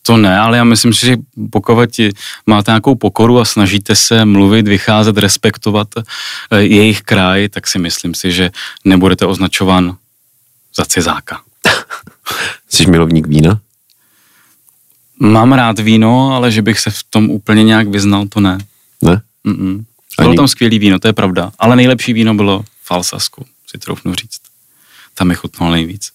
to 0.07 0.17
ne, 0.17 0.39
ale 0.39 0.57
já 0.57 0.65
myslím, 0.65 0.93
že 0.93 1.17
pokud 1.51 2.01
máte 2.47 2.71
nějakou 2.71 2.95
pokoru 2.95 3.41
a 3.41 3.45
snažíte 3.45 3.97
se 3.97 4.25
mluvit, 4.25 4.69
vycházet, 4.69 5.19
respektovat 5.19 5.89
eh, 5.97 6.63
jejich 6.63 7.03
kraj, 7.03 7.49
tak 7.49 7.67
si 7.67 7.79
myslím 7.79 8.15
si, 8.15 8.33
že 8.33 8.51
nebudete 8.85 9.27
označován 9.27 9.97
za 10.77 10.85
cizáka. 10.85 11.41
Jsi 12.69 12.87
milovník 12.87 13.27
vína? 13.27 13.61
Mám 15.19 15.53
rád 15.53 15.79
víno, 15.79 16.35
ale 16.35 16.53
že 16.53 16.63
bych 16.63 16.81
se 16.81 16.91
v 16.91 17.03
tom 17.11 17.31
úplně 17.31 17.65
nějak 17.65 17.89
vyznal, 17.89 18.27
to 18.29 18.41
ne. 18.41 18.59
Ne? 19.03 19.21
Mm-mm. 19.47 19.85
Bylo 20.19 20.29
Ani... 20.29 20.37
tam 20.37 20.49
skvělý 20.49 20.79
víno, 20.79 20.99
to 20.99 21.09
je 21.09 21.13
pravda. 21.13 21.53
Ale 21.59 21.77
nejlepší 21.77 22.13
víno 22.13 22.35
bylo 22.35 22.65
v 22.85 22.91
Alsasku, 22.91 23.47
si 23.71 23.79
troufnu 23.79 24.15
říct. 24.15 24.41
Tam 25.15 25.29
mi 25.29 25.35
chutnalo 25.35 25.73
nejvíc. 25.73 26.11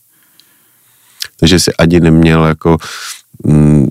Takže 1.39 1.59
jsi 1.59 1.73
ani 1.73 1.99
neměl 1.99 2.45
jako 2.45 2.77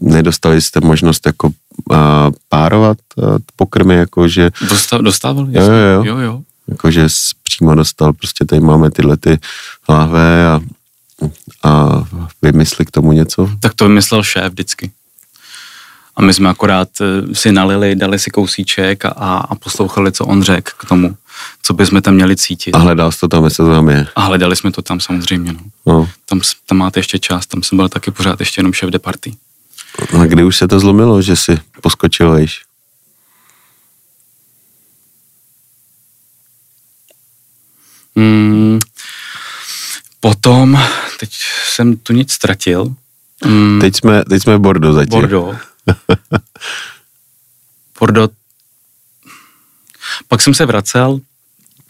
nedostali 0.02 0.60
jste 0.60 0.80
možnost 0.80 1.26
jako 1.26 1.50
a, 1.90 2.30
párovat 2.48 2.98
a, 2.98 3.22
pokrmy, 3.56 3.94
jakože... 3.94 4.50
Dostal, 4.70 5.02
dostával, 5.02 5.46
jo, 5.50 5.62
jo, 5.62 5.70
jo. 5.70 6.04
jo, 6.04 6.18
jo. 6.18 6.42
Jakože 6.68 7.06
přímo 7.42 7.74
dostal, 7.74 8.12
prostě 8.12 8.44
tady 8.44 8.60
máme 8.60 8.90
tyhle 8.90 9.16
ty 9.16 9.38
lahve 9.88 10.46
a, 10.46 10.60
a 11.64 12.02
vymysli 12.42 12.84
k 12.84 12.90
tomu 12.90 13.12
něco. 13.12 13.50
Tak 13.60 13.74
to 13.74 13.88
vymyslel 13.88 14.22
šéf 14.22 14.52
vždycky. 14.52 14.90
A 16.16 16.22
my 16.22 16.34
jsme 16.34 16.48
akorát 16.48 16.88
eh, 17.00 17.34
si 17.34 17.52
nalili, 17.52 17.96
dali 17.96 18.18
si 18.18 18.30
kousíček 18.30 19.04
a, 19.04 19.10
a 19.16 19.54
poslouchali, 19.54 20.12
co 20.12 20.26
on 20.26 20.42
řekl 20.42 20.72
k 20.76 20.88
tomu, 20.88 21.16
co 21.62 21.74
bychom 21.74 22.02
tam 22.02 22.14
měli 22.14 22.36
cítit. 22.36 22.74
A 22.74 22.78
hledal 22.78 23.12
jsi 23.12 23.20
to 23.20 23.28
tam, 23.28 23.50
to 23.50 23.70
tam 23.70 23.88
je. 23.88 24.06
A 24.16 24.20
hledali 24.20 24.56
jsme 24.56 24.72
to 24.72 24.82
tam 24.82 25.00
samozřejmě. 25.00 25.52
No. 25.52 25.60
No. 25.86 26.08
Tam, 26.26 26.40
tam 26.66 26.78
máte 26.78 27.00
ještě 27.00 27.18
čas, 27.18 27.46
tam 27.46 27.62
jsem 27.62 27.76
byl 27.78 27.88
taky 27.88 28.10
pořád 28.10 28.40
ještě 28.40 28.58
jenom 28.58 28.72
šéf 28.72 28.90
de 28.90 28.98
party. 28.98 29.36
A 30.20 30.26
kdy 30.26 30.44
už 30.44 30.56
se 30.56 30.68
to 30.68 30.80
zlomilo, 30.80 31.22
že 31.22 31.36
si 31.36 31.58
poskočil 31.82 32.38
již? 32.38 32.62
Mm, 38.14 38.78
potom, 40.20 40.78
teď 41.20 41.30
jsem 41.68 41.96
tu 41.96 42.12
nic 42.12 42.32
ztratil. 42.32 42.94
Mm, 43.46 43.78
Teď 43.80 43.96
jsme, 43.96 44.24
teď 44.24 44.42
jsme 44.42 44.56
v 44.56 44.60
Bordeaux 44.60 44.94
zatím. 44.94 45.10
Bordeaux. 45.10 45.58
Bordeaux. 48.00 48.34
Pak 50.28 50.42
jsem 50.42 50.54
se 50.54 50.66
vracel, 50.66 51.20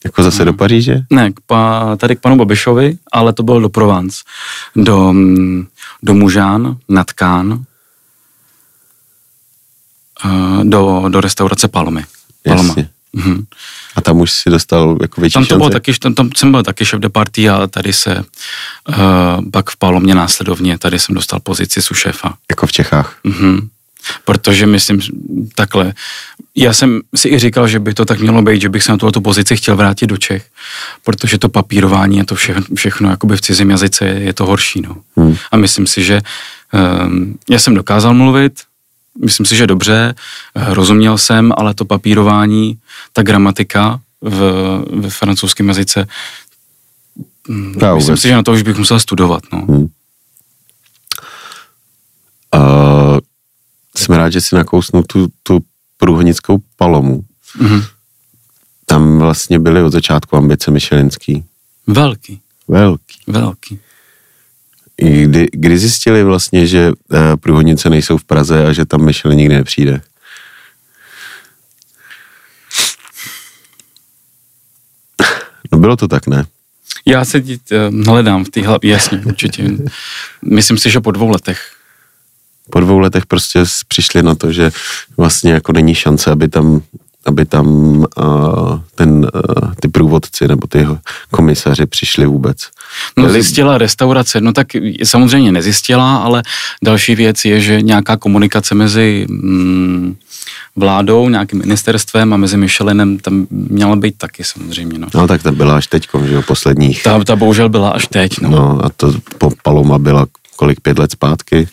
Jako 0.04 0.22
zase 0.22 0.44
do 0.44 0.52
Paříže? 0.52 1.02
ne, 1.10 1.32
k 1.32 1.40
pa, 1.46 1.96
tady 1.96 2.16
k 2.16 2.20
panu 2.20 2.36
Babišovi, 2.36 2.98
ale 3.12 3.32
to 3.32 3.42
bylo 3.42 3.60
do 3.60 3.68
Provence, 3.68 4.18
do, 4.76 5.12
mm, 5.12 5.66
do 6.02 6.14
Mužán, 6.14 6.76
nad 6.88 7.12
Kán, 7.12 7.64
eh, 10.24 10.64
do, 10.64 11.04
do 11.08 11.20
restaurace 11.20 11.68
Palmy. 11.68 12.04
Palma. 12.44 12.62
Jasně. 12.62 12.88
Mhm. 13.12 13.44
A 13.96 14.00
tam 14.00 14.20
už 14.20 14.30
si 14.30 14.50
dostal 14.50 14.98
jako 15.02 15.20
větší 15.20 15.32
Tam 15.34 15.42
to 15.42 15.46
šance? 15.48 15.58
bylo 15.58 15.70
taky, 15.70 15.92
tam, 15.98 16.14
tam 16.14 16.30
jsem 16.36 16.50
byl 16.50 16.62
taky 16.62 16.84
šéf 16.84 17.00
de 17.00 17.08
party, 17.08 17.48
ale 17.48 17.68
tady 17.68 17.92
se 17.92 18.24
uh, 18.88 18.94
pak 19.52 19.70
v 19.70 19.76
Palmě 19.76 20.14
následovně, 20.14 20.78
tady 20.78 20.98
jsem 20.98 21.14
dostal 21.14 21.40
pozici 21.40 21.82
sušéfa. 21.82 22.34
Jako 22.50 22.66
v 22.66 22.72
Čechách. 22.72 23.18
Mhm. 23.24 23.68
Protože 24.24 24.66
myslím, 24.66 25.00
takhle, 25.54 25.92
já 26.56 26.72
jsem 26.72 27.00
si 27.16 27.28
i 27.28 27.38
říkal, 27.38 27.68
že 27.68 27.78
by 27.78 27.94
to 27.94 28.04
tak 28.04 28.20
mělo 28.20 28.42
být, 28.42 28.60
že 28.60 28.68
bych 28.68 28.82
se 28.82 28.92
na 28.92 28.98
tuto 28.98 29.20
pozici 29.20 29.56
chtěl 29.56 29.76
vrátit 29.76 30.06
do 30.06 30.16
Čech, 30.16 30.46
protože 31.04 31.38
to 31.38 31.48
papírování 31.48 32.20
a 32.20 32.24
to 32.24 32.34
vše, 32.34 32.54
všechno 32.74 33.10
jakoby 33.10 33.36
v 33.36 33.40
cizím 33.40 33.70
jazyce 33.70 34.04
je, 34.06 34.20
je 34.20 34.32
to 34.32 34.46
horší. 34.46 34.80
No. 34.80 34.96
Hmm. 35.16 35.36
A 35.50 35.56
myslím 35.56 35.86
si, 35.86 36.04
že 36.04 36.20
um, 37.06 37.38
já 37.50 37.58
jsem 37.58 37.74
dokázal 37.74 38.14
mluvit, 38.14 38.52
myslím 39.24 39.46
si, 39.46 39.56
že 39.56 39.66
dobře, 39.66 40.14
eh, 40.54 40.74
rozuměl 40.74 41.18
jsem, 41.18 41.52
ale 41.56 41.74
to 41.74 41.84
papírování, 41.84 42.78
ta 43.12 43.22
gramatika 43.22 44.00
v, 44.20 44.38
ve 44.90 45.10
francouzském 45.10 45.68
jazyce, 45.68 46.06
mm, 47.48 47.74
Já 47.80 47.94
myslím 47.94 48.12
vůbec. 48.12 48.20
si, 48.20 48.28
že 48.28 48.34
na 48.34 48.42
to 48.42 48.52
už 48.52 48.62
bych 48.62 48.76
musel 48.76 49.00
studovat. 49.00 49.42
No. 49.52 49.58
Hmm. 49.58 49.86
Uh, 52.54 53.18
jsem 53.96 54.14
rád, 54.14 54.30
že 54.30 54.40
si 54.40 54.54
nakousnul 54.54 55.02
tu, 55.02 55.28
tu 55.42 55.60
průhonickou 56.00 56.58
palomu. 56.76 57.24
Mhm. 57.58 57.82
Tam 58.86 59.18
vlastně 59.18 59.58
byly 59.58 59.82
od 59.82 59.90
začátku 59.92 60.36
ambice 60.36 60.70
Michelinský. 60.70 61.44
Velký, 61.86 62.40
Velký. 62.68 63.18
velký. 63.26 63.78
I 65.00 65.24
Kdy, 65.24 65.46
kdy 65.52 65.78
zjistili 65.78 66.24
vlastně, 66.24 66.66
že 66.66 66.88
uh, 66.90 67.18
průhodnice 67.40 67.90
nejsou 67.90 68.16
v 68.16 68.24
Praze 68.24 68.66
a 68.66 68.72
že 68.72 68.84
tam 68.84 69.04
Michelin 69.04 69.38
nikdy 69.38 69.54
nepřijde? 69.54 70.00
No 75.72 75.78
bylo 75.78 75.96
to 75.96 76.08
tak, 76.08 76.26
ne? 76.26 76.44
Já 77.06 77.24
se 77.24 77.40
teď 77.40 77.60
uh, 77.72 78.04
hledám 78.06 78.44
v 78.44 78.48
té 78.48 78.62
hlavě, 78.66 78.90
jasně, 78.92 79.22
určitě. 79.26 79.70
Myslím 80.42 80.78
si, 80.78 80.90
že 80.90 81.00
po 81.00 81.10
dvou 81.10 81.28
letech. 81.28 81.76
Po 82.70 82.80
dvou 82.80 82.98
letech 82.98 83.26
prostě 83.26 83.64
přišli 83.88 84.22
na 84.22 84.34
to, 84.34 84.52
že 84.52 84.70
vlastně 85.16 85.52
jako 85.52 85.72
není 85.72 85.94
šance, 85.94 86.30
aby 86.30 86.48
tam, 86.48 86.82
aby 87.26 87.44
tam 87.44 87.66
uh, 87.66 88.78
ten, 88.94 89.30
uh, 89.34 89.74
ty 89.80 89.88
průvodci 89.88 90.48
nebo 90.48 90.66
ty 90.66 90.86
komisaři 91.30 91.86
přišli 91.86 92.26
vůbec. 92.26 92.58
No 93.16 93.24
Byli- 93.24 93.32
zjistila 93.32 93.78
restaurace, 93.78 94.40
no 94.40 94.52
tak 94.52 94.66
samozřejmě 95.04 95.52
nezjistila, 95.52 96.16
ale 96.16 96.42
další 96.84 97.14
věc 97.14 97.44
je, 97.44 97.60
že 97.60 97.82
nějaká 97.82 98.16
komunikace 98.16 98.74
mezi 98.74 99.26
mm, 99.28 100.16
vládou, 100.76 101.28
nějakým 101.28 101.58
ministerstvem 101.58 102.32
a 102.32 102.36
mezi 102.36 102.56
Michelinem 102.56 103.18
tam 103.18 103.46
měla 103.50 103.96
být 103.96 104.14
taky 104.18 104.44
samozřejmě. 104.44 104.98
No. 104.98 105.06
No 105.14 105.26
tak 105.26 105.42
ta 105.42 105.52
byla 105.52 105.76
až 105.76 105.86
teďkom, 105.86 106.26
že 106.26 106.34
jo, 106.34 106.42
posledních. 106.42 107.02
Ta, 107.02 107.24
ta 107.24 107.36
bohužel 107.36 107.68
byla 107.68 107.90
až 107.90 108.06
teď. 108.06 108.40
No. 108.40 108.50
No 108.50 108.84
a 108.84 108.88
to 108.96 109.14
po 109.38 109.50
Paloma 109.62 109.98
byla 109.98 110.26
kolik, 110.56 110.80
pět 110.80 110.98
let 110.98 111.12
zpátky? 111.12 111.68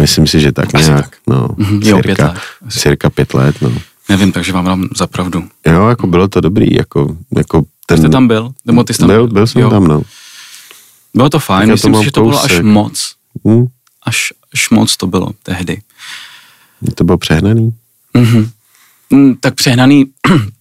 Myslím 0.00 0.26
si, 0.26 0.40
že 0.40 0.52
tak 0.52 0.74
Asi 0.74 0.84
nějak, 0.84 1.04
tak. 1.10 1.18
no, 1.26 1.48
Mhm, 1.56 1.80
jo, 1.84 1.98
pět 2.02 2.16
cirka, 2.16 2.32
let. 2.32 2.38
Asi. 2.66 2.78
cirka 2.80 3.10
pět 3.10 3.34
let, 3.34 3.56
no. 3.62 3.72
Nevím, 4.08 4.32
takže 4.32 4.52
vám 4.52 4.64
dám 4.64 4.88
za 4.96 5.06
pravdu. 5.06 5.48
Jo, 5.66 5.88
jako 5.88 6.06
bylo 6.06 6.28
to 6.28 6.40
dobrý, 6.40 6.74
jako, 6.74 7.16
jako 7.36 7.62
ten... 7.86 7.98
Jste 7.98 8.08
tam 8.08 8.28
byl? 8.28 8.50
Nebo 8.64 8.84
ty 8.84 8.94
jsi 8.94 8.98
tam 8.98 9.08
byl, 9.08 9.26
byl 9.28 9.46
jsem 9.46 9.62
Jo. 9.62 9.70
tam, 9.70 9.84
no. 9.86 10.02
Bylo 11.14 11.28
to 11.30 11.38
fajn, 11.38 11.68
to 11.68 11.72
myslím 11.72 11.92
mám 11.92 12.00
si, 12.02 12.04
že 12.04 12.12
to 12.12 12.22
bylo 12.24 12.44
až 12.44 12.60
moc. 12.62 13.12
Hm, 13.48 13.64
Až, 14.02 14.32
až 14.54 14.70
moc 14.70 14.96
to 14.96 15.06
bylo 15.06 15.28
tehdy. 15.42 15.80
to 16.94 17.04
bylo 17.04 17.18
přehnaný. 17.18 17.74
Mm-hmm. 18.14 18.48
Mm, 19.10 19.34
tak 19.36 19.54
přehnaný, 19.54 20.04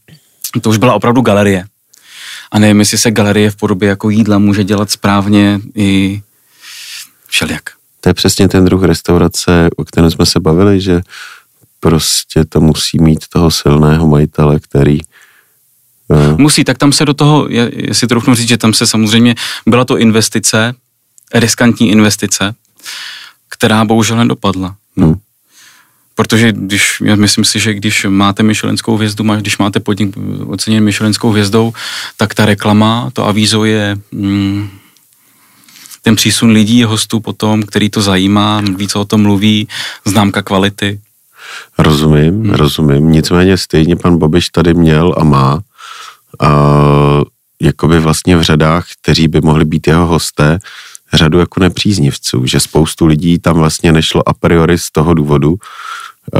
to 0.61 0.69
už 0.69 0.77
byla 0.77 0.93
opravdu 0.93 1.21
galerie. 1.21 1.65
A 2.51 2.59
nevím, 2.59 2.79
jestli 2.79 2.97
se 2.97 3.11
galerie 3.11 3.51
v 3.51 3.55
podobě 3.55 3.89
jako 3.89 4.09
jídla 4.09 4.37
může 4.37 4.63
dělat 4.63 4.91
správně 4.91 5.59
i 5.75 6.21
všelijak. 7.27 7.63
To 8.07 8.09
je 8.09 8.13
přesně 8.13 8.47
ten 8.47 8.65
druh 8.65 8.83
restaurace, 8.83 9.69
o 9.77 9.85
kterém 9.85 10.11
jsme 10.11 10.25
se 10.25 10.39
bavili, 10.39 10.81
že 10.81 11.01
prostě 11.79 12.45
to 12.45 12.61
musí 12.61 12.99
mít 12.99 13.27
toho 13.27 13.51
silného 13.51 14.07
majitele, 14.07 14.59
který 14.59 14.99
eh, 16.11 16.35
Musí, 16.37 16.63
tak 16.63 16.77
tam 16.77 16.91
se 16.91 17.05
do 17.05 17.13
toho, 17.13 17.47
je- 17.49 17.71
jestli 17.73 18.07
troufnu 18.07 18.35
říct, 18.35 18.47
že 18.47 18.57
tam 18.57 18.73
se 18.73 18.87
samozřejmě, 18.87 19.35
byla 19.65 19.85
to 19.85 19.97
investice, 19.97 20.73
riskantní 21.33 21.89
investice, 21.91 22.55
která 23.49 23.85
bohužel 23.85 24.17
nedopadla. 24.17 24.75
No. 24.95 25.07
hm, 25.07 25.15
Protože 26.15 26.51
když, 26.51 27.01
já 27.05 27.15
myslím 27.15 27.45
si, 27.45 27.59
že 27.59 27.73
když 27.73 28.05
máte 28.09 28.43
Michelinskou 28.43 28.95
hvězdu, 28.95 29.23
když 29.23 29.57
máte 29.57 29.79
podnik 29.79 30.15
oceněn 30.47 30.83
Michelinskou 30.83 31.29
hvězdou, 31.31 31.73
tak 32.17 32.33
ta 32.33 32.45
reklama, 32.45 33.09
to 33.13 33.27
avízo 33.27 33.65
je 33.65 33.97
mm, 34.11 34.69
ten 36.07 36.15
přísun 36.15 36.49
lidí, 36.51 36.83
hostů 36.83 37.19
potom, 37.19 37.63
který 37.63 37.89
to 37.89 38.01
zajímá, 38.01 38.61
víc 38.77 38.95
o 38.95 39.05
tom 39.05 39.21
mluví, 39.21 39.67
známka 40.05 40.41
kvality. 40.41 40.99
rozumím, 41.77 42.33
Hmm. 42.33 42.49
rozumím. 42.49 43.11
Nicméně 43.11 43.57
stejně 43.57 43.95
pan 43.95 44.17
Babiš 44.17 44.49
tady 44.49 44.73
měl 44.73 45.15
a 45.17 45.23
má 45.23 45.59
a 46.39 46.49
jakoby 47.61 47.99
vlastně 47.99 48.37
v 48.37 48.41
řadách, 48.41 48.85
kteří 49.01 49.27
by 49.27 49.41
mohli 49.41 49.65
být 49.65 49.87
jeho 49.87 50.05
hosté, 50.05 50.59
řadu 51.13 51.39
jako 51.39 51.59
nepříznivců, 51.59 52.45
že 52.45 52.59
spoustu 52.59 53.05
lidí 53.05 53.39
tam 53.39 53.55
vlastně 53.57 53.91
nešlo 53.91 54.29
a 54.29 54.33
priori 54.33 54.77
z 54.77 54.91
toho 54.91 55.13
důvodu, 55.13 55.55
eh, 56.35 56.39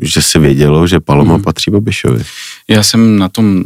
že 0.00 0.22
si 0.22 0.38
vědělo, 0.38 0.86
že 0.86 1.00
Paloma 1.00 1.34
Hmm. 1.34 1.44
patří 1.44 1.70
Babišovi. 1.70 2.22
Já 2.68 2.82
jsem 2.82 3.18
na 3.18 3.28
tom, 3.28 3.64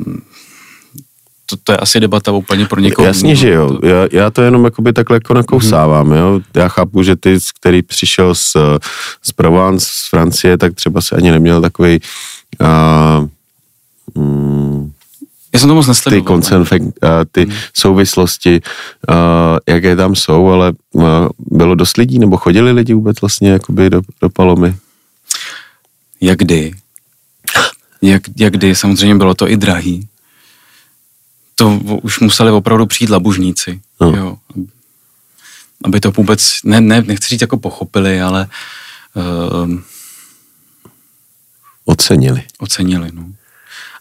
to, 1.47 1.57
to 1.57 1.73
je 1.73 1.79
asi 1.79 2.01
debata 2.01 2.33
úplně 2.33 2.67
pro 2.67 2.81
někoho. 2.81 3.07
Jasně, 3.07 3.37
že 3.37 3.51
jo. 3.51 3.79
Já, 3.83 4.09
já 4.13 4.31
to 4.31 4.43
jenom 4.43 4.65
jakoby 4.65 4.93
takhle 4.93 5.17
jako 5.17 5.35
nakousávám, 5.35 6.13
jo. 6.13 6.41
Já 6.57 6.69
chápu, 6.69 7.03
že 7.03 7.17
ty, 7.17 7.39
který 7.61 7.83
přišel 7.83 8.35
z, 8.35 8.57
z 9.23 9.33
Provence, 9.33 9.87
z 9.89 10.09
Francie, 10.11 10.59
tak 10.59 10.75
třeba 10.75 11.01
se 11.01 11.17
ani 11.17 11.31
neměl 11.31 11.61
takový 11.61 12.01
uh, 12.61 13.29
mm, 14.23 14.93
Já 15.55 15.61
jsem 15.61 15.69
to 15.69 15.75
moc 15.75 15.87
ty 15.87 15.91
nesledoval. 15.91 16.25
koncenfek, 16.25 16.83
uh, 16.83 16.89
ty 17.33 17.49
souvislosti, 17.75 18.61
uh, 19.09 19.59
jaké 19.69 19.97
tam 19.97 20.15
jsou, 20.15 20.49
ale 20.49 20.73
bylo 21.39 21.75
dost 21.75 21.97
lidí, 21.97 22.19
nebo 22.19 22.37
chodili 22.37 22.73
lidi 22.73 22.95
vůbec 22.95 23.21
vlastně 23.21 23.51
jakoby 23.51 23.91
do, 23.91 24.01
do 24.21 24.29
Palomy? 24.31 24.77
Jak 26.21 26.39
kdy? 26.39 26.73
Jak, 28.03 28.23
jak 28.37 28.53
kdy? 28.53 28.75
Samozřejmě 28.75 29.15
bylo 29.15 29.35
to 29.35 29.49
i 29.51 29.57
drahý. 29.57 30.09
To 31.55 31.69
už 32.03 32.21
museli 32.21 32.51
opravdu 32.51 32.87
přijít 32.87 33.11
labužníci. 33.11 33.81
No. 34.01 34.17
Jo. 34.17 34.37
Aby 35.85 36.01
to 36.01 36.11
vůbec, 36.11 36.59
ne, 36.65 36.81
ne, 36.81 37.03
nechci 37.03 37.29
říct 37.29 37.41
jako 37.41 37.59
pochopili, 37.59 38.21
ale 38.23 38.47
uh, 39.15 39.79
Ocenili. 41.85 42.43
ocenili. 42.59 43.09
No. 43.13 43.25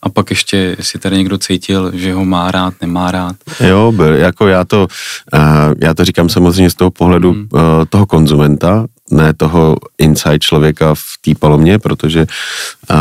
A 0.01 0.09
pak 0.09 0.29
ještě, 0.29 0.75
jestli 0.77 0.99
tady 0.99 1.17
někdo 1.17 1.37
cítil, 1.37 1.91
že 1.93 2.13
ho 2.13 2.25
má 2.25 2.51
rád, 2.51 2.73
nemá 2.81 3.11
rád. 3.11 3.35
Jo, 3.59 3.91
byl, 3.91 4.15
jako 4.15 4.47
já 4.47 4.65
to, 4.65 4.87
uh, 5.33 5.73
já 5.81 5.93
to 5.93 6.05
říkám 6.05 6.29
samozřejmě 6.29 6.69
z 6.69 6.75
toho 6.75 6.91
pohledu 6.91 7.31
Hmm. 7.31 7.47
uh, 7.51 7.59
toho 7.89 8.05
konzumenta, 8.05 8.85
ne 9.11 9.33
toho 9.33 9.75
inside 9.97 10.39
člověka 10.39 10.95
v 10.95 11.03
té 11.21 11.31
palomě, 11.39 11.79
protože 11.79 12.21
uh, 12.21 12.97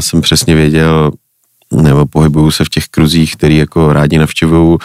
jsem 0.00 0.20
přesně 0.20 0.54
věděl, 0.54 1.10
nebo 1.72 2.06
pohybuju 2.06 2.50
se 2.50 2.64
v 2.64 2.68
těch 2.68 2.88
kruzích, 2.88 3.36
který 3.36 3.56
jako 3.56 3.92
rádi 3.92 4.18
navštěvují 4.18 4.68
uh, 4.68 4.78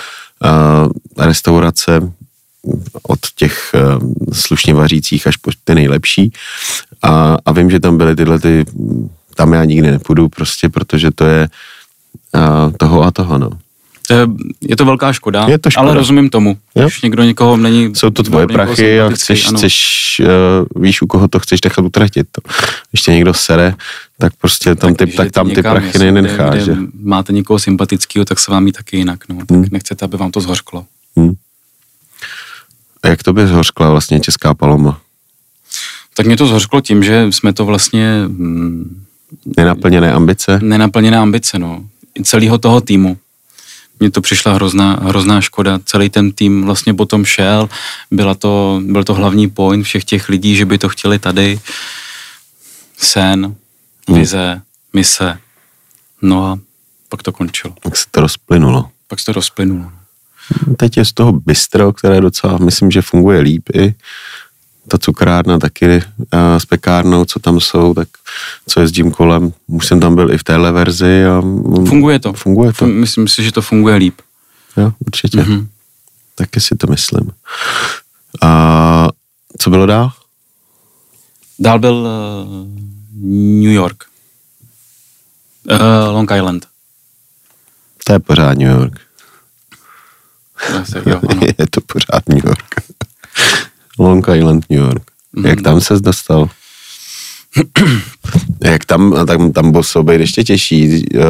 restaurace 1.25 2.13
od 3.03 3.19
těch 3.35 3.71
uh, 3.73 4.13
slušně 4.33 4.73
vařících 4.73 5.27
až 5.27 5.37
po 5.37 5.51
ty 5.63 5.75
nejlepší 5.75 6.33
a, 7.01 7.37
a 7.45 7.51
vím, 7.51 7.71
že 7.71 7.79
tam 7.79 7.97
byly 7.97 8.15
tyhle 8.15 8.39
ty, 8.39 8.65
tam 9.35 9.53
já 9.53 9.65
nikdy 9.65 9.91
nepůjdu 9.91 10.29
prostě, 10.29 10.69
protože 10.69 11.11
to 11.11 11.25
je 11.25 11.49
uh, 12.35 12.71
toho 12.77 13.03
a 13.03 13.11
toho, 13.11 13.37
no. 13.37 13.49
To 14.07 14.13
je, 14.13 14.27
je 14.61 14.75
to 14.75 14.85
velká 14.85 15.13
škoda, 15.13 15.45
Je 15.49 15.57
to 15.57 15.69
škoda. 15.69 15.81
ale 15.87 15.93
rozumím 15.95 16.29
tomu. 16.29 16.57
Jo. 16.75 16.83
Když 16.83 17.01
někdo 17.01 17.23
někoho 17.23 17.57
není... 17.57 17.95
Jsou 17.95 18.09
to 18.09 18.23
tvoje 18.23 18.47
prachy 18.47 19.01
a 19.01 19.09
chceš, 19.09 19.47
ano. 19.47 19.57
chceš 19.57 20.21
uh, 20.75 20.83
víš, 20.83 21.01
u 21.01 21.07
koho 21.07 21.27
to 21.27 21.39
chceš 21.39 21.61
nechat 21.65 21.85
utratit. 21.85 22.27
To. 22.31 22.41
Když 22.91 23.01
tě 23.01 23.11
někdo 23.11 23.33
sere, 23.33 23.73
tak 24.17 24.33
prostě 24.35 24.75
tam 24.75 24.95
ty, 24.95 25.03
když 25.03 25.15
tak 25.15 25.31
tam 25.31 25.49
ty 25.49 25.61
prachy 25.61 25.97
nenecháš. 25.99 26.63
kde, 26.63 26.77
máte 27.03 27.33
někoho 27.33 27.59
sympatického, 27.59 28.25
tak 28.25 28.39
se 28.39 28.51
vám 28.51 28.65
jí 28.67 28.71
taky 28.73 28.97
jinak. 28.97 29.19
No. 29.29 29.35
Tak 29.35 29.49
Hmm. 29.51 29.65
nechcete, 29.71 30.05
aby 30.05 30.17
vám 30.17 30.31
to 30.31 30.41
zhořklo. 30.41 30.85
A 33.03 33.07
jak 33.07 33.23
to 33.23 33.33
by 33.33 33.47
zhořkla 33.47 33.89
vlastně 33.89 34.19
Česká 34.19 34.53
paloma? 34.53 35.01
Tak 36.15 36.25
mě 36.25 36.37
to 36.37 36.47
zhořklo 36.47 36.81
tím, 36.81 37.03
že 37.03 37.27
jsme 37.29 37.53
to 37.53 37.65
vlastně 37.65 38.23
hm, 38.27 39.03
Nenaplněné 39.57 40.11
ambice? 40.13 40.59
nenaplněné 40.63 41.17
ambice, 41.17 41.59
no. 41.59 41.83
I 42.19 42.23
celého 42.23 42.57
toho 42.57 42.81
týmu. 42.81 43.17
Mně 44.01 44.11
to 44.11 44.21
přišla 44.21 44.53
hrozná, 44.53 44.99
hrozná 45.03 45.41
škoda. 45.41 45.79
Celý 45.85 46.09
ten 46.09 46.31
tým 46.31 46.65
vlastně 46.65 46.93
potom 46.93 47.25
šel. 47.25 47.69
Byla 48.11 48.35
to, 48.35 48.81
byl 48.85 49.03
to 49.03 49.13
hlavní 49.13 49.49
point 49.49 49.85
všech 49.85 50.03
těch 50.03 50.29
lidí, 50.29 50.55
že 50.55 50.65
by 50.65 50.77
to 50.77 50.89
chtěli 50.89 51.19
tady. 51.19 51.59
Sen, 52.97 53.55
vize, 54.09 54.61
mise. 54.93 55.37
No 56.21 56.45
a 56.45 56.59
pak 57.09 57.23
to 57.23 57.31
končilo. 57.31 57.73
Tak 57.79 57.97
se 57.97 58.05
to 58.11 58.21
rozplynulo. 58.21 58.89
Pak 59.07 59.19
se 59.19 59.25
to 59.25 59.33
rozplynulo. 59.33 59.91
Teď 60.77 60.97
je 60.97 61.05
z 61.05 61.13
toho 61.13 61.31
bistro, 61.31 61.93
které 61.93 62.21
docela, 62.21 62.57
myslím, 62.57 62.91
že 62.91 63.01
funguje 63.01 63.39
líp 63.39 63.69
i. 63.75 63.95
Ta 64.87 64.97
cukrárna 64.97 65.59
taky 65.59 66.03
a 66.31 66.59
s 66.59 66.65
pekárnou, 66.65 67.25
co 67.25 67.39
tam 67.39 67.59
jsou, 67.59 67.93
tak 67.93 68.07
co 68.67 68.79
jezdím 68.79 69.11
kolem. 69.11 69.53
Už 69.67 69.87
jsem 69.87 69.99
tam 69.99 70.15
byl 70.15 70.31
i 70.31 70.37
v 70.37 70.43
téhle 70.43 70.71
verzi 70.71 71.25
a 71.25 71.41
Funguje 71.87 72.19
to. 72.19 72.33
Funguje 72.33 72.73
to, 72.73 72.85
Myslím 72.85 73.27
si, 73.27 73.43
že 73.43 73.51
to 73.51 73.61
funguje 73.61 73.95
líp. 73.95 74.21
jo, 74.77 74.93
určitě. 75.05 75.37
Mm-hmm. 75.37 75.49
Mhm. 75.49 75.69
Taky 76.35 76.59
si 76.61 76.75
to 76.75 76.87
myslím. 76.87 77.31
A 78.41 79.07
co 79.57 79.69
bylo 79.69 79.85
dál? 79.85 80.11
Dál 81.59 81.79
byl 81.79 81.95
uh, 81.95 82.67
New 83.63 83.71
York. 83.71 84.03
Uh, 85.71 85.77
Long 86.13 86.31
Island. 86.37 86.67
To 88.05 88.13
je 88.13 88.19
pořád 88.19 88.57
New 88.57 88.69
York. 88.69 88.99
Zase, 90.73 91.01
jo, 91.05 91.21
ano. 91.29 91.41
je 91.59 91.67
to 91.69 91.81
pořád 91.81 92.29
New 92.29 92.45
York. 92.45 92.75
Long 93.99 94.27
Island, 94.35 94.65
New 94.69 94.79
York. 94.79 95.03
Mhm. 95.33 95.45
Jak 95.47 95.61
tam 95.61 95.81
ses 95.81 96.01
dostal? 96.01 96.49
Jak 98.63 98.85
tam, 98.85 99.13
a 99.13 99.25
tam, 99.25 99.51
tam 99.51 99.65
muselo 99.65 100.03
být 100.03 100.19
ještě 100.21 100.43
těžší. 100.43 101.05
Uh, 101.15 101.23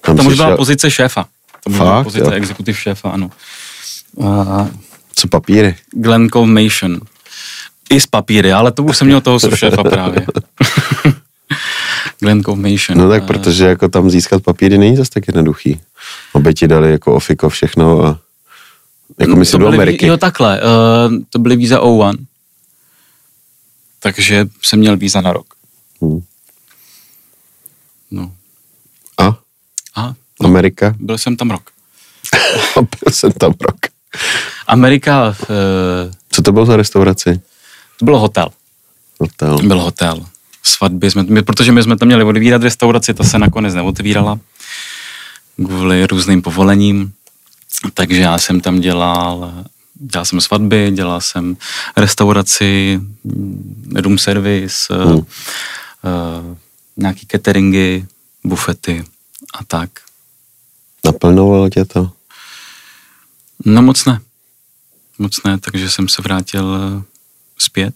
tam 0.00 0.16
Tam 0.16 0.26
už 0.26 0.34
byla 0.36 0.48
šel- 0.48 0.56
pozice 0.56 0.90
šéfa. 0.90 1.26
Už 1.66 1.76
byla 1.76 2.04
pozice 2.04 2.24
jo. 2.24 2.30
exekutiv 2.30 2.78
šéfa, 2.78 3.10
ano. 3.10 3.30
Uh, 4.14 4.68
Co 5.14 5.28
papíry? 5.28 5.76
Glenn 5.90 6.28
Confirmation. 6.28 7.00
I 7.90 8.00
z 8.00 8.06
papíry, 8.06 8.52
ale 8.52 8.72
to 8.72 8.82
už 8.82 8.96
jsem 8.96 9.06
měl 9.06 9.20
toho 9.20 9.38
šéfa 9.54 9.82
právě. 9.84 10.26
Glenn 12.20 12.42
Confirmation. 12.44 12.98
No 12.98 13.08
tak 13.08 13.24
protože 13.26 13.64
jako 13.66 13.88
tam 13.88 14.10
získat 14.10 14.42
papíry 14.42 14.78
není 14.78 14.96
zase 14.96 15.10
tak 15.10 15.26
jednoduchý. 15.26 15.80
Aby 16.34 16.54
ti 16.54 16.68
dali 16.68 16.90
jako 16.90 17.14
ofiko 17.14 17.48
všechno 17.48 18.04
a 18.06 18.18
jako 19.20 19.36
myslím 19.36 19.60
do 19.60 19.68
Ameriky. 19.68 20.06
Jo, 20.06 20.16
takhle. 20.16 20.60
Uh, 20.60 21.12
to 21.30 21.38
byly 21.38 21.56
víza 21.56 21.80
O1. 21.80 22.14
Takže 23.98 24.46
jsem 24.62 24.78
měl 24.78 24.96
víza 24.96 25.20
na 25.20 25.32
rok. 25.32 25.46
Hmm. 26.02 26.20
No. 28.10 28.32
A? 29.18 29.26
A 29.96 30.14
No. 30.40 30.48
Amerika? 30.48 30.94
byl 30.98 31.18
jsem 31.18 31.36
tam 31.36 31.50
rok. 31.50 31.70
Byl 32.74 33.12
jsem 33.12 33.32
tam 33.32 33.52
rok. 33.60 33.76
Amerika, 34.66 35.28
uh, 35.28 35.34
Co 36.28 36.42
to 36.42 36.52
bylo 36.52 36.66
za 36.66 36.76
restauraci? 36.76 37.40
to 37.98 38.04
byl 38.04 38.18
hotel. 38.18 38.48
Hotel. 39.20 39.58
Byl 39.62 39.80
hotel. 39.80 40.26
Svatby 40.62 41.10
jsme, 41.10 41.22
my, 41.22 41.42
protože 41.42 41.72
my 41.72 41.82
jsme 41.82 41.96
tam 41.96 42.06
měli 42.06 42.24
otvírat 42.24 42.62
restauraci, 42.62 43.14
ta 43.14 43.24
se 43.24 43.38
nakonec 43.38 43.74
neotvírala 43.74 44.38
kvůli 45.56 46.06
různým 46.06 46.42
povolením. 46.42 47.12
Takže 47.94 48.20
já 48.20 48.38
jsem 48.38 48.60
tam 48.60 48.80
dělal, 48.80 49.52
dělal 49.94 50.24
jsem 50.24 50.40
svatby, 50.40 50.90
dělal 50.94 51.20
jsem 51.20 51.56
restauraci, 51.96 53.00
room 53.94 54.18
service, 54.18 54.94
Hmm. 54.94 55.14
uh, 55.16 55.24
nějaký 56.96 57.26
cateringy, 57.26 58.06
bufety 58.44 59.04
a 59.54 59.64
tak. 59.64 59.90
Naplňovalo 61.04 61.70
tě 61.70 61.84
to? 61.84 62.12
No 63.64 63.82
moc 63.82 64.04
ne. 64.04 64.20
Moc 65.18 65.42
ne, 65.44 65.58
takže 65.58 65.90
jsem 65.90 66.08
se 66.08 66.22
vrátil 66.22 66.76
eh, 66.76 67.02
zpět. 67.58 67.94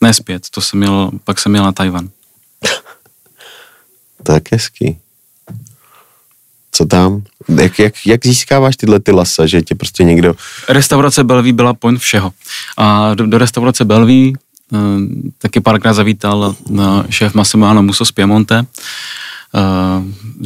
Ne 0.00 0.14
zpět, 0.14 0.46
to 0.50 0.60
jsem 0.60 0.78
měl, 0.78 1.10
pak 1.24 1.38
jsem 1.40 1.52
měl 1.52 1.64
na 1.64 1.72
Tajvan. 1.72 2.10
Tak 4.22 4.52
hezký. 4.52 4.98
Co 6.72 6.86
tam? 6.86 7.22
Jak, 7.60 7.78
jak, 7.78 7.94
jak 8.06 8.26
získáváš 8.26 8.76
tyhle 8.76 9.00
ty 9.00 9.12
lasa, 9.12 9.46
že 9.46 9.62
tě 9.62 9.74
prostě 9.74 10.04
někdo... 10.04 10.34
Restaurace 10.68 11.24
Belví 11.24 11.52
byla 11.52 11.74
point 11.74 12.00
všeho. 12.00 12.32
A 12.76 13.14
do, 13.14 13.26
do 13.26 13.38
restaurace 13.38 13.84
Belví 13.84 14.34
uh, 14.70 14.78
taky 15.38 15.60
párkrát 15.60 15.92
zavítal 15.92 16.54
uh, 16.70 17.02
šéf 17.10 17.34
Massimiliano 17.34 17.82
Muso 17.82 18.04
z 18.04 18.12
Piemonte 18.12 18.60
uh, 18.60 18.66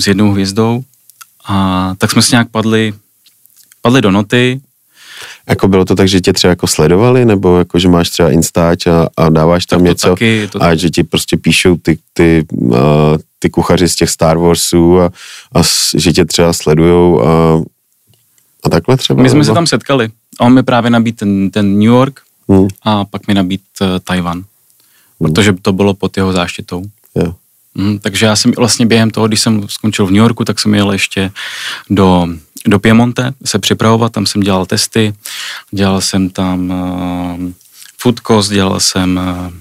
s 0.01 0.07
jednou 0.07 0.33
hvězdou. 0.33 0.85
A 1.47 1.93
tak 1.99 2.11
jsme 2.11 2.23
si 2.23 2.35
nějak 2.35 2.49
padli, 2.51 2.95
padli 3.83 4.01
do 4.01 4.11
noty. 4.11 4.61
Jako 5.49 5.69
bylo 5.69 5.85
to 5.85 5.95
tak, 5.95 6.09
že 6.09 6.21
tě 6.21 6.33
třeba 6.33 6.49
jako 6.49 6.67
sledovali, 6.67 7.25
nebo 7.25 7.59
jako, 7.59 7.79
že 7.79 7.89
máš 7.89 8.11
třeba 8.11 8.31
Instač 8.31 8.87
a, 8.87 9.09
a 9.17 9.29
dáváš 9.29 9.67
tam 9.67 9.79
to 9.79 9.85
něco 9.85 10.09
taky, 10.09 10.49
to 10.53 10.63
a 10.63 10.75
že 10.75 10.91
ti 10.91 11.03
prostě 11.03 11.37
píšou 11.37 11.77
ty, 11.77 11.99
ty, 12.13 12.45
uh, 12.51 12.77
ty 13.39 13.51
kuchaři 13.51 13.89
z 13.89 13.95
těch 13.95 14.11
Star 14.11 14.39
Warsů 14.39 15.01
a, 15.01 15.11
a 15.55 15.63
že 15.97 16.13
tě 16.13 16.25
třeba 16.25 16.53
sledujou 16.53 17.27
a, 17.27 17.63
a 18.65 18.69
takhle 18.69 18.97
třeba? 18.97 19.23
My 19.23 19.29
jsme 19.29 19.39
nebo? 19.39 19.45
se 19.45 19.55
tam 19.55 19.67
setkali. 19.67 20.09
A 20.41 20.45
on 20.45 20.55
mi 20.55 20.63
právě 20.63 20.91
nabít 20.91 21.17
ten, 21.17 21.51
ten 21.51 21.73
New 21.73 21.89
York 21.89 22.21
Hmm, 22.49 22.69
a 22.83 23.05
pak 23.05 23.27
mi 23.27 23.35
nabít 23.35 23.63
uh, 23.81 23.87
Tajvan. 24.05 24.45
Protože 25.19 25.53
to 25.53 25.73
bylo 25.73 25.95
pod 25.95 26.17
jeho 26.17 26.33
záštitou. 26.33 26.85
jo. 27.15 27.35
Mm, 27.75 27.99
takže 27.99 28.27
já 28.27 28.37
jsem 28.37 28.53
vlastně 28.57 28.87
během 28.87 29.11
toho, 29.11 29.29
když 29.29 29.41
jsem 29.41 29.69
skončil 29.69 30.07
v 30.07 30.11
New 30.11 30.19
Yorku, 30.19 30.45
tak 30.45 30.61
jsem 30.61 30.75
jel 30.75 30.93
ještě 30.93 31.31
do, 31.91 32.29
do 32.67 32.79
Piemonte 32.79 33.33
se 33.45 33.59
připravovat, 33.59 34.13
tam 34.13 34.27
jsem 34.27 34.41
dělal 34.43 34.67
testy, 34.67 35.15
dělal 35.71 36.01
jsem 36.01 36.31
tam 36.31 36.71
uh, 36.71 37.53
food 38.01 38.21
cost, 38.27 38.51
dělal 38.53 38.81
jsem 38.81 39.17
uh, 39.47 39.53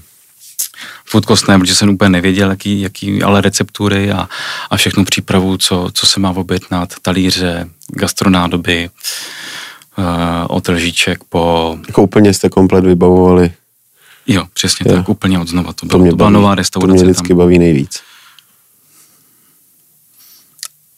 food 1.06 1.24
cost 1.26 1.48
ne, 1.48 1.58
protože 1.58 1.74
jsem 1.74 1.88
úplně 1.88 2.08
nevěděl, 2.08 2.50
jaký, 2.50 2.80
jaký 2.80 3.22
ale 3.22 3.40
receptury 3.40 4.12
a, 4.12 4.28
a 4.70 4.76
všechnu 4.76 5.04
přípravu, 5.04 5.56
co, 5.56 5.88
co 5.94 6.06
se 6.06 6.20
má 6.20 6.30
objednat, 6.30 6.94
talíře, 7.02 7.68
gastronádoby, 7.88 8.90
uh, 9.98 10.04
od 10.48 10.68
lžíček 10.68 11.24
po, 11.28 11.78
Jako 11.86 12.02
úplně 12.02 12.34
jste 12.34 12.48
komplet 12.48 12.84
vybavovali. 12.84 13.52
jo, 14.26 14.46
přesně 14.54 14.84
Jo. 14.92 14.96
tak, 14.96 15.08
úplně 15.08 15.38
od 15.38 15.48
znova, 15.48 15.72
to, 15.72 15.80
To 15.80 15.86
bylo, 15.86 16.00
mě, 16.02 16.10
to 16.10 16.16
byla 16.16 16.26
baví. 16.30 16.34
nová 16.34 16.50
to 16.50 16.54
restaurace 16.54 16.92
mě 16.92 17.02
tam. 17.02 17.10
vždycky 17.10 17.34
baví 17.34 17.58
nejvíc. 17.58 18.00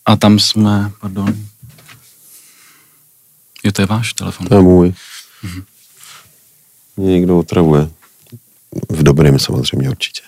A 0.07 0.17
tam 0.17 0.39
jsme, 0.39 0.91
pardon. 1.01 1.35
Jo, 3.67 3.73
to 3.73 3.83
je 3.83 3.87
váš 3.87 4.13
telefon. 4.13 4.47
To 4.47 4.55
je 4.55 4.61
můj. 4.61 4.93
Mhm. 5.43 5.65
Mě 6.97 7.13
někdo 7.13 7.39
otravuje. 7.39 7.89
V 8.89 9.03
dobrém 9.03 9.39
samozřejmě 9.39 9.91
určitě. 9.91 10.23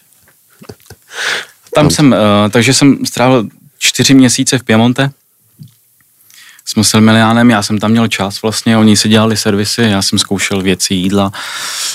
Tam 1.75 1.91
jsem, 1.91 2.13
uh, 2.13 2.51
takže 2.51 2.75
jsem 2.75 3.07
strávil 3.07 3.49
čtyři 3.79 4.15
měsíce 4.15 4.59
v 4.59 4.65
Piemonte 4.65 5.11
s 6.65 6.75
Massimiliánem, 6.75 7.51
já 7.51 7.63
jsem 7.63 7.79
tam 7.79 7.91
měl 7.91 8.09
čas 8.09 8.43
vlastně, 8.43 8.77
oni 8.77 8.97
si 8.97 9.09
dělali 9.09 9.37
servisy, 9.37 9.83
já 9.83 10.03
jsem 10.03 10.19
zkoušel 10.19 10.63
věci, 10.63 10.95
jídla, 10.95 11.33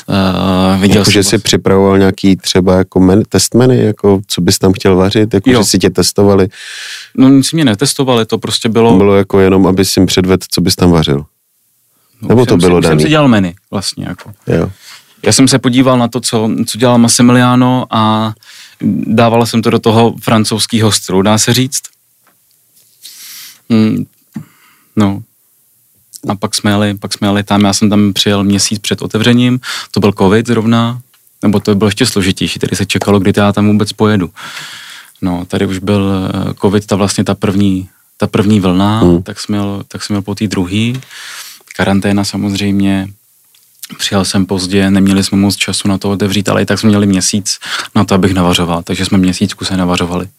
uh, 0.07 0.81
viděl 0.81 0.97
Jako, 0.97 1.05
jsem 1.05 1.13
že 1.13 1.23
jsi 1.23 1.37
připravoval 1.37 1.97
nějaký 1.97 2.35
třeba 2.35 2.77
jako 2.77 2.99
men, 2.99 3.23
testmeny, 3.29 3.83
jako 3.83 4.21
co 4.27 4.41
bys 4.41 4.59
tam 4.59 4.73
chtěl 4.73 4.95
vařit, 4.95 5.33
jako 5.33 5.51
Jo. 5.51 5.59
že 5.59 5.69
si 5.69 5.79
tě 5.79 5.89
testovali. 5.89 6.47
No 7.17 7.29
nic 7.29 7.51
mě 7.51 7.65
netestovali, 7.65 8.25
to 8.25 8.37
prostě 8.37 8.69
bylo... 8.69 8.97
Bylo 8.97 9.15
jako 9.15 9.39
jenom, 9.39 9.67
aby 9.67 9.85
si 9.85 9.99
jim 9.99 10.07
předvedl, 10.07 10.45
co 10.49 10.61
bys 10.61 10.75
tam 10.75 10.91
vařil. 10.91 11.25
Nebo 12.27 12.41
už 12.41 12.47
to 12.47 12.51
jsem 12.51 12.59
bylo 12.59 12.79
už 12.79 12.85
jsem 12.85 12.99
si 12.99 13.09
dělal 13.09 13.27
menu 13.27 13.51
vlastně, 13.71 14.05
jako. 14.05 14.33
Jo. 14.47 14.71
Já 15.25 15.31
jsem 15.31 15.47
se 15.47 15.59
podíval 15.59 15.97
na 15.97 16.07
to, 16.07 16.21
co, 16.21 16.49
co 16.67 16.77
dělal 16.77 16.97
Massimiliano 16.97 17.85
a 17.89 18.33
dával 19.07 19.45
jsem 19.45 19.61
to 19.61 19.69
do 19.69 19.79
toho 19.79 20.15
francouzského 20.21 20.91
stylu, 20.91 21.21
dá 21.21 21.37
se 21.37 21.53
říct. 21.53 21.81
Mm, 23.69 24.05
no. 24.95 25.21
A 26.29 26.35
pak 26.35 26.55
jsme, 26.55 26.71
jeli, 26.71 26.93
pak 26.93 27.13
jsme 27.13 27.27
jeli 27.27 27.43
tam, 27.43 27.63
já 27.63 27.73
jsem 27.73 27.89
tam 27.89 28.13
přijel 28.13 28.43
měsíc 28.43 28.79
před 28.79 29.01
otevřením, 29.01 29.59
to 29.91 29.99
byl 29.99 30.11
covid 30.11 30.47
zrovna, 30.47 31.01
nebo 31.43 31.59
to 31.59 31.75
bylo 31.75 31.87
ještě 31.87 32.05
složitější, 32.05 32.59
tady 32.59 32.75
se 32.75 32.85
čekalo, 32.85 33.19
kdy 33.19 33.33
já 33.37 33.53
tam 33.53 33.67
vůbec 33.67 33.93
pojedu. 33.93 34.29
No, 35.21 35.45
tady 35.45 35.65
už 35.65 35.77
byl 35.77 36.11
eh, 36.33 36.53
covid, 36.61 36.87
ta 36.87 36.95
vlastně 36.95 37.23
ta 37.23 37.35
první 37.35 37.89
ta 38.17 38.27
první 38.27 38.59
vlna, 38.59 38.99
hmm. 38.99 39.23
tak, 39.23 39.39
jsem 39.39 39.55
měl, 39.55 39.83
tak 39.87 40.03
jsem 40.03 40.13
měl 40.13 40.21
po 40.21 40.35
té 40.35 40.47
druhé. 40.47 40.93
Karanténa 41.75 42.23
samozřejmě, 42.23 43.07
Přijel 43.97 44.25
jsem 44.25 44.45
pozdě, 44.45 44.91
neměli 44.91 45.23
jsme 45.23 45.37
moc 45.37 45.55
času 45.55 45.87
na 45.87 45.97
to 45.97 46.11
otevřít, 46.11 46.49
ale 46.49 46.61
i 46.61 46.65
tak 46.65 46.79
jsme 46.79 46.89
měli 46.89 47.07
měsíc 47.07 47.59
na 47.95 48.03
to, 48.03 48.15
abych 48.15 48.33
navařoval, 48.33 48.83
takže 48.83 49.05
jsme 49.05 49.17
měsíc 49.17 49.53
kuse 49.53 49.77
navařovali. 49.77 50.29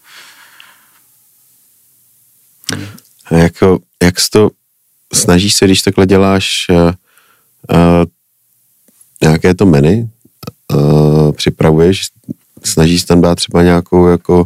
A 3.25 3.35
jako, 3.35 3.79
jak 4.03 4.15
to, 4.31 4.51
snažíš 5.15 5.55
se, 5.55 5.65
když 5.65 5.83
takhle 5.83 6.07
děláš 6.07 6.67
uh, 6.71 6.77
uh, 6.77 8.05
nějaké 9.23 9.55
to 9.55 9.67
menu, 9.67 10.11
uh, 10.73 11.33
připravuješ, 11.33 12.07
snažíš 12.65 13.01
se 13.01 13.07
tam 13.07 13.21
dát 13.21 13.35
třeba 13.35 13.63
nějakou 13.63 14.07
jako, 14.07 14.45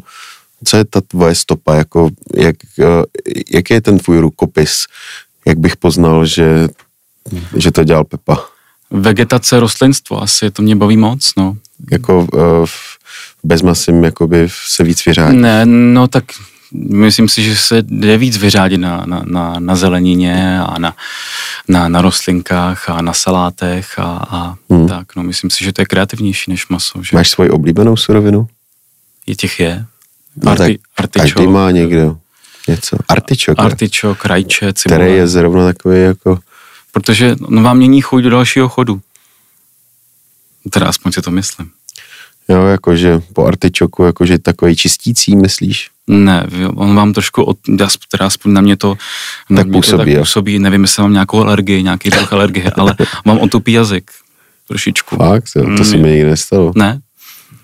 co 0.64 0.76
je 0.76 0.84
ta 0.84 1.00
tvoje 1.00 1.34
stopa, 1.34 1.74
jako, 1.74 2.10
jak, 2.36 2.56
jaký 3.50 3.74
je 3.74 3.80
ten 3.80 3.98
tvůj 3.98 4.18
rukopis, 4.18 4.86
jak 5.48 5.58
bych 5.58 5.76
poznal, 5.76 6.26
že, 6.26 6.68
že 7.56 7.70
to 7.70 7.84
dělal 7.84 8.04
Pepa? 8.04 8.44
Vegetace, 8.90 9.60
rostlinstvo, 9.60 10.22
asi 10.22 10.50
to 10.50 10.62
mě 10.62 10.76
baví 10.76 10.96
moc, 10.96 11.32
no. 11.36 11.56
Jako 11.90 12.26
uh, 12.32 12.66
bez 13.44 13.62
masím 13.62 14.04
jakoby 14.04 14.48
se 14.66 14.84
víc 14.84 15.06
vyřádí? 15.06 15.36
Ne, 15.36 15.66
no 15.66 16.08
tak 16.08 16.24
myslím 16.72 17.28
si, 17.28 17.42
že 17.42 17.56
se 17.56 17.82
jde 17.82 18.18
víc 18.18 18.36
vyřádit 18.36 18.78
na, 18.78 19.02
na, 19.06 19.22
na, 19.26 19.54
na 19.58 19.76
zelenině 19.76 20.60
a 20.60 20.78
na, 20.78 20.96
na, 21.68 21.88
na 21.88 22.02
rostlinkách 22.02 22.90
a 22.90 23.02
na 23.02 23.12
salátech 23.12 23.98
a, 23.98 24.26
a 24.30 24.54
hmm. 24.70 24.88
tak. 24.88 25.16
No, 25.16 25.22
myslím 25.22 25.50
si, 25.50 25.64
že 25.64 25.72
to 25.72 25.82
je 25.82 25.86
kreativnější 25.86 26.50
než 26.50 26.68
maso. 26.68 27.02
Že? 27.02 27.16
Máš 27.16 27.30
svoji 27.30 27.50
oblíbenou 27.50 27.96
surovinu? 27.96 28.48
Je 29.26 29.36
těch 29.36 29.60
je. 29.60 29.84
No 30.36 30.52
Arti, 30.52 30.78
artičok. 30.96 31.32
Každý 31.32 31.46
má 31.46 31.70
někdo 31.70 32.18
něco. 32.68 32.96
Artičok. 33.08 33.58
Artičok, 33.58 34.24
rajče, 34.24 34.72
cibule. 34.72 34.98
Který 34.98 35.16
je 35.16 35.28
zrovna 35.28 35.64
takový 35.64 36.00
jako... 36.00 36.38
Protože 36.92 37.36
on 37.42 37.62
vám 37.62 37.76
mění 37.76 38.00
chuť 38.00 38.22
do 38.22 38.30
dalšího 38.30 38.68
chodu. 38.68 39.00
Teda 40.70 40.86
aspoň 40.86 41.12
si 41.12 41.22
to 41.22 41.30
myslím. 41.30 41.70
Jo, 42.48 42.66
jakože 42.66 43.20
po 43.32 43.44
artičoku, 43.44 44.04
jakože 44.04 44.38
takový 44.38 44.76
čistící, 44.76 45.36
myslíš? 45.36 45.88
Ne, 46.06 46.46
on 46.74 46.94
vám 46.94 47.12
trošku, 47.12 47.42
od, 47.42 47.58
teda 48.10 48.26
aspoň 48.26 48.52
na 48.52 48.60
mě 48.60 48.76
to, 48.76 48.94
tak 49.56 49.66
mě 49.66 49.72
působí, 49.72 50.04
to 50.04 50.10
tak 50.10 50.18
působí, 50.18 50.58
nevím, 50.58 50.82
jestli 50.82 51.02
mám 51.02 51.12
nějakou 51.12 51.40
alergii, 51.40 51.82
nějaký 51.82 52.10
druh 52.10 52.32
alergie, 52.32 52.70
ale 52.70 52.96
mám 53.24 53.38
otupý 53.38 53.72
jazyk, 53.72 54.10
trošičku. 54.68 55.16
Fakt, 55.16 55.44
jo, 55.56 55.76
to 55.76 55.84
se 55.84 55.96
mi 55.96 56.10
nikdy 56.10 56.30
nestalo. 56.30 56.72
Ne? 56.76 57.00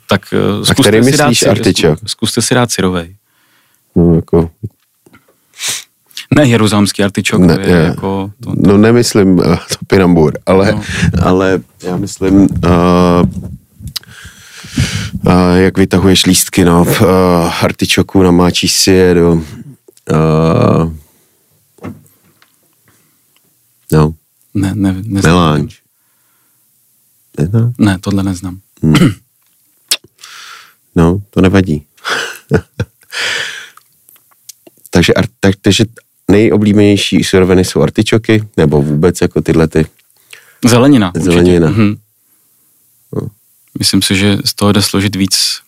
Tak 0.08 0.34
uh, 0.58 0.64
zkuste 0.64 0.82
který 0.82 1.04
si 1.04 1.10
myslíš 1.10 1.40
dát, 1.40 1.50
artičok? 1.50 1.98
Zkuste 2.06 2.42
si 2.42 2.54
dát 2.54 2.70
syrovej. 2.70 3.16
No, 3.96 4.14
jako... 4.14 4.50
Ne, 6.36 6.46
jeruzalemský 6.46 7.04
artičok, 7.04 7.40
ne, 7.40 7.58
je, 7.60 7.68
je, 7.68 7.76
jako... 7.76 8.30
To, 8.40 8.50
to... 8.50 8.56
No 8.66 8.76
nemyslím 8.76 9.38
uh, 9.38 9.44
to 9.44 9.76
pinambur, 9.86 10.32
ale, 10.46 10.72
no. 10.72 10.82
ale 11.22 11.60
já 11.82 11.96
myslím... 11.96 12.34
Uh, 12.36 12.48
uh, 15.26 15.54
jak 15.54 15.78
vytahuješ 15.78 16.26
lístky, 16.26 16.64
no, 16.64 16.84
v 16.84 17.00
uh, 17.00 17.64
artičoku 17.64 18.22
namáčíš 18.22 18.72
si 18.72 18.90
je 18.90 19.14
do, 19.14 19.32
uh, 19.32 20.92
no. 23.92 24.14
Ne, 24.54 24.72
ne, 24.74 24.94
neznám. 25.02 25.34
Melange. 25.34 25.76
Neznám? 27.38 27.74
Ne, 27.78 27.98
tohle 27.98 28.22
neznám. 28.22 28.58
Hmm. 28.82 28.94
No, 30.96 31.22
to 31.30 31.40
nevadí. 31.40 31.86
takže, 34.90 35.12
tak, 35.40 35.54
takže 35.60 35.84
nejoblíbenější 36.30 37.24
suroviny 37.24 37.64
jsou 37.64 37.82
artičoky, 37.82 38.48
nebo 38.56 38.82
vůbec 38.82 39.20
jako 39.20 39.40
tyhle 39.40 39.68
ty... 39.68 39.86
Zelenina. 40.64 41.12
Zelenina. 41.16 41.68
Mhm. 41.68 41.96
Myslím 43.78 44.02
si, 44.02 44.16
že 44.16 44.38
z 44.44 44.54
toho 44.54 44.72
jde 44.72 44.82
složit 44.82 45.16
víc. 45.16 45.60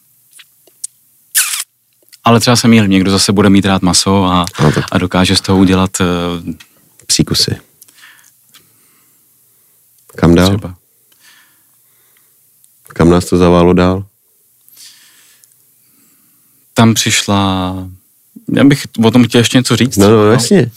Ale 2.24 2.40
třeba 2.40 2.56
se 2.56 2.68
mýlím, 2.68 2.90
někdo 2.90 3.10
zase 3.10 3.32
bude 3.32 3.50
mít 3.50 3.64
rád 3.64 3.82
maso 3.82 4.24
a, 4.24 4.46
no, 4.62 4.72
a 4.92 4.98
dokáže 4.98 5.36
z 5.36 5.40
toho 5.40 5.58
udělat... 5.58 5.90
Uh, 6.00 6.54
Psí 7.06 7.24
kusy. 7.24 7.56
Kam 10.16 10.34
dál? 10.34 10.48
Třeba. 10.48 10.74
Kam 12.82 13.10
nás 13.10 13.24
to 13.24 13.36
zaválo 13.36 13.72
dál? 13.72 14.06
Tam 16.74 16.94
přišla... 16.94 17.74
Já 18.52 18.64
bych 18.64 18.84
o 19.04 19.10
tom 19.10 19.24
chtěl 19.24 19.38
ještě 19.38 19.58
něco 19.58 19.76
říct. 19.76 19.96
No, 19.96 20.10
no, 20.10 20.30
jasně. 20.32 20.70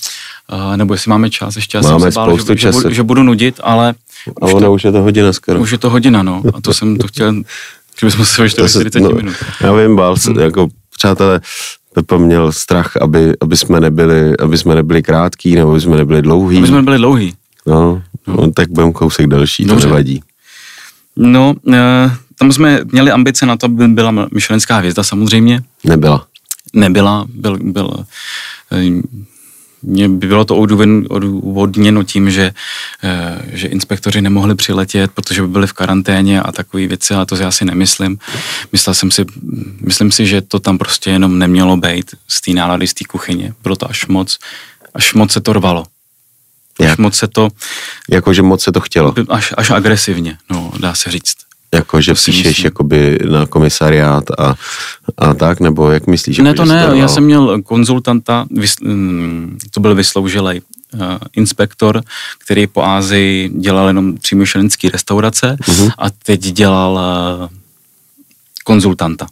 Uh, 0.53 0.77
nebo 0.77 0.93
jestli 0.93 1.09
máme 1.09 1.29
čas, 1.29 1.55
ještě 1.55 1.77
já 1.77 1.81
máme 1.81 1.99
jsem 1.99 2.11
se 2.11 2.15
bál, 2.15 2.37
že, 2.37 2.55
že, 2.57 2.71
budu, 2.71 2.89
že 2.89 3.03
budu 3.03 3.23
nudit, 3.23 3.59
ale 3.63 3.93
a 4.41 4.45
už 4.45 4.53
ono 4.53 4.67
to, 4.67 4.73
už 4.73 4.83
je 4.83 4.91
to 4.91 5.01
hodina 5.01 5.33
skoro. 5.33 5.59
Už 5.59 5.71
je 5.71 5.77
to 5.77 5.89
hodina, 5.89 6.23
no. 6.23 6.43
A 6.53 6.61
to 6.61 6.73
jsem 6.73 6.97
to 6.97 7.07
chtěl, 7.07 7.33
že 7.99 8.07
bychom 8.07 8.25
se 8.25 8.43
vyšli 8.43 8.63
40 8.69 8.99
no, 8.99 9.09
minut. 9.09 9.35
Já 9.61 9.73
vím, 9.73 9.95
bál 9.95 10.17
se, 10.17 10.31
hmm. 10.31 10.39
jako 10.39 10.67
přátelé, 10.97 11.41
Pepa 11.93 12.17
měl 12.17 12.51
strach, 12.51 12.97
aby, 12.97 13.33
aby, 13.41 13.57
jsme 13.57 13.79
nebyli, 13.79 14.37
aby 14.37 14.57
jsme 14.57 14.75
nebyli 14.75 15.03
krátký, 15.03 15.55
nebo 15.55 15.71
aby 15.71 15.81
jsme 15.81 15.97
nebyli 15.97 16.21
dlouhý. 16.21 16.57
Aby 16.57 16.67
jsme 16.67 16.77
nebyli 16.77 16.97
dlouhý. 16.97 17.33
No, 17.67 18.01
no. 18.27 18.51
tak 18.51 18.69
budeme 18.69 18.91
kousek 18.93 19.27
delší, 19.27 19.65
Dobře. 19.65 19.81
to 19.81 19.87
nevadí. 19.89 20.21
No, 21.15 21.55
e, 21.73 22.11
tam 22.35 22.51
jsme 22.51 22.79
měli 22.91 23.11
ambice 23.11 23.45
na 23.45 23.57
to, 23.57 23.65
aby 23.65 23.87
byla 23.87 24.27
myšlenská 24.33 24.77
hvězda 24.77 25.03
samozřejmě. 25.03 25.61
Nebyla. 25.83 26.25
Nebyla, 26.73 27.25
byl, 27.29 27.57
byl 27.61 28.05
e, 28.71 29.01
mě 29.81 30.09
by 30.09 30.27
bylo 30.27 30.45
to 30.45 30.57
odůvodněno 31.09 32.03
tím, 32.03 32.31
že, 32.31 32.51
eh, 33.03 33.41
že 33.53 33.67
inspektoři 33.67 34.21
nemohli 34.21 34.55
přiletět, 34.55 35.11
protože 35.11 35.41
by 35.41 35.47
byli 35.47 35.67
v 35.67 35.73
karanténě 35.73 36.41
a 36.41 36.51
takové 36.51 36.87
věci, 36.87 37.13
ale 37.13 37.25
to 37.25 37.35
já 37.35 37.51
si 37.51 37.65
nemyslím. 37.65 38.19
Myslel 38.71 38.93
jsem 38.93 39.11
si, 39.11 39.25
myslím 39.81 40.11
si, 40.11 40.27
že 40.27 40.41
to 40.41 40.59
tam 40.59 40.77
prostě 40.77 41.09
jenom 41.09 41.39
nemělo 41.39 41.77
být 41.77 42.15
z 42.27 42.41
té 42.41 42.51
nálady, 42.51 42.87
z 42.87 42.93
té 42.93 43.05
kuchyně. 43.05 43.53
Bylo 43.63 43.75
to 43.75 43.89
až 43.89 44.07
moc, 44.07 44.37
až 44.93 45.13
moc 45.13 45.31
se 45.31 45.41
to 45.41 45.53
rvalo. 45.53 45.85
Až 46.79 46.85
Jak? 46.85 46.99
moc 46.99 47.15
se 47.15 47.27
to... 47.27 47.49
Jakože 48.09 48.41
moc 48.41 48.63
se 48.63 48.71
to 48.71 48.79
chtělo. 48.79 49.13
Až, 49.29 49.53
až 49.57 49.71
agresivně, 49.71 50.37
no, 50.49 50.71
dá 50.79 50.95
se 50.95 51.11
říct. 51.11 51.48
Jako, 51.73 52.01
že 52.01 52.13
píšeš 52.13 52.63
jakoby 52.63 53.19
na 53.29 53.45
komisariát 53.45 54.23
a, 54.39 54.55
a 55.17 55.33
tak, 55.33 55.59
nebo 55.59 55.91
jak 55.91 56.07
myslíš? 56.07 56.37
Ne, 56.37 56.53
to 56.53 56.65
ne, 56.65 56.89
já 56.93 57.07
jsem 57.07 57.23
měl 57.23 57.61
konzultanta, 57.61 58.45
mm, 58.81 59.59
to 59.71 59.79
byl 59.79 59.95
vysloužilej 59.95 60.61
uh, 60.93 61.01
inspektor, 61.33 62.03
který 62.37 62.67
po 62.67 62.83
Ázii 62.83 63.49
dělal 63.49 63.87
jenom 63.87 64.17
třímyšlenský 64.17 64.89
restaurace 64.89 65.57
uh-huh. 65.61 65.91
a 65.97 66.09
teď 66.09 66.39
dělal 66.39 66.93
uh, 67.41 67.49
konzultanta. 68.63 69.27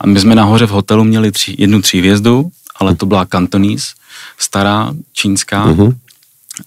A 0.00 0.06
my 0.06 0.20
jsme 0.20 0.34
nahoře 0.34 0.66
v 0.66 0.70
hotelu 0.70 1.04
měli 1.04 1.32
tři, 1.32 1.54
jednu 1.58 1.82
třívězdu, 1.82 2.50
ale 2.76 2.94
to 2.94 3.06
byla 3.06 3.26
Cantonese, 3.26 3.94
stará, 4.38 4.94
čínská. 5.12 5.66
Uh-huh. 5.66 5.94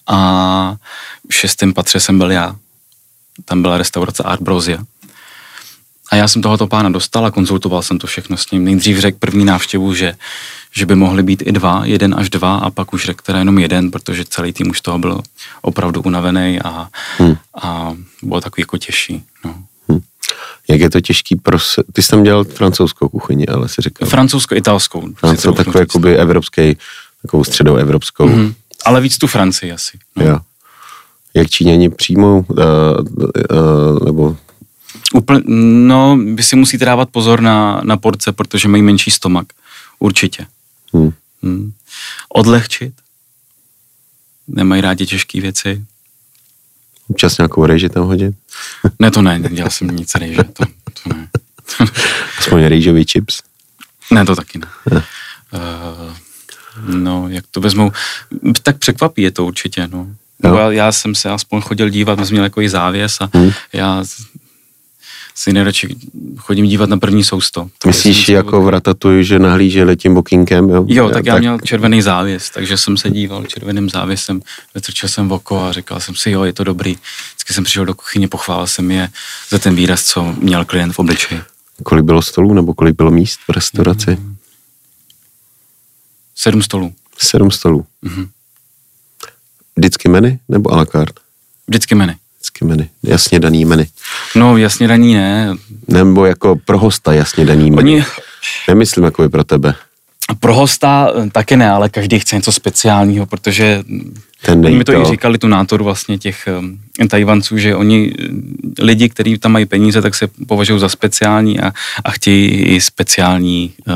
A 0.07 0.75
v 1.29 1.33
šestém 1.33 1.73
patře 1.73 1.99
jsem 1.99 2.17
byl 2.17 2.31
já. 2.31 2.55
Tam 3.45 3.61
byla 3.61 3.77
restaurace 3.77 4.23
Art 4.23 4.41
Brozia. 4.41 4.77
A 6.11 6.15
já 6.15 6.27
jsem 6.27 6.41
tohoto 6.41 6.67
pána 6.67 6.89
dostal 6.89 7.25
a 7.25 7.31
konzultoval 7.31 7.81
jsem 7.81 7.99
to 7.99 8.07
všechno 8.07 8.37
s 8.37 8.51
ním. 8.51 8.65
Nejdřív 8.65 8.99
řekl 8.99 9.17
první 9.19 9.45
návštěvu, 9.45 9.93
že, 9.93 10.15
že 10.71 10.85
by 10.85 10.95
mohly 10.95 11.23
být 11.23 11.43
i 11.45 11.51
dva, 11.51 11.81
jeden 11.85 12.15
až 12.17 12.29
dva 12.29 12.55
a 12.55 12.69
pak 12.69 12.93
už 12.93 13.05
řekl 13.05 13.23
teda 13.25 13.39
jenom 13.39 13.59
jeden, 13.59 13.91
protože 13.91 14.25
celý 14.25 14.53
tým 14.53 14.69
už 14.69 14.81
toho 14.81 14.99
byl 14.99 15.21
opravdu 15.61 16.01
unavený 16.01 16.59
a, 16.61 16.87
hmm. 17.17 17.37
a 17.61 17.93
bylo 18.23 18.41
takový 18.41 18.61
jako 18.61 18.77
těžší. 18.77 19.23
No. 19.45 19.55
Hmm. 19.89 19.99
Jak 20.69 20.79
je 20.79 20.89
to 20.89 21.01
těžký 21.01 21.35
pro... 21.35 21.59
Se... 21.59 21.83
Ty 21.93 22.01
jsi 22.01 22.09
tam 22.09 22.23
dělal 22.23 22.43
francouzskou 22.43 23.09
kuchyni, 23.09 23.47
ale 23.47 23.69
si 23.69 23.81
říkal. 23.81 24.07
Francouzsko-italskou. 24.07 25.13
Francouzskou, 25.15 25.51
takovou 25.51 25.79
jakoby 25.79 26.17
evropský, 26.17 26.77
takovou 27.21 27.43
středoevropskou. 27.43 28.27
Hmm. 28.27 28.53
Ale 28.85 29.01
víc 29.01 29.17
tu 29.17 29.27
Francii 29.27 29.71
asi. 29.71 29.97
No. 30.15 30.25
Jo. 30.25 30.39
Jak 31.33 31.49
Číňani 31.49 31.89
přijmou, 31.89 32.45
uh, 32.47 32.57
uh, 32.57 34.05
nebo 34.05 34.37
Úpl, 35.13 35.41
no, 35.87 36.17
vy 36.35 36.43
si 36.43 36.55
musíte 36.55 36.85
dávat 36.85 37.09
pozor 37.09 37.41
na, 37.41 37.81
na 37.83 37.97
porce, 37.97 38.31
protože 38.31 38.67
mají 38.67 38.83
menší 38.83 39.11
stomak. 39.11 39.45
Určitě. 39.99 40.45
Hmm. 40.93 41.13
Hmm. 41.43 41.73
Odlehčit. 42.29 42.93
Nemají 44.47 44.81
rádi 44.81 45.05
těžké 45.05 45.41
věci. 45.41 45.85
Občas 47.07 47.37
nějakou 47.37 47.65
rejži 47.65 47.89
tam 47.89 48.05
hodit? 48.05 48.35
ne, 48.99 49.11
to 49.11 49.21
ne, 49.21 49.39
nedělal 49.39 49.71
jsem 49.71 49.87
nic 49.87 50.15
rejže, 50.15 50.43
to, 50.43 50.65
to 51.03 51.09
ne. 51.13 51.27
Aspoň 52.39 52.63
rejžový 52.63 53.05
chips? 53.05 53.41
Ne, 54.11 54.25
to 54.25 54.35
taky 54.35 54.59
ne. 54.59 54.67
Uh, 54.91 56.15
no, 56.87 57.29
jak 57.29 57.45
to 57.51 57.61
vezmou, 57.61 57.91
tak 58.63 58.77
překvapí 58.77 59.21
je 59.21 59.31
to 59.31 59.45
určitě, 59.45 59.87
no. 59.87 60.07
Já, 60.43 60.71
já 60.71 60.91
jsem 60.91 61.15
se 61.15 61.29
aspoň 61.29 61.61
chodil 61.61 61.89
dívat, 61.89 62.19
jsme 62.25 62.33
měli 62.33 62.45
jako 62.45 62.61
i 62.61 62.69
závěs 62.69 63.21
a 63.21 63.29
hmm. 63.33 63.51
já 63.73 64.03
si 65.35 65.53
nejradši 65.53 65.95
chodím 66.37 66.65
dívat 66.65 66.89
na 66.89 66.97
první 66.97 67.23
sousto. 67.23 67.69
To 67.77 67.87
Myslíš 67.87 68.29
jako 68.29 68.61
v 68.61 68.69
Ratatuju, 68.69 69.23
že 69.23 69.39
nahlíželi 69.39 69.97
tím 69.97 70.13
bokínkem, 70.13 70.69
jo? 70.69 70.85
Jo, 70.87 71.09
tak 71.09 71.25
já 71.25 71.33
tak... 71.33 71.41
měl 71.41 71.59
červený 71.59 72.01
závěs, 72.01 72.49
takže 72.49 72.77
jsem 72.77 72.97
se 72.97 73.09
díval 73.09 73.45
červeným 73.45 73.89
závěsem, 73.89 74.41
vytrčil 74.75 75.09
jsem 75.09 75.29
v 75.29 75.33
oko 75.33 75.61
a 75.61 75.71
říkal 75.71 75.99
jsem 75.99 76.15
si, 76.15 76.31
jo, 76.31 76.43
je 76.43 76.53
to 76.53 76.63
dobrý. 76.63 76.97
Vždycky 77.29 77.53
jsem 77.53 77.63
přišel 77.63 77.85
do 77.85 77.95
kuchyně, 77.95 78.27
pochválil 78.27 78.67
jsem 78.67 78.91
je 78.91 79.09
za 79.49 79.59
ten 79.59 79.75
výraz, 79.75 80.03
co 80.03 80.35
měl 80.39 80.65
klient 80.65 80.93
v 80.93 80.99
obličeji. 80.99 81.41
Kolik 81.83 82.05
bylo 82.05 82.21
stolů 82.21 82.53
nebo 82.53 82.73
kolik 82.73 82.95
bylo 82.95 83.11
míst 83.11 83.39
v 83.47 83.51
restauraci? 83.51 84.11
Mm. 84.11 84.35
Sedm 86.35 86.61
stolů. 86.61 86.93
Sedm 87.17 87.51
stolů. 87.51 87.85
Mm-hmm. 88.03 88.27
Vždycky 89.75 90.09
menu 90.09 90.39
nebo 90.49 90.73
a 90.73 90.77
la 90.77 90.85
carte? 90.85 91.21
Vždycky 91.67 91.95
menu. 91.95 92.13
Vždycky 92.45 92.65
menu. 92.65 92.87
Jasně 93.03 93.39
daný 93.39 93.65
menu. 93.65 93.83
No, 94.35 94.57
jasně 94.57 94.87
daný 94.87 95.13
ne. 95.13 95.55
Nebo 95.87 96.25
jako 96.25 96.55
pro 96.65 96.79
hosta 96.79 97.13
jasně 97.13 97.45
daný 97.45 97.71
menu. 97.71 97.77
Oni... 97.77 98.05
Nemyslím 98.67 99.03
jako 99.03 99.29
pro 99.29 99.43
tebe. 99.43 99.75
Pro 100.39 100.53
hosta 100.53 101.11
eh, 101.15 101.29
taky 101.29 101.57
ne, 101.57 101.69
ale 101.69 101.89
každý 101.89 102.19
chce 102.19 102.35
něco 102.35 102.51
speciálního, 102.51 103.25
protože 103.25 103.83
Ten 104.41 104.65
oni 104.65 104.75
mi 104.75 104.83
to, 104.83 104.91
to 104.91 105.01
i 105.01 105.05
říkali, 105.05 105.37
tu 105.37 105.47
nátoru 105.47 105.83
vlastně 105.83 106.17
těch 106.17 106.49
um, 106.59 106.79
Tajvanců, 107.07 107.57
že 107.57 107.75
oni, 107.75 108.13
lidi, 108.79 109.09
kteří 109.09 109.37
tam 109.37 109.51
mají 109.51 109.65
peníze, 109.65 110.01
tak 110.01 110.15
se 110.15 110.27
považují 110.47 110.79
za 110.79 110.89
speciální 110.89 111.59
a, 111.59 111.71
a 112.03 112.11
chtějí 112.11 112.47
i 112.47 112.81
speciální 112.81 113.73
uh, 113.87 113.93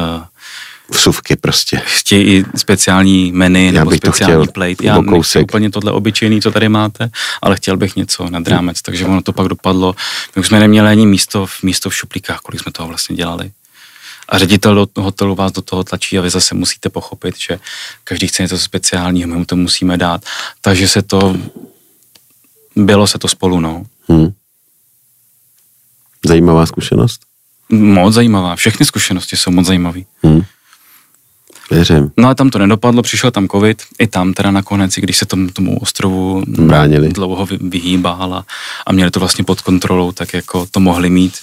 vsuvky 0.92 1.36
prostě. 1.36 1.82
Chtějí 1.86 2.36
i 2.36 2.46
speciální 2.56 3.32
menu 3.32 3.66
Já 3.66 3.72
nebo 3.72 3.92
speciální 3.92 4.48
to 4.48 4.52
plate. 4.52 4.86
Já 4.86 5.02
nechci 5.02 5.40
úplně 5.40 5.70
tohle 5.70 5.92
obyčejný, 5.92 6.42
co 6.42 6.52
tady 6.52 6.70
máte, 6.70 7.10
ale 7.42 7.56
chtěl 7.56 7.78
bych 7.78 7.96
něco 7.96 8.30
nad 8.30 8.48
rámec, 8.48 8.82
takže 8.82 9.06
ono 9.06 9.22
to 9.22 9.34
pak 9.34 9.48
dopadlo. 9.48 9.96
My 10.36 10.40
už 10.40 10.48
jsme 10.48 10.60
neměli 10.60 10.88
ani 10.90 11.06
místo 11.06 11.46
v, 11.46 11.64
místo 11.64 11.90
v 11.90 11.96
šuplíkách, 11.96 12.40
kolik 12.40 12.62
jsme 12.62 12.72
toho 12.72 12.88
vlastně 12.88 13.16
dělali. 13.16 13.52
A 14.30 14.38
ředitel 14.38 14.76
do 14.76 15.02
hotelu 15.02 15.36
vás 15.36 15.52
do 15.52 15.62
toho 15.62 15.84
tlačí 15.84 16.20
a 16.20 16.22
vy 16.22 16.30
zase 16.30 16.56
musíte 16.56 16.90
pochopit, 16.90 17.36
že 17.38 17.60
každý 18.04 18.28
chce 18.28 18.44
něco 18.44 18.60
speciálního, 18.60 19.28
my 19.30 19.36
mu 19.36 19.46
to 19.46 19.56
musíme 19.56 19.98
dát. 19.98 20.26
Takže 20.62 20.88
se 20.88 21.02
to, 21.02 21.38
bylo 22.76 23.08
se 23.08 23.20
to 23.20 23.28
spolu, 23.28 23.60
no. 23.60 23.86
Hmm. 24.08 24.34
Zajímavá 26.26 26.66
zkušenost? 26.66 27.22
Moc 27.70 28.14
zajímavá. 28.14 28.56
Všechny 28.56 28.86
zkušenosti 28.86 29.38
jsou 29.38 29.52
moc 29.52 29.66
zajímavé. 29.66 30.02
Hmm. 30.24 30.42
Věřím. 31.70 32.12
No 32.18 32.30
a 32.30 32.36
tam 32.36 32.50
to 32.50 32.60
nedopadlo, 32.60 33.02
přišel 33.02 33.32
tam 33.32 33.48
covid, 33.48 33.84
i 34.00 34.08
tam 34.08 34.34
teda 34.34 34.52
nakonec, 34.52 34.98
i 34.98 35.02
když 35.02 35.18
se 35.18 35.26
tomu, 35.26 35.50
tomu 35.50 35.80
ostrovu 35.80 36.44
Bránili. 36.48 37.10
dlouho 37.10 37.46
vyhýbal 37.46 38.34
a, 38.34 38.46
a 38.86 38.92
měli 38.92 39.12
to 39.12 39.20
vlastně 39.20 39.44
pod 39.44 39.62
kontrolou, 39.62 40.12
tak 40.12 40.34
jako 40.34 40.66
to 40.72 40.80
mohli 40.80 41.10
mít, 41.10 41.38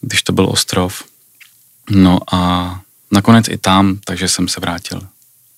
když 0.00 0.22
to 0.22 0.32
byl 0.32 0.48
ostrov. 0.50 1.04
No 1.90 2.18
a 2.32 2.80
nakonec 3.10 3.48
i 3.48 3.58
tam, 3.58 3.98
takže 4.04 4.28
jsem 4.28 4.48
se 4.48 4.60
vrátil 4.60 5.00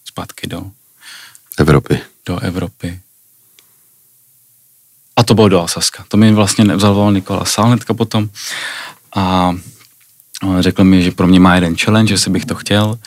zpátky 0.04 0.46
do 0.46 0.62
Evropy. 1.58 2.00
Do 2.26 2.38
Evropy. 2.38 3.00
A 5.16 5.22
to 5.22 5.34
bylo 5.34 5.48
do 5.48 5.60
Alsaska. 5.60 6.04
To 6.08 6.16
mi 6.16 6.32
vlastně 6.32 6.64
nevzal 6.64 7.12
Nikola 7.12 7.44
Sál 7.44 7.66
hnedka 7.66 7.94
potom. 7.94 8.28
A 9.14 9.54
řekl 10.60 10.84
mi, 10.84 11.02
že 11.02 11.10
pro 11.10 11.26
mě 11.26 11.40
má 11.40 11.54
jeden 11.54 11.76
challenge, 11.76 12.08
že 12.14 12.18
si 12.18 12.30
bych 12.30 12.44
to 12.44 12.54
chtěl 12.54 12.98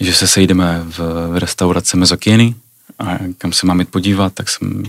že 0.00 0.14
se 0.14 0.26
sejdeme 0.26 0.82
v, 0.84 0.98
restauraci 1.38 1.96
Mezokiny 1.96 2.54
a 2.98 3.18
kam 3.38 3.52
se 3.52 3.66
mám 3.66 3.80
jít 3.80 3.88
podívat, 3.88 4.34
tak 4.34 4.50
jsem 4.50 4.82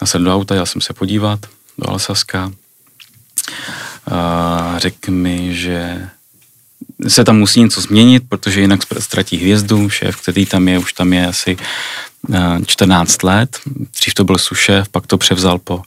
nasedl 0.00 0.24
do 0.24 0.34
auta, 0.34 0.54
jel 0.54 0.66
jsem 0.66 0.80
se 0.80 0.92
podívat 0.92 1.46
do 1.78 1.90
Alsaska. 1.90 2.52
A 4.10 4.74
řekl 4.78 5.10
mi, 5.10 5.54
že 5.54 6.08
se 7.08 7.24
tam 7.24 7.38
musí 7.38 7.60
něco 7.60 7.80
změnit, 7.80 8.22
protože 8.28 8.60
jinak 8.60 8.80
ztratí 8.98 9.36
hvězdu. 9.36 9.90
Šéf, 9.90 10.16
který 10.16 10.46
tam 10.46 10.68
je, 10.68 10.78
už 10.78 10.92
tam 10.92 11.12
je 11.12 11.26
asi 11.26 11.56
14 12.66 13.22
let. 13.22 13.60
Dřív 13.98 14.14
to 14.14 14.24
byl 14.24 14.38
sušéf, 14.38 14.88
pak 14.88 15.06
to 15.06 15.18
převzal 15.18 15.58
po 15.58 15.82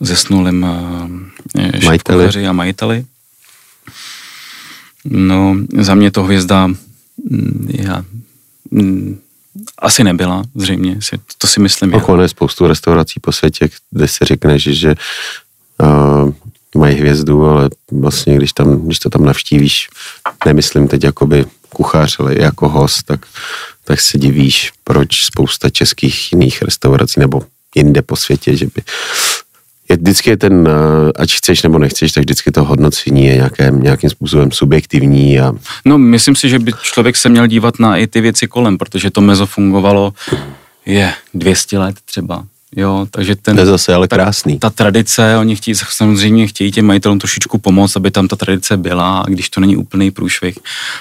zesnulém 0.00 0.66
majiteli 1.84 2.46
a 2.46 2.52
majiteli. 2.52 3.04
No, 5.04 5.56
za 5.78 5.94
mě 5.94 6.10
to 6.10 6.22
hvězda 6.22 6.70
já, 7.68 8.04
mm, 8.70 9.20
asi 9.78 10.04
nebyla, 10.04 10.42
zřejmě, 10.54 10.98
to 11.38 11.46
si 11.46 11.60
myslím. 11.60 11.94
Okolo 11.94 12.22
je 12.22 12.28
spoustu 12.28 12.66
restaurací 12.66 13.20
po 13.20 13.32
světě, 13.32 13.68
kde 13.90 14.08
si 14.08 14.24
řekneš, 14.24 14.62
že 14.62 14.94
uh, 15.82 16.32
mají 16.76 16.96
hvězdu, 16.96 17.46
ale 17.46 17.70
vlastně, 17.92 18.36
když, 18.36 18.52
tam, 18.52 18.86
když 18.86 18.98
to 18.98 19.10
tam 19.10 19.24
navštívíš, 19.24 19.88
nemyslím 20.46 20.88
teď 20.88 21.04
jakoby 21.04 21.44
kuchař, 21.68 22.16
ale 22.20 22.38
jako 22.38 22.68
host, 22.68 23.02
tak, 23.06 23.26
tak 23.84 24.00
se 24.00 24.18
divíš, 24.18 24.72
proč 24.84 25.24
spousta 25.24 25.70
českých 25.70 26.32
jiných 26.32 26.62
restaurací 26.62 27.20
nebo 27.20 27.42
jinde 27.74 28.02
po 28.02 28.16
světě, 28.16 28.56
že 28.56 28.66
by 28.66 28.82
je 29.92 29.96
vždycky 29.96 30.30
je 30.30 30.36
ten, 30.36 30.68
eh, 30.68 31.12
ať 31.16 31.32
chceš 31.32 31.62
nebo 31.62 31.78
nechceš, 31.78 32.12
tak 32.12 32.24
vždycky 32.24 32.50
to 32.50 32.64
hodnocení 32.64 33.26
je 33.26 33.34
nějaké, 33.34 33.70
nějakým 33.70 34.10
způsobem 34.10 34.52
subjektivní. 34.52 35.40
A... 35.40 35.52
No, 35.84 35.98
myslím 35.98 36.36
si, 36.36 36.48
že 36.48 36.58
by 36.58 36.72
člověk 36.82 37.16
se 37.16 37.28
měl 37.28 37.46
dívat 37.46 37.78
na 37.78 37.96
i 37.96 38.06
ty 38.06 38.20
věci 38.20 38.46
kolem, 38.46 38.78
protože 38.78 39.10
to 39.10 39.20
mezo 39.20 39.46
fungovalo 39.46 40.12
je 40.86 41.12
200 41.34 41.78
let 41.78 41.96
třeba. 42.04 42.44
Jo, 42.76 43.06
takže 43.10 43.36
ten, 43.36 43.56
to 43.56 43.62
je 43.62 43.66
zase 43.66 43.94
ale 43.94 44.08
krásný. 44.08 44.58
Ta, 44.58 44.70
ta 44.70 44.76
tradice, 44.76 45.36
oni 45.38 45.56
chtějí, 45.56 45.74
samozřejmě 45.74 46.46
chtějí 46.46 46.72
těm 46.72 46.86
majitelům 46.86 47.18
trošičku 47.18 47.58
pomoct, 47.58 47.96
aby 47.96 48.10
tam 48.10 48.28
ta 48.28 48.36
tradice 48.36 48.76
byla 48.76 49.18
a 49.18 49.28
když 49.28 49.50
to 49.50 49.60
není 49.60 49.76
úplný 49.76 50.10
průšvih, 50.10 50.58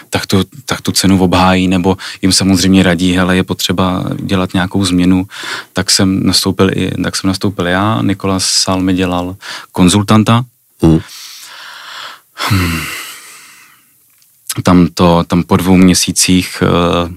tak, 0.10 0.26
to, 0.26 0.44
tak 0.66 0.82
tu 0.82 0.92
cenu 0.92 1.20
obhájí, 1.20 1.68
nebo 1.68 1.98
jim 2.22 2.32
samozřejmě 2.32 2.84
radí, 2.84 3.14
hele, 3.14 3.36
je 3.36 3.44
potřeba 3.44 4.04
dělat 4.20 4.54
nějakou 4.54 4.86
změnu, 4.86 5.28
tak 5.74 5.92
jsem 5.92 6.28
nastoupil 6.28 6.72
i, 6.74 6.92
tak 7.04 7.16
jsem 7.16 7.28
nastoupil 7.28 7.68
já, 7.68 8.02
Nikolas 8.02 8.46
Sal 8.46 8.82
mi 8.82 8.94
dělal 8.94 9.36
konzultanta. 9.72 10.46
Hmm. 10.82 11.00
Hmm. 12.36 12.82
Tam, 14.64 14.88
to, 14.94 15.24
tam 15.28 15.44
po 15.44 15.58
dvou 15.58 15.76
měsících 15.76 16.64
uh, 16.64 17.12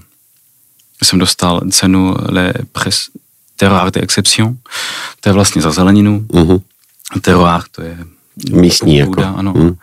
jsem 1.03 1.19
dostal 1.19 1.61
cenu 1.71 2.15
Le 2.29 2.53
Presse 2.71 3.11
terroir 3.55 3.91
de 3.91 4.01
exception, 4.01 4.57
to 5.19 5.29
je 5.29 5.33
vlastně 5.33 5.61
za 5.61 5.71
zeleninu. 5.71 6.19
Uh-huh. 6.19 6.61
Terroir, 7.21 7.61
to 7.71 7.81
je 7.81 7.97
místní 8.49 9.05
půda, 9.05 9.23
jako. 9.23 9.37
ano. 9.37 9.53
Uh-huh. 9.53 9.77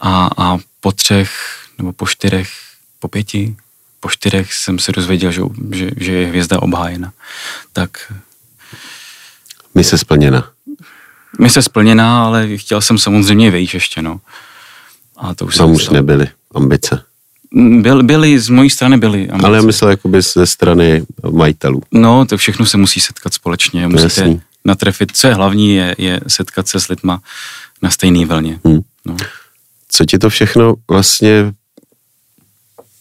A, 0.00 0.30
a 0.36 0.58
po 0.80 0.92
třech 0.92 1.58
nebo 1.78 1.92
po 1.92 2.06
čtyřech, 2.06 2.50
po 2.98 3.08
pěti, 3.08 3.56
po 4.00 4.10
čtyřech 4.10 4.54
jsem 4.54 4.78
se 4.78 4.92
dozvěděl, 4.92 5.32
že, 5.32 5.42
že, 5.72 5.90
že 5.96 6.12
je 6.12 6.26
hvězda 6.26 6.62
obhájena. 6.62 7.12
Tak... 7.72 8.12
se 9.84 9.98
splněna. 9.98 10.50
se 11.48 11.62
splněná, 11.62 12.24
ale 12.24 12.56
chtěl 12.56 12.80
jsem 12.80 12.98
samozřejmě 12.98 13.50
vejít 13.50 13.74
ještě, 13.74 14.02
no. 14.02 14.20
A 15.16 15.34
to 15.34 15.46
už, 15.46 15.56
Tam 15.56 15.70
už 15.70 15.88
nebyly 15.88 16.28
ambice. 16.54 17.04
Byl, 17.54 18.02
byly, 18.02 18.38
z 18.38 18.48
mojí 18.48 18.70
strany 18.70 18.98
byly. 18.98 19.30
Ambice. 19.30 19.46
Ale 19.46 19.56
já 19.56 19.62
myslel 19.62 19.90
jakoby 19.90 20.22
ze 20.22 20.46
strany 20.46 21.02
majitelů. 21.30 21.82
No, 21.92 22.26
to 22.26 22.36
všechno 22.36 22.66
se 22.66 22.76
musí 22.76 23.00
setkat 23.00 23.34
společně. 23.34 23.88
Musíte 23.88 24.20
Jasný. 24.20 24.40
natrefit. 24.64 25.16
Co 25.16 25.26
je 25.26 25.34
hlavní, 25.34 25.74
je, 25.74 25.94
je 25.98 26.20
setkat 26.28 26.68
se 26.68 26.80
s 26.80 26.88
lidma 26.88 27.20
na 27.82 27.90
stejné 27.90 28.26
vlně. 28.26 28.60
Hmm. 28.64 28.80
No. 29.04 29.16
Co 29.88 30.04
ti 30.04 30.18
to 30.18 30.30
všechno 30.30 30.74
vlastně 30.90 31.52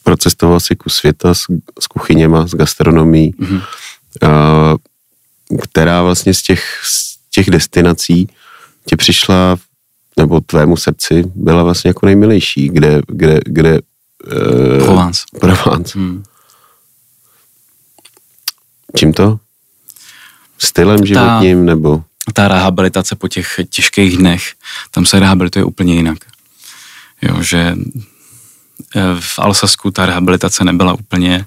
procestoval 0.04 0.60
si 0.60 0.76
kus 0.76 0.96
světa 0.96 1.34
s, 1.34 1.42
s 1.80 1.88
kuchyněma, 1.88 2.48
s 2.48 2.52
gastronomí, 2.52 3.32
mm-hmm. 3.32 3.62
a, 4.22 4.76
která 5.64 6.04
vlastně 6.04 6.34
z 6.34 6.42
těch, 6.42 6.82
z 6.84 7.18
těch 7.30 7.50
destinací 7.50 8.28
tě 8.86 8.98
přišla, 8.98 9.58
nebo 10.18 10.42
tvému 10.42 10.78
srdci 10.78 11.24
byla 11.36 11.64
vlastně 11.64 11.90
jako 11.90 12.06
nejmilejší, 12.06 12.70
kde, 12.70 13.02
kde, 13.08 13.40
kde 13.46 13.80
Uh, 14.28 14.84
Provence. 14.84 15.22
Provence. 15.40 16.00
Hmm. 16.00 16.24
Čím 18.96 19.14
to? 19.14 19.40
Stylem 20.58 21.06
životním 21.06 21.60
ta, 21.60 21.66
nebo? 21.66 22.04
Ta 22.34 22.48
rehabilitace 22.48 23.16
po 23.16 23.28
těch 23.28 23.60
těžkých 23.70 24.18
dnech, 24.18 24.54
tam 24.92 25.06
se 25.06 25.20
rehabilituje 25.20 25.66
úplně 25.66 25.96
jinak. 25.96 26.18
Jo, 27.22 27.44
že 27.44 27.76
eh, 28.96 29.02
v 29.20 29.40
Alsasku 29.40 29.92
ta 29.92 30.06
rehabilitace 30.06 30.64
nebyla 30.64 30.94
úplně, 30.94 31.46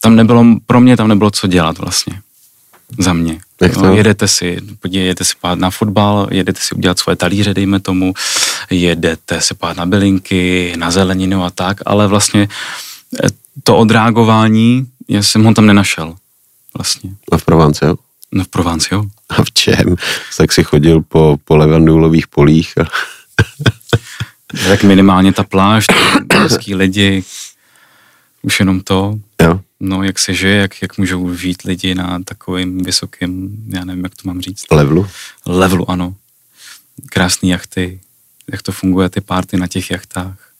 tam 0.00 0.16
nebylo, 0.16 0.44
pro 0.66 0.80
mě 0.80 0.96
tam 0.96 1.08
nebylo 1.08 1.30
co 1.30 1.46
dělat 1.46 1.78
vlastně. 1.78 2.22
Za 2.98 3.12
mě. 3.12 3.40
Jak 3.60 3.74
to? 3.74 3.82
No, 3.82 3.94
jedete 3.94 4.28
si, 4.28 4.58
jedete 4.88 5.24
si 5.24 5.34
pát 5.40 5.58
na 5.58 5.70
fotbal, 5.70 6.28
jedete 6.30 6.60
si 6.62 6.74
udělat 6.74 6.98
svoje 6.98 7.16
talíře, 7.16 7.54
dejme 7.54 7.80
tomu, 7.80 8.14
jedete 8.70 9.40
se 9.40 9.54
pát 9.54 9.76
na 9.76 9.86
bylinky, 9.86 10.74
na 10.76 10.90
zeleninu 10.90 11.44
a 11.44 11.50
tak, 11.50 11.76
ale 11.86 12.06
vlastně 12.06 12.48
eh, 13.24 13.28
to 13.62 13.76
odreagování, 13.76 14.86
já 15.08 15.22
jsem 15.22 15.44
ho 15.44 15.54
tam 15.54 15.66
nenašel. 15.66 16.14
Vlastně. 16.76 17.10
A 17.32 17.38
v 17.38 17.44
Provence, 17.44 17.86
jo? 17.86 17.96
No 18.32 18.44
v 18.44 18.48
Provence, 18.48 18.88
jo. 18.92 19.04
A 19.28 19.44
v 19.44 19.50
čem? 19.52 19.96
Tak 20.36 20.52
si 20.52 20.64
chodil 20.64 21.02
po, 21.02 21.38
po 21.44 21.56
levandulových 21.56 22.26
polích. 22.26 22.78
A... 22.78 22.84
tak 24.68 24.82
minimálně 24.82 25.32
ta 25.32 25.44
pláž, 25.44 25.86
hezký 26.32 26.74
lidi, 26.74 27.24
už 28.42 28.60
jenom 28.60 28.80
to. 28.80 29.18
No, 29.80 30.02
jak 30.02 30.18
se 30.18 30.34
žije, 30.34 30.56
jak, 30.56 30.82
jak 30.82 30.98
můžou 30.98 31.34
žít 31.34 31.62
lidi 31.62 31.94
na 31.94 32.18
takovým 32.24 32.82
vysokým, 32.82 33.56
já 33.68 33.84
nevím, 33.84 34.04
jak 34.04 34.14
to 34.14 34.22
mám 34.24 34.40
říct. 34.40 34.64
Levelu? 34.70 35.08
Levelu, 35.46 35.90
ano. 35.90 36.14
Krásné 37.06 37.48
jachty, 37.48 38.00
jak 38.52 38.62
to 38.62 38.72
funguje, 38.72 39.08
ty 39.08 39.20
párty 39.20 39.56
na 39.56 39.66
těch 39.66 39.90
jachtách. 39.90 40.52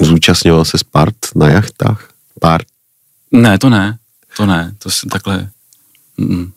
Zúčastňoval 0.00 0.64
se 0.64 0.78
Spart 0.78 1.16
na 1.36 1.48
jachtách? 1.48 2.10
Part? 2.40 2.66
Ne, 3.30 3.58
to 3.58 3.70
ne, 3.70 3.98
to 4.36 4.46
ne, 4.46 4.74
to 4.78 4.90
se 4.90 5.06
takhle... 5.06 5.50
Mm 6.16 6.52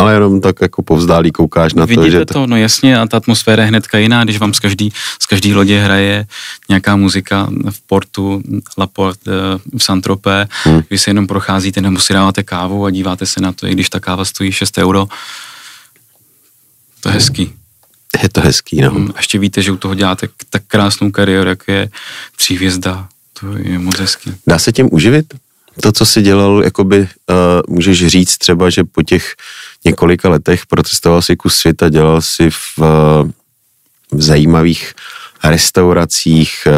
ale 0.00 0.14
jenom 0.14 0.40
tak 0.40 0.56
jako 0.60 0.82
povzdálí 0.82 1.30
koukáš 1.30 1.74
na 1.74 1.84
Vidíte 1.84 2.10
to, 2.10 2.18
že... 2.18 2.24
to, 2.24 2.46
no 2.46 2.56
jasně, 2.56 2.98
a 2.98 3.06
ta 3.06 3.16
atmosféra 3.16 3.62
je 3.62 3.68
hnedka 3.68 3.98
jiná, 3.98 4.24
když 4.24 4.38
vám 4.38 4.54
z 4.54 4.60
každý, 4.60 4.92
z 5.18 5.26
každý 5.26 5.54
lodě 5.54 5.80
hraje 5.80 6.26
nějaká 6.68 6.96
muzika 6.96 7.48
v 7.70 7.80
portu, 7.86 8.42
La 8.78 8.86
Porte, 8.86 9.30
eh, 9.30 9.78
v 9.78 9.82
Santropé, 9.82 10.48
hmm. 10.64 10.82
vy 10.90 10.98
se 10.98 11.10
jenom 11.10 11.26
procházíte 11.26 11.80
nebo 11.80 12.00
si 12.00 12.12
dáváte 12.12 12.42
kávu 12.42 12.84
a 12.84 12.90
díváte 12.90 13.26
se 13.26 13.40
na 13.40 13.52
to, 13.52 13.66
i 13.66 13.72
když 13.72 13.90
ta 13.90 14.00
káva 14.00 14.24
stojí 14.24 14.52
6 14.52 14.78
euro. 14.78 15.06
To 17.00 17.08
je 17.08 17.12
hezký. 17.12 17.52
Je 18.22 18.28
to 18.28 18.40
hezký, 18.40 18.80
no. 18.80 18.90
Hmm, 18.90 19.10
a 19.14 19.18
ještě 19.18 19.38
víte, 19.38 19.62
že 19.62 19.72
u 19.72 19.76
toho 19.76 19.94
děláte 19.94 20.28
tak 20.50 20.62
krásnou 20.68 21.10
kariéru, 21.10 21.48
jak 21.48 21.68
je 21.68 21.88
hvězda. 22.50 23.08
To 23.40 23.46
je 23.56 23.78
moc 23.78 23.98
hezký. 23.98 24.32
Dá 24.46 24.58
se 24.58 24.72
tím 24.72 24.88
uživit? 24.92 25.34
To, 25.82 25.92
co 25.92 26.06
jsi 26.06 26.22
dělal, 26.22 26.62
jakoby, 26.64 27.00
uh, 27.00 27.06
můžeš 27.68 28.06
říct 28.06 28.38
třeba, 28.38 28.70
že 28.70 28.84
po 28.84 29.02
těch 29.02 29.34
několika 29.84 30.28
letech 30.28 30.66
protestoval 30.66 31.22
si 31.22 31.36
kus 31.36 31.56
světa, 31.56 31.88
dělal 31.88 32.20
si 32.20 32.50
v, 32.50 32.78
v 34.12 34.22
zajímavých 34.22 34.94
restauracích, 35.44 36.68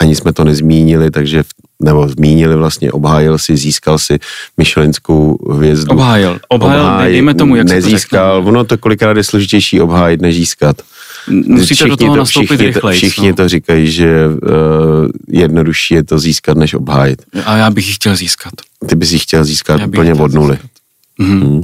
ani 0.00 0.16
jsme 0.16 0.32
to 0.32 0.44
nezmínili, 0.44 1.10
takže 1.10 1.42
nebo 1.82 2.08
zmínili 2.08 2.56
vlastně, 2.56 2.92
obhájil 2.92 3.38
si, 3.38 3.56
získal 3.56 3.98
si 3.98 4.18
Michelinskou 4.56 5.38
hvězdu. 5.52 5.92
Obhájil, 5.92 6.40
obhájil, 6.48 6.80
obhájil 6.80 7.12
dejme 7.12 7.34
tomu, 7.34 7.56
jak 7.56 7.66
nezískal, 7.66 8.42
to 8.42 8.48
ono 8.48 8.64
to 8.64 8.78
kolikrát 8.78 9.16
je 9.16 9.24
složitější 9.24 9.80
obhájit, 9.80 10.20
než 10.20 10.34
získat. 10.34 10.82
Musíte 11.28 11.74
všichni 11.74 11.90
do 11.90 11.96
toho 11.96 12.16
nastoupit 12.16 12.46
všichni, 12.46 12.66
rychleji. 12.66 12.98
Všichni 12.98 13.28
no. 13.28 13.36
to 13.36 13.48
říkají, 13.48 13.90
že 13.90 14.28
uh, 14.28 14.38
jednodušší 15.28 15.94
je 15.94 16.04
to 16.04 16.18
získat, 16.18 16.56
než 16.56 16.74
obhájit. 16.74 17.22
A 17.44 17.56
já 17.56 17.70
bych 17.70 17.88
ji 17.88 17.94
chtěl 17.94 18.16
získat. 18.16 18.52
Ty 18.88 18.96
bys 18.96 19.12
ji 19.12 19.18
chtěl 19.18 19.44
získat 19.44 19.80
úplně 19.86 20.14
od 20.14 20.32
nuly. 20.32 20.58
Mm-hmm. 21.20 21.48
Mm. 21.48 21.62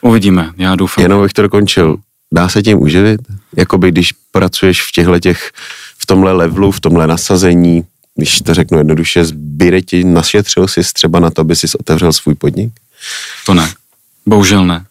Uvidíme, 0.00 0.50
já 0.56 0.76
doufám. 0.76 1.02
Jenom 1.02 1.22
bych 1.22 1.32
to 1.32 1.42
dokončil. 1.42 1.96
Dá 2.34 2.48
se 2.48 2.62
tím 2.62 2.82
uživit? 2.82 3.20
Jakoby 3.56 3.90
když 3.90 4.12
pracuješ 4.30 4.82
v 4.82 4.92
těchto 4.92 5.18
těch, 5.18 5.50
v 5.98 6.06
tomhle 6.06 6.32
levelu, 6.32 6.70
v 6.70 6.80
tomhle 6.80 7.06
nasazení, 7.06 7.84
když 8.14 8.38
to 8.38 8.54
řeknu 8.54 8.78
jednoduše, 8.78 9.24
zbyre 9.24 9.82
ti, 9.82 10.04
našetřil 10.04 10.68
jsi 10.68 10.80
třeba 10.92 11.20
na 11.20 11.30
to, 11.30 11.40
aby 11.40 11.56
jsi 11.56 11.66
otevřel 11.80 12.12
svůj 12.12 12.34
podnik? 12.34 12.72
To 13.46 13.54
ne. 13.54 13.68
Bohužel 14.26 14.66
ne 14.66 14.84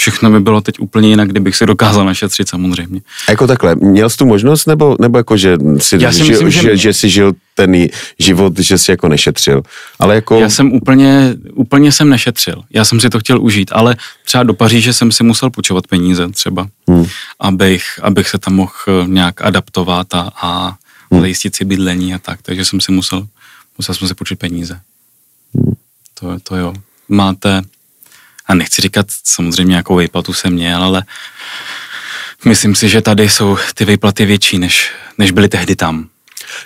všechno 0.00 0.30
by 0.30 0.40
bylo 0.40 0.60
teď 0.60 0.80
úplně 0.80 1.08
jinak, 1.08 1.28
kdybych 1.28 1.56
si 1.56 1.66
dokázal 1.66 2.04
našetřit 2.04 2.48
samozřejmě. 2.48 3.00
A 3.28 3.30
jako 3.30 3.46
takhle, 3.46 3.74
měl 3.74 4.10
jsi 4.10 4.16
tu 4.16 4.26
možnost, 4.26 4.66
nebo, 4.66 4.96
nebo 5.00 5.18
jako, 5.18 5.36
že 5.36 5.58
si, 5.78 5.96
Já 6.00 6.12
si 6.12 6.24
žil, 6.24 6.28
myslím, 6.28 6.50
že, 6.50 6.60
že, 6.60 6.76
že 6.76 6.92
jsi 6.92 7.10
žil 7.10 7.32
ten 7.54 7.86
život, 8.18 8.58
že 8.58 8.78
jsi 8.78 8.90
jako 8.90 9.08
nešetřil, 9.08 9.62
ale 9.98 10.14
jako... 10.14 10.40
Já 10.40 10.48
jsem 10.48 10.72
úplně, 10.72 11.36
úplně 11.54 11.92
jsem 11.92 12.08
nešetřil, 12.08 12.62
já 12.70 12.84
jsem 12.84 13.00
si 13.00 13.10
to 13.10 13.20
chtěl 13.20 13.42
užít, 13.42 13.70
ale 13.72 13.96
třeba 14.24 14.44
do 14.44 14.54
Paříže 14.54 14.92
jsem 14.92 15.12
si 15.12 15.24
musel 15.24 15.50
půjčovat 15.50 15.86
peníze 15.86 16.28
třeba, 16.28 16.68
hmm. 16.88 17.06
abych, 17.40 17.84
abych 18.02 18.28
se 18.28 18.38
tam 18.38 18.54
mohl 18.54 18.72
eh, 18.88 19.06
nějak 19.06 19.42
adaptovat 19.42 20.14
a, 20.14 20.30
a 20.42 20.76
hmm. 21.10 21.20
zajistit 21.20 21.56
si 21.56 21.64
bydlení 21.64 22.14
a 22.14 22.18
tak, 22.18 22.42
takže 22.42 22.64
jsem 22.64 22.80
si 22.80 22.92
musel, 22.92 23.26
musel 23.78 23.94
jsem 23.94 24.08
si 24.08 24.14
půjčit 24.14 24.38
peníze. 24.38 24.80
Hmm. 25.54 25.74
To, 26.20 26.38
to 26.42 26.56
jo. 26.56 26.74
Máte, 27.08 27.62
a 28.50 28.54
nechci 28.54 28.82
říkat 28.82 29.06
samozřejmě, 29.24 29.76
jakou 29.76 29.96
výplatu 29.96 30.32
jsem 30.32 30.52
měl, 30.52 30.82
ale 30.82 31.02
myslím 32.44 32.74
si, 32.74 32.88
že 32.88 33.00
tady 33.00 33.28
jsou 33.28 33.56
ty 33.74 33.84
výplaty 33.84 34.24
větší, 34.24 34.58
než, 34.58 34.90
než 35.18 35.30
byly 35.30 35.48
tehdy 35.48 35.76
tam. 35.76 36.08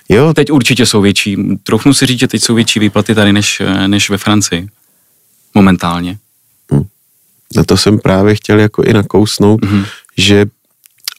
Jo. 0.09 0.35
Teď 0.35 0.51
určitě 0.51 0.87
jsou 0.87 1.01
větší. 1.01 1.37
Trochu 1.63 1.95
si 1.95 2.07
říct, 2.07 2.21
že 2.21 2.29
teď 2.29 2.43
jsou 2.43 2.55
větší 2.55 2.81
výplaty 2.81 3.15
tady, 3.15 3.33
než, 3.33 3.63
než 3.87 4.11
ve 4.11 4.19
Francii. 4.19 4.69
Momentálně. 5.55 6.19
Hmm. 6.71 6.85
Na 7.57 7.65
to 7.65 7.77
jsem 7.77 7.99
právě 7.99 8.35
chtěl 8.35 8.61
jako 8.61 8.83
i 8.83 8.93
nakousnout, 8.93 9.65
hmm. 9.65 9.85
že 10.17 10.47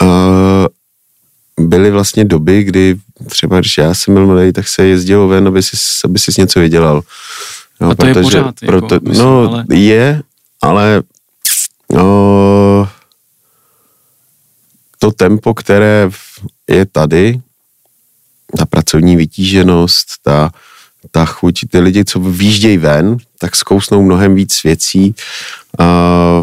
uh, 0.02 1.68
byly 1.68 1.92
vlastně 1.92 2.26
doby, 2.26 2.64
kdy 2.64 2.96
třeba, 3.30 3.60
když 3.60 3.78
já 3.78 3.94
jsem 3.94 4.14
byl 4.14 4.26
mladý, 4.26 4.54
tak 4.54 4.68
se 4.68 4.86
jezdilo 4.86 5.28
ven, 5.28 5.48
aby 5.48 5.64
si, 5.64 5.78
aby 6.06 6.20
si 6.20 6.32
něco 6.38 6.60
vydělal. 6.60 7.02
No, 7.82 7.90
a 7.90 7.96
to 7.96 7.96
protože, 7.96 8.20
je 8.20 8.24
pořád. 8.24 8.56
Jako, 8.62 8.66
proto, 8.66 9.00
myslím, 9.04 9.26
no, 9.26 9.54
ale... 9.54 9.66
je, 9.70 10.22
ale 10.66 11.04
no, 11.94 12.90
to 15.00 15.12
tempo, 15.12 15.54
které 15.54 16.10
je 16.70 16.86
tady, 16.86 17.40
ta 18.58 18.66
pracovní 18.66 19.16
vytíženost, 19.16 20.08
ta, 20.24 20.52
ta 21.12 21.26
chuť, 21.26 21.60
ty 21.70 21.80
lidi, 21.80 22.06
co 22.06 22.20
výjíždějí 22.20 22.78
ven, 22.78 23.18
tak 23.40 23.56
zkousnou 23.56 24.04
mnohem 24.04 24.36
víc 24.36 24.64
věcí 24.64 25.16
a 25.80 25.86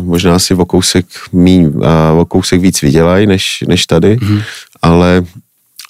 možná 0.01 0.39
si 0.39 0.55
o 0.55 0.65
kousek, 0.65 1.07
míň, 1.33 1.73
a 1.85 2.13
o 2.13 2.25
kousek 2.25 2.61
víc 2.61 2.83
vydělají, 2.83 3.27
než, 3.27 3.65
než 3.69 3.87
tady, 3.87 4.17
mm-hmm. 4.17 4.43
ale, 4.83 5.25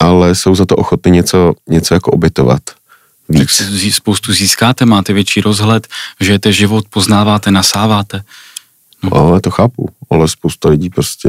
ale 0.00 0.34
jsou 0.34 0.54
za 0.54 0.66
to 0.66 0.76
ochotny 0.76 1.10
něco, 1.10 1.54
něco 1.68 1.94
jako 1.94 2.10
obětovat. 2.10 2.62
Víc. 3.32 3.56
Tak 3.58 3.68
spoustu 3.90 4.32
získáte, 4.32 4.84
máte 4.84 5.12
větší 5.12 5.40
rozhled, 5.40 5.88
žijete 6.20 6.52
život, 6.52 6.84
poznáváte, 6.90 7.50
nasáváte. 7.50 8.22
No. 9.02 9.14
Ale 9.14 9.40
to 9.40 9.50
chápu, 9.50 9.88
ale 10.10 10.28
spousta 10.28 10.68
lidí 10.68 10.90
prostě 10.90 11.28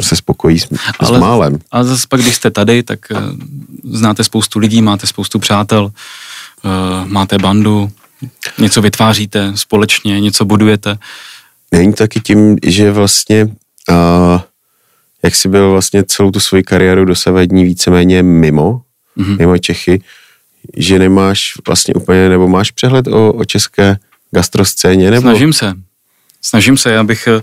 se 0.00 0.16
spokojí 0.16 0.58
s, 0.58 0.68
ale, 0.98 1.18
s 1.18 1.20
málem. 1.20 1.58
A 1.70 1.84
zase 1.84 2.06
pak, 2.08 2.20
když 2.20 2.34
jste 2.34 2.50
tady, 2.50 2.82
tak 2.82 2.98
uh, 3.10 3.18
znáte 3.92 4.24
spoustu 4.24 4.58
lidí, 4.58 4.82
máte 4.82 5.06
spoustu 5.06 5.38
přátel, 5.38 5.84
uh, 5.84 7.08
máte 7.08 7.38
bandu, 7.38 7.92
něco 8.58 8.82
vytváříte 8.82 9.52
společně, 9.54 10.20
něco 10.20 10.44
budujete. 10.44 10.98
Není 11.72 11.92
to 11.92 11.96
taky 11.96 12.20
tím, 12.20 12.56
že 12.66 12.92
vlastně, 12.92 13.44
uh, 13.44 14.40
jak 15.22 15.34
jsi 15.34 15.48
byl 15.48 15.70
vlastně 15.70 16.04
celou 16.04 16.30
tu 16.30 16.40
svoji 16.40 16.62
kariéru 16.62 17.04
dosavadní 17.04 17.64
víceméně 17.64 18.22
mimo, 18.22 18.82
mm-hmm. 19.18 19.38
mimo 19.38 19.58
Čechy, 19.58 20.02
že 20.76 20.98
nemáš 20.98 21.52
vlastně 21.66 21.94
úplně, 21.94 22.28
nebo 22.28 22.48
máš 22.48 22.70
přehled 22.70 23.06
o, 23.06 23.32
o 23.32 23.44
české 23.44 23.96
gastroscéně? 24.30 25.10
Nebo... 25.10 25.22
Snažím 25.22 25.52
se. 25.52 25.74
Snažím 26.42 26.76
se, 26.76 26.90
já 26.90 27.04
bych 27.04 27.26
eh, 27.26 27.42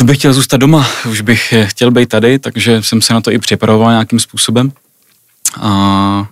už 0.00 0.06
bych 0.06 0.18
chtěl 0.18 0.32
zůstat 0.32 0.56
doma, 0.56 0.88
už 1.10 1.20
bych 1.20 1.52
eh, 1.52 1.66
chtěl 1.66 1.90
být 1.90 2.08
tady, 2.08 2.38
takže 2.38 2.82
jsem 2.82 3.02
se 3.02 3.14
na 3.14 3.20
to 3.20 3.30
i 3.30 3.38
připravoval 3.38 3.90
nějakým 3.90 4.20
způsobem. 4.20 4.72
A 5.60 6.28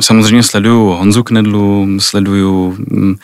samozřejmě 0.00 0.42
sleduju 0.42 0.86
Honzu 0.86 1.22
Knedlu, 1.22 2.00
sleduju 2.00 2.76
mm, 2.78 3.14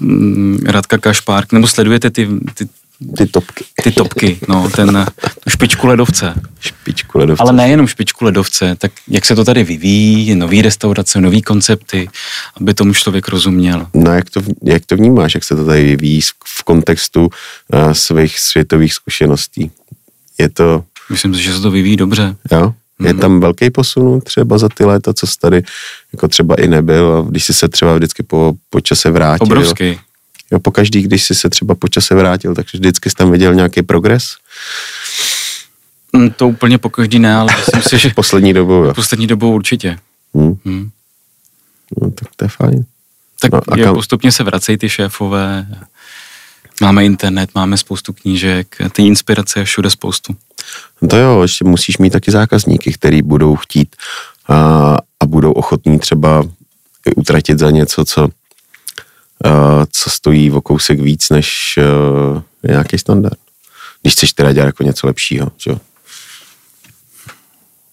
mm, 0.00 0.58
Radka 0.66 0.98
Kašpárk, 0.98 1.52
nebo 1.52 1.66
sledujete 1.66 2.10
ty, 2.10 2.28
ty 2.54 2.68
ty 3.16 3.26
topky. 3.26 3.64
Ty 3.82 3.92
topky, 3.92 4.38
no, 4.48 4.70
ten 4.70 5.06
špičku 5.48 5.86
ledovce. 5.86 6.34
Špičku 6.60 7.18
ledovce. 7.18 7.42
Ale 7.42 7.52
nejenom 7.52 7.86
špičku 7.86 8.24
ledovce, 8.24 8.76
tak 8.78 8.92
jak 9.08 9.24
se 9.24 9.34
to 9.34 9.44
tady 9.44 9.64
vyvíjí, 9.64 10.34
nový 10.34 10.62
restaurace, 10.62 11.20
nový 11.20 11.42
koncepty, 11.42 12.08
aby 12.60 12.74
tomu 12.74 12.94
člověk 12.94 13.28
rozuměl. 13.28 13.86
No 13.94 14.12
jak 14.12 14.30
to, 14.30 14.40
jak 14.62 14.86
to 14.86 14.96
vnímáš, 14.96 15.34
jak 15.34 15.44
se 15.44 15.56
to 15.56 15.64
tady 15.64 15.82
vyvíjí 15.82 16.20
v 16.44 16.62
kontextu 16.64 17.22
uh, 17.22 17.92
svých 17.92 18.38
světových 18.38 18.94
zkušeností? 18.94 19.70
Je 20.38 20.48
to... 20.48 20.84
Myslím 21.10 21.34
si, 21.34 21.42
že 21.42 21.52
se 21.52 21.60
to 21.60 21.70
vyvíjí 21.70 21.96
dobře. 21.96 22.36
Jo? 22.52 22.74
Je 23.00 23.10
hmm. 23.10 23.20
tam 23.20 23.40
velký 23.40 23.70
posun 23.70 24.20
třeba 24.20 24.58
za 24.58 24.68
ty 24.68 24.84
léta, 24.84 25.14
co 25.14 25.26
jsi 25.26 25.38
tady 25.38 25.62
jako 26.12 26.28
třeba 26.28 26.54
i 26.54 26.68
nebyl 26.68 27.16
a 27.16 27.30
když 27.30 27.44
jsi 27.44 27.54
se 27.54 27.68
třeba 27.68 27.94
vždycky 27.94 28.22
po, 28.22 28.52
po 28.70 28.80
čase 28.80 29.10
vrátil. 29.10 29.46
Obrovský. 29.46 29.98
Jo, 30.52 30.58
po 30.58 30.70
každý, 30.70 31.02
když 31.02 31.24
jsi 31.24 31.34
se 31.34 31.50
třeba 31.50 31.74
po 31.74 31.88
čase 31.88 32.14
vrátil, 32.14 32.54
tak 32.54 32.66
vždycky 32.72 33.10
jsi 33.10 33.16
tam 33.16 33.30
viděl 33.30 33.54
nějaký 33.54 33.82
progres? 33.82 34.36
Mm, 36.12 36.30
to 36.30 36.48
úplně 36.48 36.78
po 36.78 36.90
každý 36.90 37.18
ne, 37.18 37.34
ale 37.34 37.54
myslím 37.56 37.82
si, 37.82 37.98
že... 37.98 38.10
poslední 38.14 38.52
dobou, 38.52 38.84
jo. 38.84 38.94
Poslední 38.94 39.26
dobou 39.26 39.54
určitě. 39.54 39.98
Hmm. 40.34 40.58
Hmm. 40.64 40.90
No, 42.00 42.10
tak 42.10 42.28
to 42.36 42.44
je 42.44 42.48
fajn. 42.48 42.84
Tak 43.40 43.52
no, 43.52 43.60
a 43.68 43.76
kam... 43.76 43.94
postupně 43.94 44.32
se 44.32 44.44
vracejí 44.44 44.78
ty 44.78 44.88
šéfové. 44.88 45.66
Máme 46.80 47.04
internet, 47.04 47.50
máme 47.54 47.76
spoustu 47.76 48.12
knížek, 48.12 48.76
ty 48.92 49.02
inspirace 49.02 49.58
je 49.58 49.64
všude 49.64 49.90
spoustu. 49.90 50.36
No 51.02 51.08
to 51.08 51.16
jo, 51.16 51.42
ještě 51.42 51.64
musíš 51.64 51.98
mít 51.98 52.10
taky 52.10 52.30
zákazníky, 52.30 52.92
který 52.92 53.22
budou 53.22 53.56
chtít 53.56 53.96
a, 54.48 54.96
a 55.20 55.26
budou 55.26 55.52
ochotní 55.52 55.98
třeba 55.98 56.44
utratit 57.16 57.58
za 57.58 57.70
něco, 57.70 58.04
co 58.04 58.28
co 59.90 60.10
stojí 60.10 60.52
o 60.52 60.60
kousek 60.60 61.00
víc 61.00 61.30
než 61.30 61.78
uh, 62.32 62.42
nějaký 62.70 62.98
standard. 62.98 63.38
Když 64.02 64.12
chceš 64.12 64.32
teda 64.32 64.52
dělat 64.52 64.66
jako 64.66 64.82
něco 64.82 65.06
lepšího, 65.06 65.52
že 65.56 65.70
jo? 65.70 65.80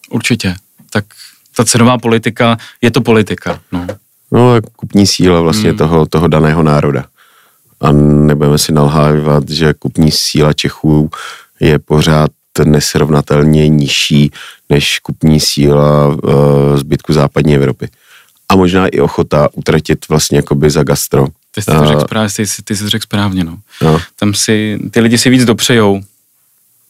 Určitě. 0.10 0.56
Tak 0.90 1.06
ta 1.56 1.66
cenová 1.66 1.98
politika, 1.98 2.58
je 2.82 2.92
to 2.92 3.02
politika. 3.02 3.60
No, 3.72 3.88
no 4.32 4.62
kupní 4.76 5.08
síla 5.08 5.42
vlastně 5.42 5.70
hmm. 5.70 5.78
toho, 5.78 6.06
toho 6.06 6.28
daného 6.28 6.64
národa. 6.64 7.06
A 7.82 7.92
nebudeme 7.92 8.58
si 8.58 8.72
nalhávat, 8.72 9.50
že 9.50 9.74
kupní 9.74 10.12
síla 10.12 10.54
Čechů 10.54 11.10
je 11.60 11.80
pořád 11.80 12.32
nesrovnatelně 12.66 13.70
nižší 13.70 14.32
než 14.70 15.00
kupní 15.00 15.40
síla 15.40 16.08
uh, 16.08 16.78
zbytku 16.78 17.14
západní 17.14 17.56
Evropy. 17.56 17.90
A 18.50 18.56
možná 18.56 18.88
i 18.88 19.00
ochota 19.00 19.50
utratit 19.54 20.10
vlastně 20.10 20.38
jakoby 20.38 20.70
za 20.70 20.84
gastro. 20.84 21.28
Ty 21.52 21.62
jsi 21.62 21.72
to 21.72 21.86
řekl 21.88 22.02
správně, 22.02 22.30
ty, 22.36 22.46
ty 22.64 22.76
jsi 22.76 22.90
řekl 22.90 23.04
správně, 23.04 23.44
no. 23.44 23.58
no. 23.82 24.02
Tam 24.16 24.34
si, 24.34 24.80
ty 24.92 25.00
lidi 25.00 25.18
si 25.18 25.30
víc 25.30 25.46
dopřejou, 25.46 26.02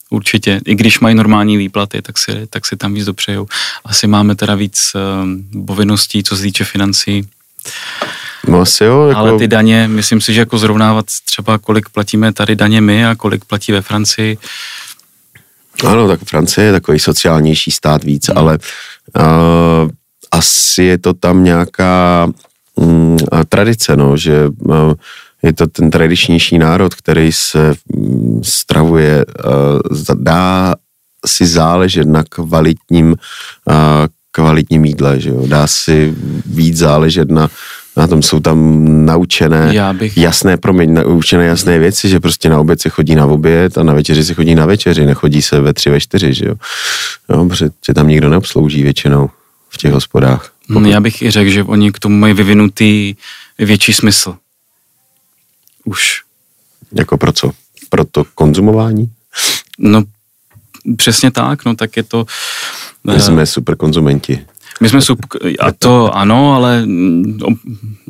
určitě. 0.09 0.61
I 0.65 0.75
když 0.75 0.99
mají 0.99 1.15
normální 1.15 1.57
výplaty, 1.57 2.01
tak 2.01 2.17
si, 2.17 2.47
tak 2.49 2.65
si 2.65 2.77
tam 2.77 2.93
víc 2.93 3.05
dopřejou. 3.05 3.47
Asi 3.85 4.07
máme 4.07 4.35
teda 4.35 4.55
víc 4.55 4.91
uh, 4.95 5.65
povinností, 5.65 6.23
co 6.23 6.35
se 6.37 6.41
týče 6.41 6.63
financí. 6.63 7.27
No 8.47 8.61
asi 8.61 8.83
jo. 8.83 9.07
Jako... 9.07 9.19
Ale 9.19 9.37
ty 9.37 9.47
daně, 9.47 9.87
myslím 9.87 10.21
si, 10.21 10.33
že 10.33 10.39
jako 10.39 10.57
zrovnávat 10.57 11.05
třeba 11.25 11.57
kolik 11.57 11.89
platíme 11.89 12.33
tady 12.33 12.55
daně 12.55 12.81
my 12.81 13.05
a 13.05 13.15
kolik 13.15 13.45
platí 13.45 13.71
ve 13.71 13.81
Francii, 13.81 14.37
ano, 15.83 16.07
tak 16.07 16.19
Francie 16.19 16.65
je 16.65 16.71
takový 16.71 16.99
sociálnější 16.99 17.71
stát 17.71 18.03
víc, 18.03 18.27
hmm. 18.27 18.37
ale 18.37 18.59
uh, 19.15 19.89
asi 20.35 20.83
je 20.83 20.97
to 20.97 21.13
tam 21.13 21.43
nějaká 21.43 22.27
um, 22.75 23.17
tradice, 23.49 23.97
no, 23.97 24.17
že 24.17 24.47
uh, 24.47 24.93
je 25.43 25.53
to 25.53 25.67
ten 25.67 25.91
tradičnější 25.91 26.57
národ, 26.57 26.95
který 26.95 27.31
se 27.31 27.73
um, 27.93 28.43
stravuje, 28.43 29.25
uh, 29.25 30.15
dá 30.15 30.75
si 31.25 31.45
záležet 31.47 32.07
na 32.07 32.23
kvalitním, 32.23 33.15
uh, 33.65 33.75
kvalitním 34.31 34.85
jídle, 34.85 35.19
že 35.19 35.29
jo? 35.29 35.47
dá 35.47 35.67
si 35.67 36.13
víc 36.45 36.77
záležet 36.77 37.31
na 37.31 37.49
na 37.97 38.07
tom 38.07 38.21
jsou 38.21 38.39
tam 38.39 38.85
naučené 39.05 39.69
Já 39.71 39.93
bych... 39.93 40.17
jasné, 40.17 40.57
promiň, 40.57 40.93
naučené 40.93 41.45
jasné 41.45 41.79
věci, 41.79 42.09
že 42.09 42.19
prostě 42.19 42.49
na 42.49 42.59
oběd 42.59 42.81
se 42.81 42.89
chodí 42.89 43.15
na 43.15 43.25
oběd 43.25 43.77
a 43.77 43.83
na 43.83 43.93
večeři 43.93 44.23
se 44.23 44.33
chodí 44.33 44.55
na 44.55 44.65
večeři, 44.65 45.05
nechodí 45.05 45.41
se 45.41 45.61
ve 45.61 45.73
tři, 45.73 45.89
ve 45.89 45.99
čtyři, 45.99 46.33
že 46.33 46.45
jo. 46.45 46.55
No, 47.29 47.47
protože 47.49 47.69
tam 47.95 48.07
nikdo 48.07 48.29
neobslouží 48.29 48.83
většinou 48.83 49.29
v 49.75 49.77
těch 49.77 49.91
hospodách. 49.91 50.51
Pokud... 50.67 50.85
Já 50.85 50.99
bych 50.99 51.21
i 51.21 51.31
řekl, 51.31 51.49
že 51.49 51.63
oni 51.63 51.91
k 51.91 51.99
tomu 51.99 52.17
mají 52.17 52.33
vyvinutý 52.33 53.15
větší 53.59 53.93
smysl. 53.93 54.35
Už. 55.83 56.21
Jako 56.91 57.17
pro 57.17 57.31
co? 57.31 57.51
Pro 57.89 58.05
to 58.05 58.23
konzumování? 58.35 59.11
No, 59.79 60.03
přesně 60.97 61.31
tak, 61.31 61.65
no 61.65 61.75
tak 61.75 61.97
je 61.97 62.03
to... 62.03 62.25
My 63.03 63.19
jsme 63.19 63.45
super 63.45 63.75
konzumenti. 63.75 64.45
My 64.81 64.89
jsme 64.89 65.01
sub... 65.01 65.19
A 65.59 65.71
to 65.71 66.15
ano, 66.15 66.53
ale 66.53 66.87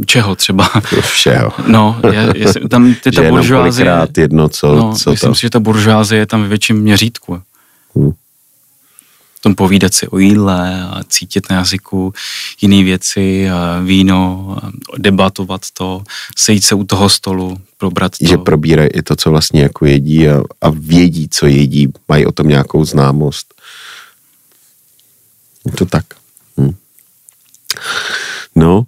čeho 0.06 0.36
třeba? 0.36 0.70
Všeho. 1.02 1.52
No, 1.68 2.02
je, 2.12 2.34
je, 2.36 2.70
tam 2.70 2.96
je 3.06 3.12
ta 3.12 3.22
buržoázie... 3.30 4.08
jedno, 4.18 4.50
co, 4.50 4.76
no, 4.76 4.96
co 4.96 5.12
myslím 5.12 5.32
to? 5.32 5.36
si, 5.36 5.42
že 5.42 5.50
ta 5.50 5.60
buržoázie 5.60 6.20
je 6.20 6.26
tam 6.26 6.42
ve 6.42 6.48
větším 6.48 6.78
měřítku. 6.78 7.42
Hmm. 7.96 8.12
Tom 9.46 9.56
povídat 9.56 9.94
si 9.94 10.08
o 10.08 10.18
jídle 10.18 10.84
a 10.84 11.04
cítit 11.04 11.50
na 11.50 11.56
jazyku 11.56 12.14
jiné 12.62 12.84
věci, 12.84 13.48
víno, 13.84 14.58
debatovat 14.98 15.62
to, 15.74 16.04
sejít 16.38 16.66
se 16.66 16.76
u 16.76 16.84
toho 16.84 17.10
stolu, 17.10 17.62
probrat 17.78 18.18
to. 18.18 18.26
Že 18.26 18.38
probírají 18.38 18.90
i 18.90 19.02
to, 19.02 19.16
co 19.16 19.32
vlastně 19.32 19.62
jako 19.62 19.86
jedí 19.86 20.30
a, 20.30 20.42
a 20.62 20.70
vědí, 20.70 21.30
co 21.30 21.46
jedí, 21.46 21.94
mají 22.08 22.26
o 22.26 22.32
tom 22.32 22.48
nějakou 22.48 22.86
známost. 22.86 23.54
Je 25.66 25.72
to 25.72 25.86
tak. 25.86 26.06
No, 28.56 28.84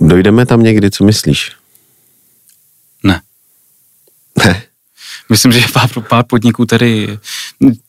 dojdeme 0.00 0.46
tam 0.46 0.62
někdy, 0.62 0.90
co 0.90 1.04
myslíš? 1.04 1.52
Ne. 3.02 3.20
Ne. 4.44 4.62
Myslím, 5.28 5.52
že 5.52 5.60
pár, 5.72 5.88
pár 6.08 6.24
podniků 6.24 6.66
tady 6.66 7.18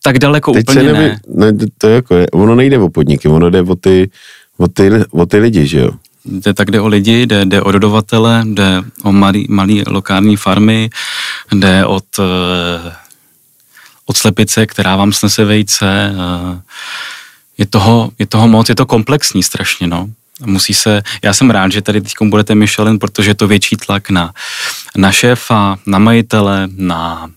tak 0.03 0.19
daleko 0.19 0.53
Teď 0.53 0.69
úplně 0.69 0.83
neví, 0.83 0.99
ne. 0.99 1.51
ne. 1.51 1.67
To 1.77 1.87
je 1.87 1.95
jako 1.95 2.15
je, 2.15 2.27
ono 2.29 2.55
nejde 2.55 2.77
o 2.77 2.89
podniky, 2.89 3.27
ono 3.27 3.49
jde 3.49 3.61
o 3.61 3.75
ty, 3.75 4.09
o 4.57 4.67
ty, 4.67 4.91
o 5.11 5.25
ty 5.25 5.37
lidi, 5.37 5.67
že 5.67 5.79
jo? 5.79 5.91
Jde, 6.25 6.53
tak 6.53 6.71
jde 6.71 6.81
o 6.81 6.87
lidi, 6.87 7.25
jde, 7.25 7.45
jde 7.45 7.61
o 7.61 7.71
dodavatele, 7.71 8.43
jde 8.45 8.81
o 9.03 9.11
malý, 9.11 9.45
malý 9.49 9.83
lokální 9.87 10.35
farmy, 10.35 10.89
jde 11.51 11.85
od, 11.85 12.05
eh, 12.19 12.91
od 14.05 14.17
slepice, 14.17 14.65
která 14.65 14.95
vám 14.95 15.13
snese 15.13 15.45
vejce, 15.45 16.13
eh, 16.15 16.61
je 17.57 17.65
toho, 17.65 18.11
je 18.19 18.25
toho 18.25 18.47
moc, 18.47 18.69
je 18.69 18.75
to 18.75 18.85
komplexní 18.85 19.43
strašně, 19.43 19.87
no. 19.87 20.09
Musí 20.45 20.73
se, 20.73 21.01
já 21.23 21.33
jsem 21.33 21.49
rád, 21.49 21.71
že 21.71 21.81
tady 21.81 22.01
teď 22.01 22.13
budete 22.21 22.55
Michelin, 22.55 22.99
protože 22.99 23.29
je 23.29 23.35
to 23.35 23.47
větší 23.47 23.75
tlak 23.75 24.09
na, 24.09 24.31
na 24.97 25.11
šéfa, 25.11 25.77
na 25.85 25.99
majitele, 25.99 26.67
na 26.77 27.29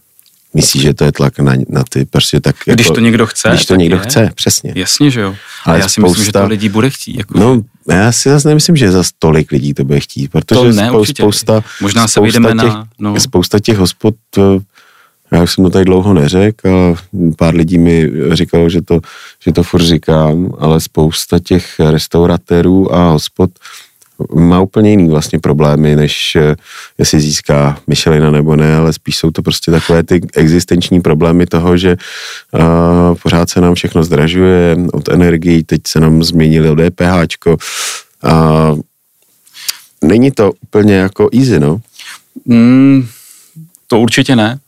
Myslíš, 0.55 0.82
že 0.82 0.94
to 0.94 1.05
je 1.05 1.12
tlak 1.12 1.38
na, 1.38 1.53
na 1.68 1.84
ty 1.88 2.05
prostě 2.05 2.40
tak 2.40 2.57
jako, 2.66 2.76
Když 2.76 2.86
to 2.86 3.00
někdo 3.00 3.26
chce. 3.26 3.48
Když 3.48 3.66
to 3.66 3.74
někdo 3.74 3.96
je. 3.96 4.03
chce, 4.03 4.30
přesně. 4.34 4.72
Jasně, 4.76 5.11
že 5.11 5.20
jo. 5.20 5.36
Ale 5.64 5.78
já 5.78 5.88
si 5.88 6.00
spousta, 6.00 6.09
myslím, 6.09 6.24
že 6.24 6.32
to 6.32 6.46
lidí 6.46 6.68
bude 6.68 6.90
chtít. 6.90 7.16
Jako, 7.16 7.38
no, 7.38 7.62
já 7.90 8.12
si 8.12 8.28
zase 8.28 8.48
nemyslím, 8.48 8.76
že 8.76 8.90
za 8.90 9.03
tolik 9.18 9.53
lidí 9.53 9.74
to 9.74 9.84
bude 9.84 10.00
chtít, 10.00 10.28
protože 10.28 10.61
to 10.61 10.72
ne, 10.72 10.88
spou, 10.88 11.05
spousta, 11.05 11.64
Možná 11.80 12.09
se 12.09 12.12
spousta 12.12 12.48
těch, 12.48 12.55
na... 12.55 12.88
No. 12.98 13.20
Spousta 13.20 13.59
těch 13.59 13.78
hospod 13.78 14.14
já 15.32 15.42
už 15.42 15.53
jsem 15.53 15.64
to 15.64 15.70
tady 15.70 15.84
dlouho 15.84 16.14
neřekl 16.14 16.68
a 16.68 17.03
pár 17.36 17.55
lidí 17.55 17.78
mi 17.78 18.11
říkalo, 18.32 18.68
že 18.68 18.82
to, 18.82 19.00
že 19.44 19.53
to 19.53 19.62
furt 19.62 19.82
říkám, 19.82 20.53
ale 20.59 20.80
spousta 20.80 21.38
těch 21.38 21.80
restauratérů 21.80 22.94
a 22.94 23.11
hospod 23.11 23.50
má 24.34 24.60
úplně 24.60 24.90
jiný 24.90 25.08
vlastně 25.08 25.38
problémy, 25.38 25.96
než 25.96 26.36
eh, 26.36 26.56
jestli 26.98 27.20
získá 27.20 27.78
Michelina 27.86 28.30
nebo 28.30 28.56
ne, 28.56 28.76
ale 28.76 28.92
spíš 28.92 29.16
jsou 29.16 29.30
to 29.30 29.42
prostě 29.42 29.70
takové 29.70 30.02
ty 30.02 30.20
existenční 30.34 31.00
problémy 31.00 31.46
toho, 31.46 31.76
že 31.76 31.96
uh, 32.52 33.16
pořád 33.22 33.50
se 33.50 33.60
nám 33.60 33.74
všechno 33.74 34.04
zdražuje 34.04 34.76
od 34.92 35.08
energií, 35.08 35.64
teď 35.64 35.80
se 35.86 36.00
nám 36.00 36.22
změnili 36.22 36.90
DPH, 36.90 37.36
a 38.22 38.74
není 40.04 40.30
to 40.30 40.52
úplně 40.62 40.94
jako 40.94 41.28
easy, 41.32 41.60
no? 41.60 41.80
Mm, 42.46 43.08
to 43.86 44.00
určitě 44.00 44.36
ne. 44.36 44.58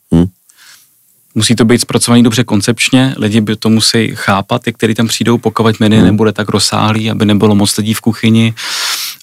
Musí 1.34 1.55
to 1.55 1.64
být 1.64 1.80
zpracovaný 1.80 2.22
dobře 2.22 2.45
koncepčně, 2.45 3.14
lidi 3.18 3.40
by 3.40 3.57
to 3.57 3.70
musí 3.70 4.11
chápat, 4.14 4.62
ty, 4.62 4.72
kteří 4.72 4.95
tam 4.95 5.07
přijdou, 5.07 5.38
pokud 5.38 5.80
menu 5.80 5.97
hmm. 5.97 6.07
nebude 6.07 6.32
tak 6.32 6.49
rozsáhlý, 6.49 7.11
aby 7.11 7.24
nebylo 7.24 7.55
moc 7.55 7.76
lidí 7.76 7.95
v 7.95 8.01
kuchyni 8.01 8.55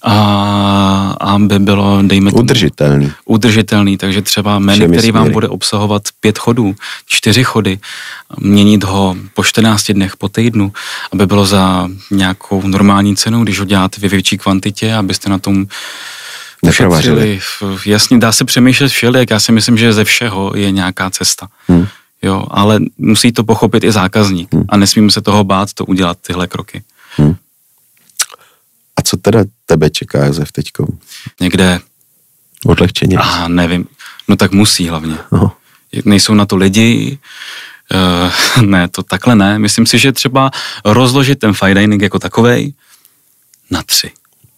a 0.02 1.16
aby 1.20 1.58
bylo, 1.58 1.98
dejme 2.02 2.30
tomu, 2.30 2.42
udržitelný. 2.42 3.12
Udržitelný, 3.24 3.96
takže 3.96 4.22
třeba 4.22 4.58
menu, 4.58 4.92
který 4.92 5.10
vám 5.10 5.32
bude 5.32 5.48
obsahovat 5.48 6.02
pět 6.20 6.38
chodů, 6.38 6.74
čtyři 7.06 7.44
chody, 7.44 7.78
měnit 8.38 8.84
ho 8.84 9.16
po 9.34 9.44
14 9.44 9.90
dnech, 9.90 10.16
po 10.16 10.28
týdnu, 10.28 10.72
aby 11.12 11.26
bylo 11.26 11.46
za 11.46 11.88
nějakou 12.10 12.62
normální 12.66 13.16
cenu, 13.16 13.42
když 13.42 13.58
ho 13.58 13.64
děláte 13.64 14.00
ve 14.00 14.08
větší 14.08 14.38
kvantitě, 14.38 14.94
abyste 14.94 15.30
na 15.30 15.38
tom 15.38 15.66
ušetřili. 16.62 17.40
Jasně, 17.86 18.18
dá 18.18 18.32
se 18.32 18.44
přemýšlet 18.44 18.88
všelijak, 18.88 19.30
já 19.30 19.40
si 19.40 19.52
myslím, 19.52 19.78
že 19.78 19.92
ze 19.92 20.04
všeho 20.04 20.52
je 20.54 20.70
nějaká 20.70 21.10
cesta. 21.10 21.48
Hmm 21.68 21.86
jo, 22.22 22.46
ale 22.50 22.80
musí 22.98 23.32
to 23.32 23.44
pochopit 23.44 23.84
i 23.84 23.92
zákazník 23.92 24.54
hmm. 24.54 24.64
a 24.68 24.76
nesmíme 24.76 25.10
se 25.10 25.20
toho 25.20 25.44
bát 25.44 25.72
to 25.72 25.84
udělat 25.84 26.18
tyhle 26.26 26.46
kroky. 26.46 26.82
Hmm. 27.16 27.34
A 28.96 29.02
co 29.02 29.16
teda 29.16 29.44
tebe 29.66 29.90
čeká, 29.90 30.26
Josef, 30.26 30.52
teďko? 30.52 30.86
Někde... 31.40 31.80
Odlehčeně? 32.66 33.16
Aha, 33.16 33.48
nevím. 33.48 33.86
No 34.28 34.36
tak 34.36 34.52
musí 34.52 34.88
hlavně. 34.88 35.16
No. 35.32 35.52
Nejsou 36.04 36.34
na 36.34 36.46
to 36.46 36.56
lidi, 36.56 37.18
uh, 37.94 38.62
ne, 38.64 38.88
to 38.88 39.02
takhle 39.02 39.34
ne. 39.34 39.58
Myslím 39.58 39.86
si, 39.86 39.98
že 39.98 40.12
třeba 40.12 40.50
rozložit 40.84 41.38
ten 41.38 41.52
fine 41.54 41.74
dining 41.74 42.02
jako 42.02 42.18
takovej 42.18 42.74
na 43.70 43.82
tři. 43.82 44.10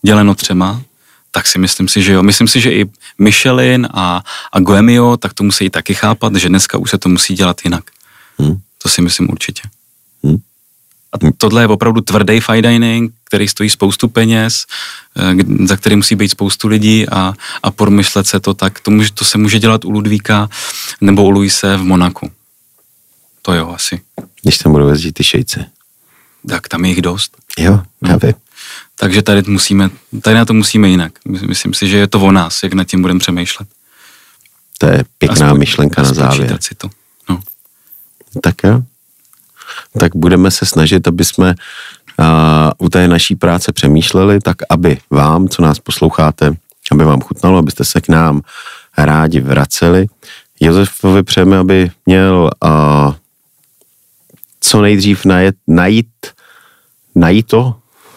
Děleno 0.02 0.34
třema, 0.34 0.82
tak 1.30 1.46
si 1.46 1.58
myslím 1.58 1.88
si, 1.88 2.02
že 2.02 2.12
jo. 2.12 2.22
Myslím 2.22 2.48
si, 2.48 2.60
že 2.60 2.72
i 2.72 2.84
Michelin 3.18 3.88
a, 3.94 4.22
a 4.52 4.60
Guemio, 4.60 5.16
tak 5.16 5.34
to 5.34 5.44
musí 5.44 5.70
taky 5.70 5.94
chápat, 5.94 6.36
že 6.36 6.48
dneska 6.48 6.78
už 6.78 6.90
se 6.90 6.98
to 6.98 7.08
musí 7.08 7.34
dělat 7.34 7.60
jinak. 7.64 7.84
Hmm. 8.38 8.60
To 8.82 8.88
si 8.88 9.02
myslím 9.02 9.30
určitě. 9.30 9.62
Hmm. 10.24 10.38
A 11.12 11.16
tohle 11.36 11.62
je 11.62 11.66
opravdu 11.66 12.00
tvrdý 12.00 12.40
fine 12.40 12.62
dining, 12.62 13.12
který 13.34 13.48
stojí 13.48 13.70
spoustu 13.70 14.08
peněz, 14.08 14.66
eh, 15.16 15.66
za 15.66 15.76
který 15.76 15.96
musí 15.96 16.14
být 16.14 16.28
spoustu 16.28 16.68
lidí 16.68 17.08
a, 17.08 17.34
a 17.62 17.70
promyšlet 17.70 18.26
se 18.26 18.40
to 18.40 18.54
tak. 18.54 18.80
To, 18.80 18.90
může, 18.90 19.12
to 19.12 19.24
se 19.24 19.38
může 19.38 19.58
dělat 19.58 19.84
u 19.84 19.90
Ludvíka 19.90 20.48
nebo 21.00 21.24
u 21.24 21.30
Luise 21.30 21.76
v 21.76 21.82
Monaku. 21.82 22.30
To 23.42 23.54
jo, 23.54 23.74
asi. 23.74 24.00
Když 24.42 24.58
tam 24.58 24.72
budou 24.72 24.88
jezdit 24.88 25.12
ty 25.12 25.24
šejce. 25.24 25.66
Tak 26.48 26.68
tam 26.68 26.84
je 26.84 26.90
jich 26.90 27.02
dost. 27.02 27.36
Jo, 27.58 27.82
já 28.08 28.16
vím. 28.16 28.34
Takže 28.94 29.22
tady 29.22 29.42
musíme, 29.50 29.90
tady 30.22 30.36
na 30.36 30.44
to 30.44 30.54
musíme 30.54 30.88
jinak. 30.88 31.12
Myslím 31.26 31.74
si, 31.74 31.88
že 31.88 31.96
je 31.96 32.06
to 32.06 32.20
o 32.20 32.32
nás, 32.32 32.62
jak 32.62 32.72
nad 32.72 32.84
tím 32.84 33.02
budeme 33.02 33.20
přemýšlet. 33.20 33.68
To 34.78 34.86
je 34.86 35.04
pěkná 35.18 35.46
aspoň, 35.46 35.58
myšlenka 35.58 36.02
aspoň 36.02 36.18
na 36.18 36.30
závěr. 36.30 36.58
Si 36.60 36.74
to. 36.74 36.90
No. 37.28 37.40
Tak 38.42 38.54
jo. 38.64 38.82
Tak 39.98 40.16
budeme 40.16 40.50
se 40.50 40.66
snažit, 40.66 41.08
aby 41.08 41.24
jsme 41.24 41.54
u 42.78 42.88
té 42.88 43.08
naší 43.08 43.36
práce 43.36 43.72
přemýšleli, 43.72 44.40
tak 44.40 44.56
aby 44.70 44.98
vám, 45.10 45.48
co 45.48 45.62
nás 45.62 45.78
posloucháte, 45.78 46.52
aby 46.92 47.04
vám 47.04 47.20
chutnalo, 47.20 47.58
abyste 47.58 47.84
se 47.84 48.00
k 48.00 48.08
nám 48.08 48.40
rádi 48.98 49.40
vraceli. 49.40 50.06
Josefovi 50.60 51.22
přejeme, 51.22 51.58
aby 51.58 51.90
měl 52.06 52.50
uh, 52.64 53.14
co 54.60 54.82
nejdřív 54.82 55.24
najet, 55.24 55.56
najít, 55.68 56.08
najít 57.14 57.46
to, 57.46 57.74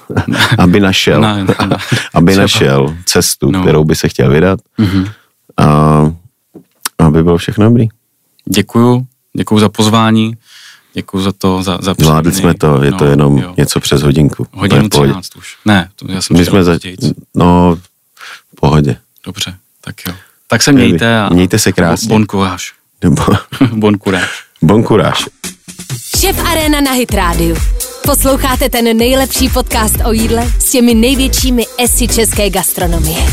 aby 0.57 0.79
našel, 0.79 1.21
no, 1.21 1.37
no. 1.43 1.77
aby 2.13 2.31
Třeba. 2.31 2.43
našel 2.43 2.95
cestu, 3.05 3.51
no. 3.51 3.61
kterou 3.61 3.83
by 3.83 3.95
se 3.95 4.09
chtěl 4.09 4.29
vydat. 4.29 4.59
Mm-hmm. 4.79 5.11
A 5.57 6.13
aby 6.99 7.23
bylo 7.23 7.37
všechno 7.37 7.65
dobrý. 7.65 7.87
Děkuju, 8.45 9.07
děkuju 9.37 9.59
za 9.59 9.69
pozvání, 9.69 10.37
děkuju 10.97 11.23
za 11.23 11.31
to, 11.31 11.63
za, 11.63 11.77
za 11.81 11.95
Zvládli 11.99 12.31
jsme 12.31 12.53
to, 12.53 12.83
je 12.83 12.91
no, 12.91 12.97
to 12.97 13.05
jenom 13.05 13.37
jo. 13.37 13.53
něco 13.57 13.79
přes 13.79 14.01
hodinku. 14.01 14.47
Hodinu 14.51 14.89
13 14.89 15.35
už. 15.35 15.57
Ne, 15.65 15.89
to 15.95 16.11
já 16.11 16.21
jsem 16.21 16.37
My 16.37 16.45
jsme 16.45 16.63
za... 16.63 16.79
No, 17.35 17.77
v 18.55 18.55
pohodě. 18.55 18.97
Dobře, 19.25 19.55
tak 19.81 19.95
jo. 20.07 20.13
Tak 20.47 20.63
se 20.63 20.71
mějte 20.71 21.19
a... 21.19 21.29
Mějte 21.29 21.59
se 21.59 21.71
krásně. 21.71 22.07
Bon 22.13 22.25
courage. 22.25 22.65
bon 23.71 23.99
courage. 23.99 24.27
Bon 24.61 24.83
courage. 24.83 25.23
Šef 26.17 26.39
Arena 26.45 26.81
na 26.81 26.91
Hit 26.91 27.13
Radio. 27.13 27.55
Posloucháte 28.05 28.69
ten 28.69 28.97
nejlepší 28.97 29.49
podcast 29.49 29.95
o 30.05 30.11
jídle 30.11 30.51
s 30.59 30.71
těmi 30.71 30.93
největšími 30.93 31.65
esy 31.77 32.07
české 32.07 32.49
gastronomie. 32.49 33.25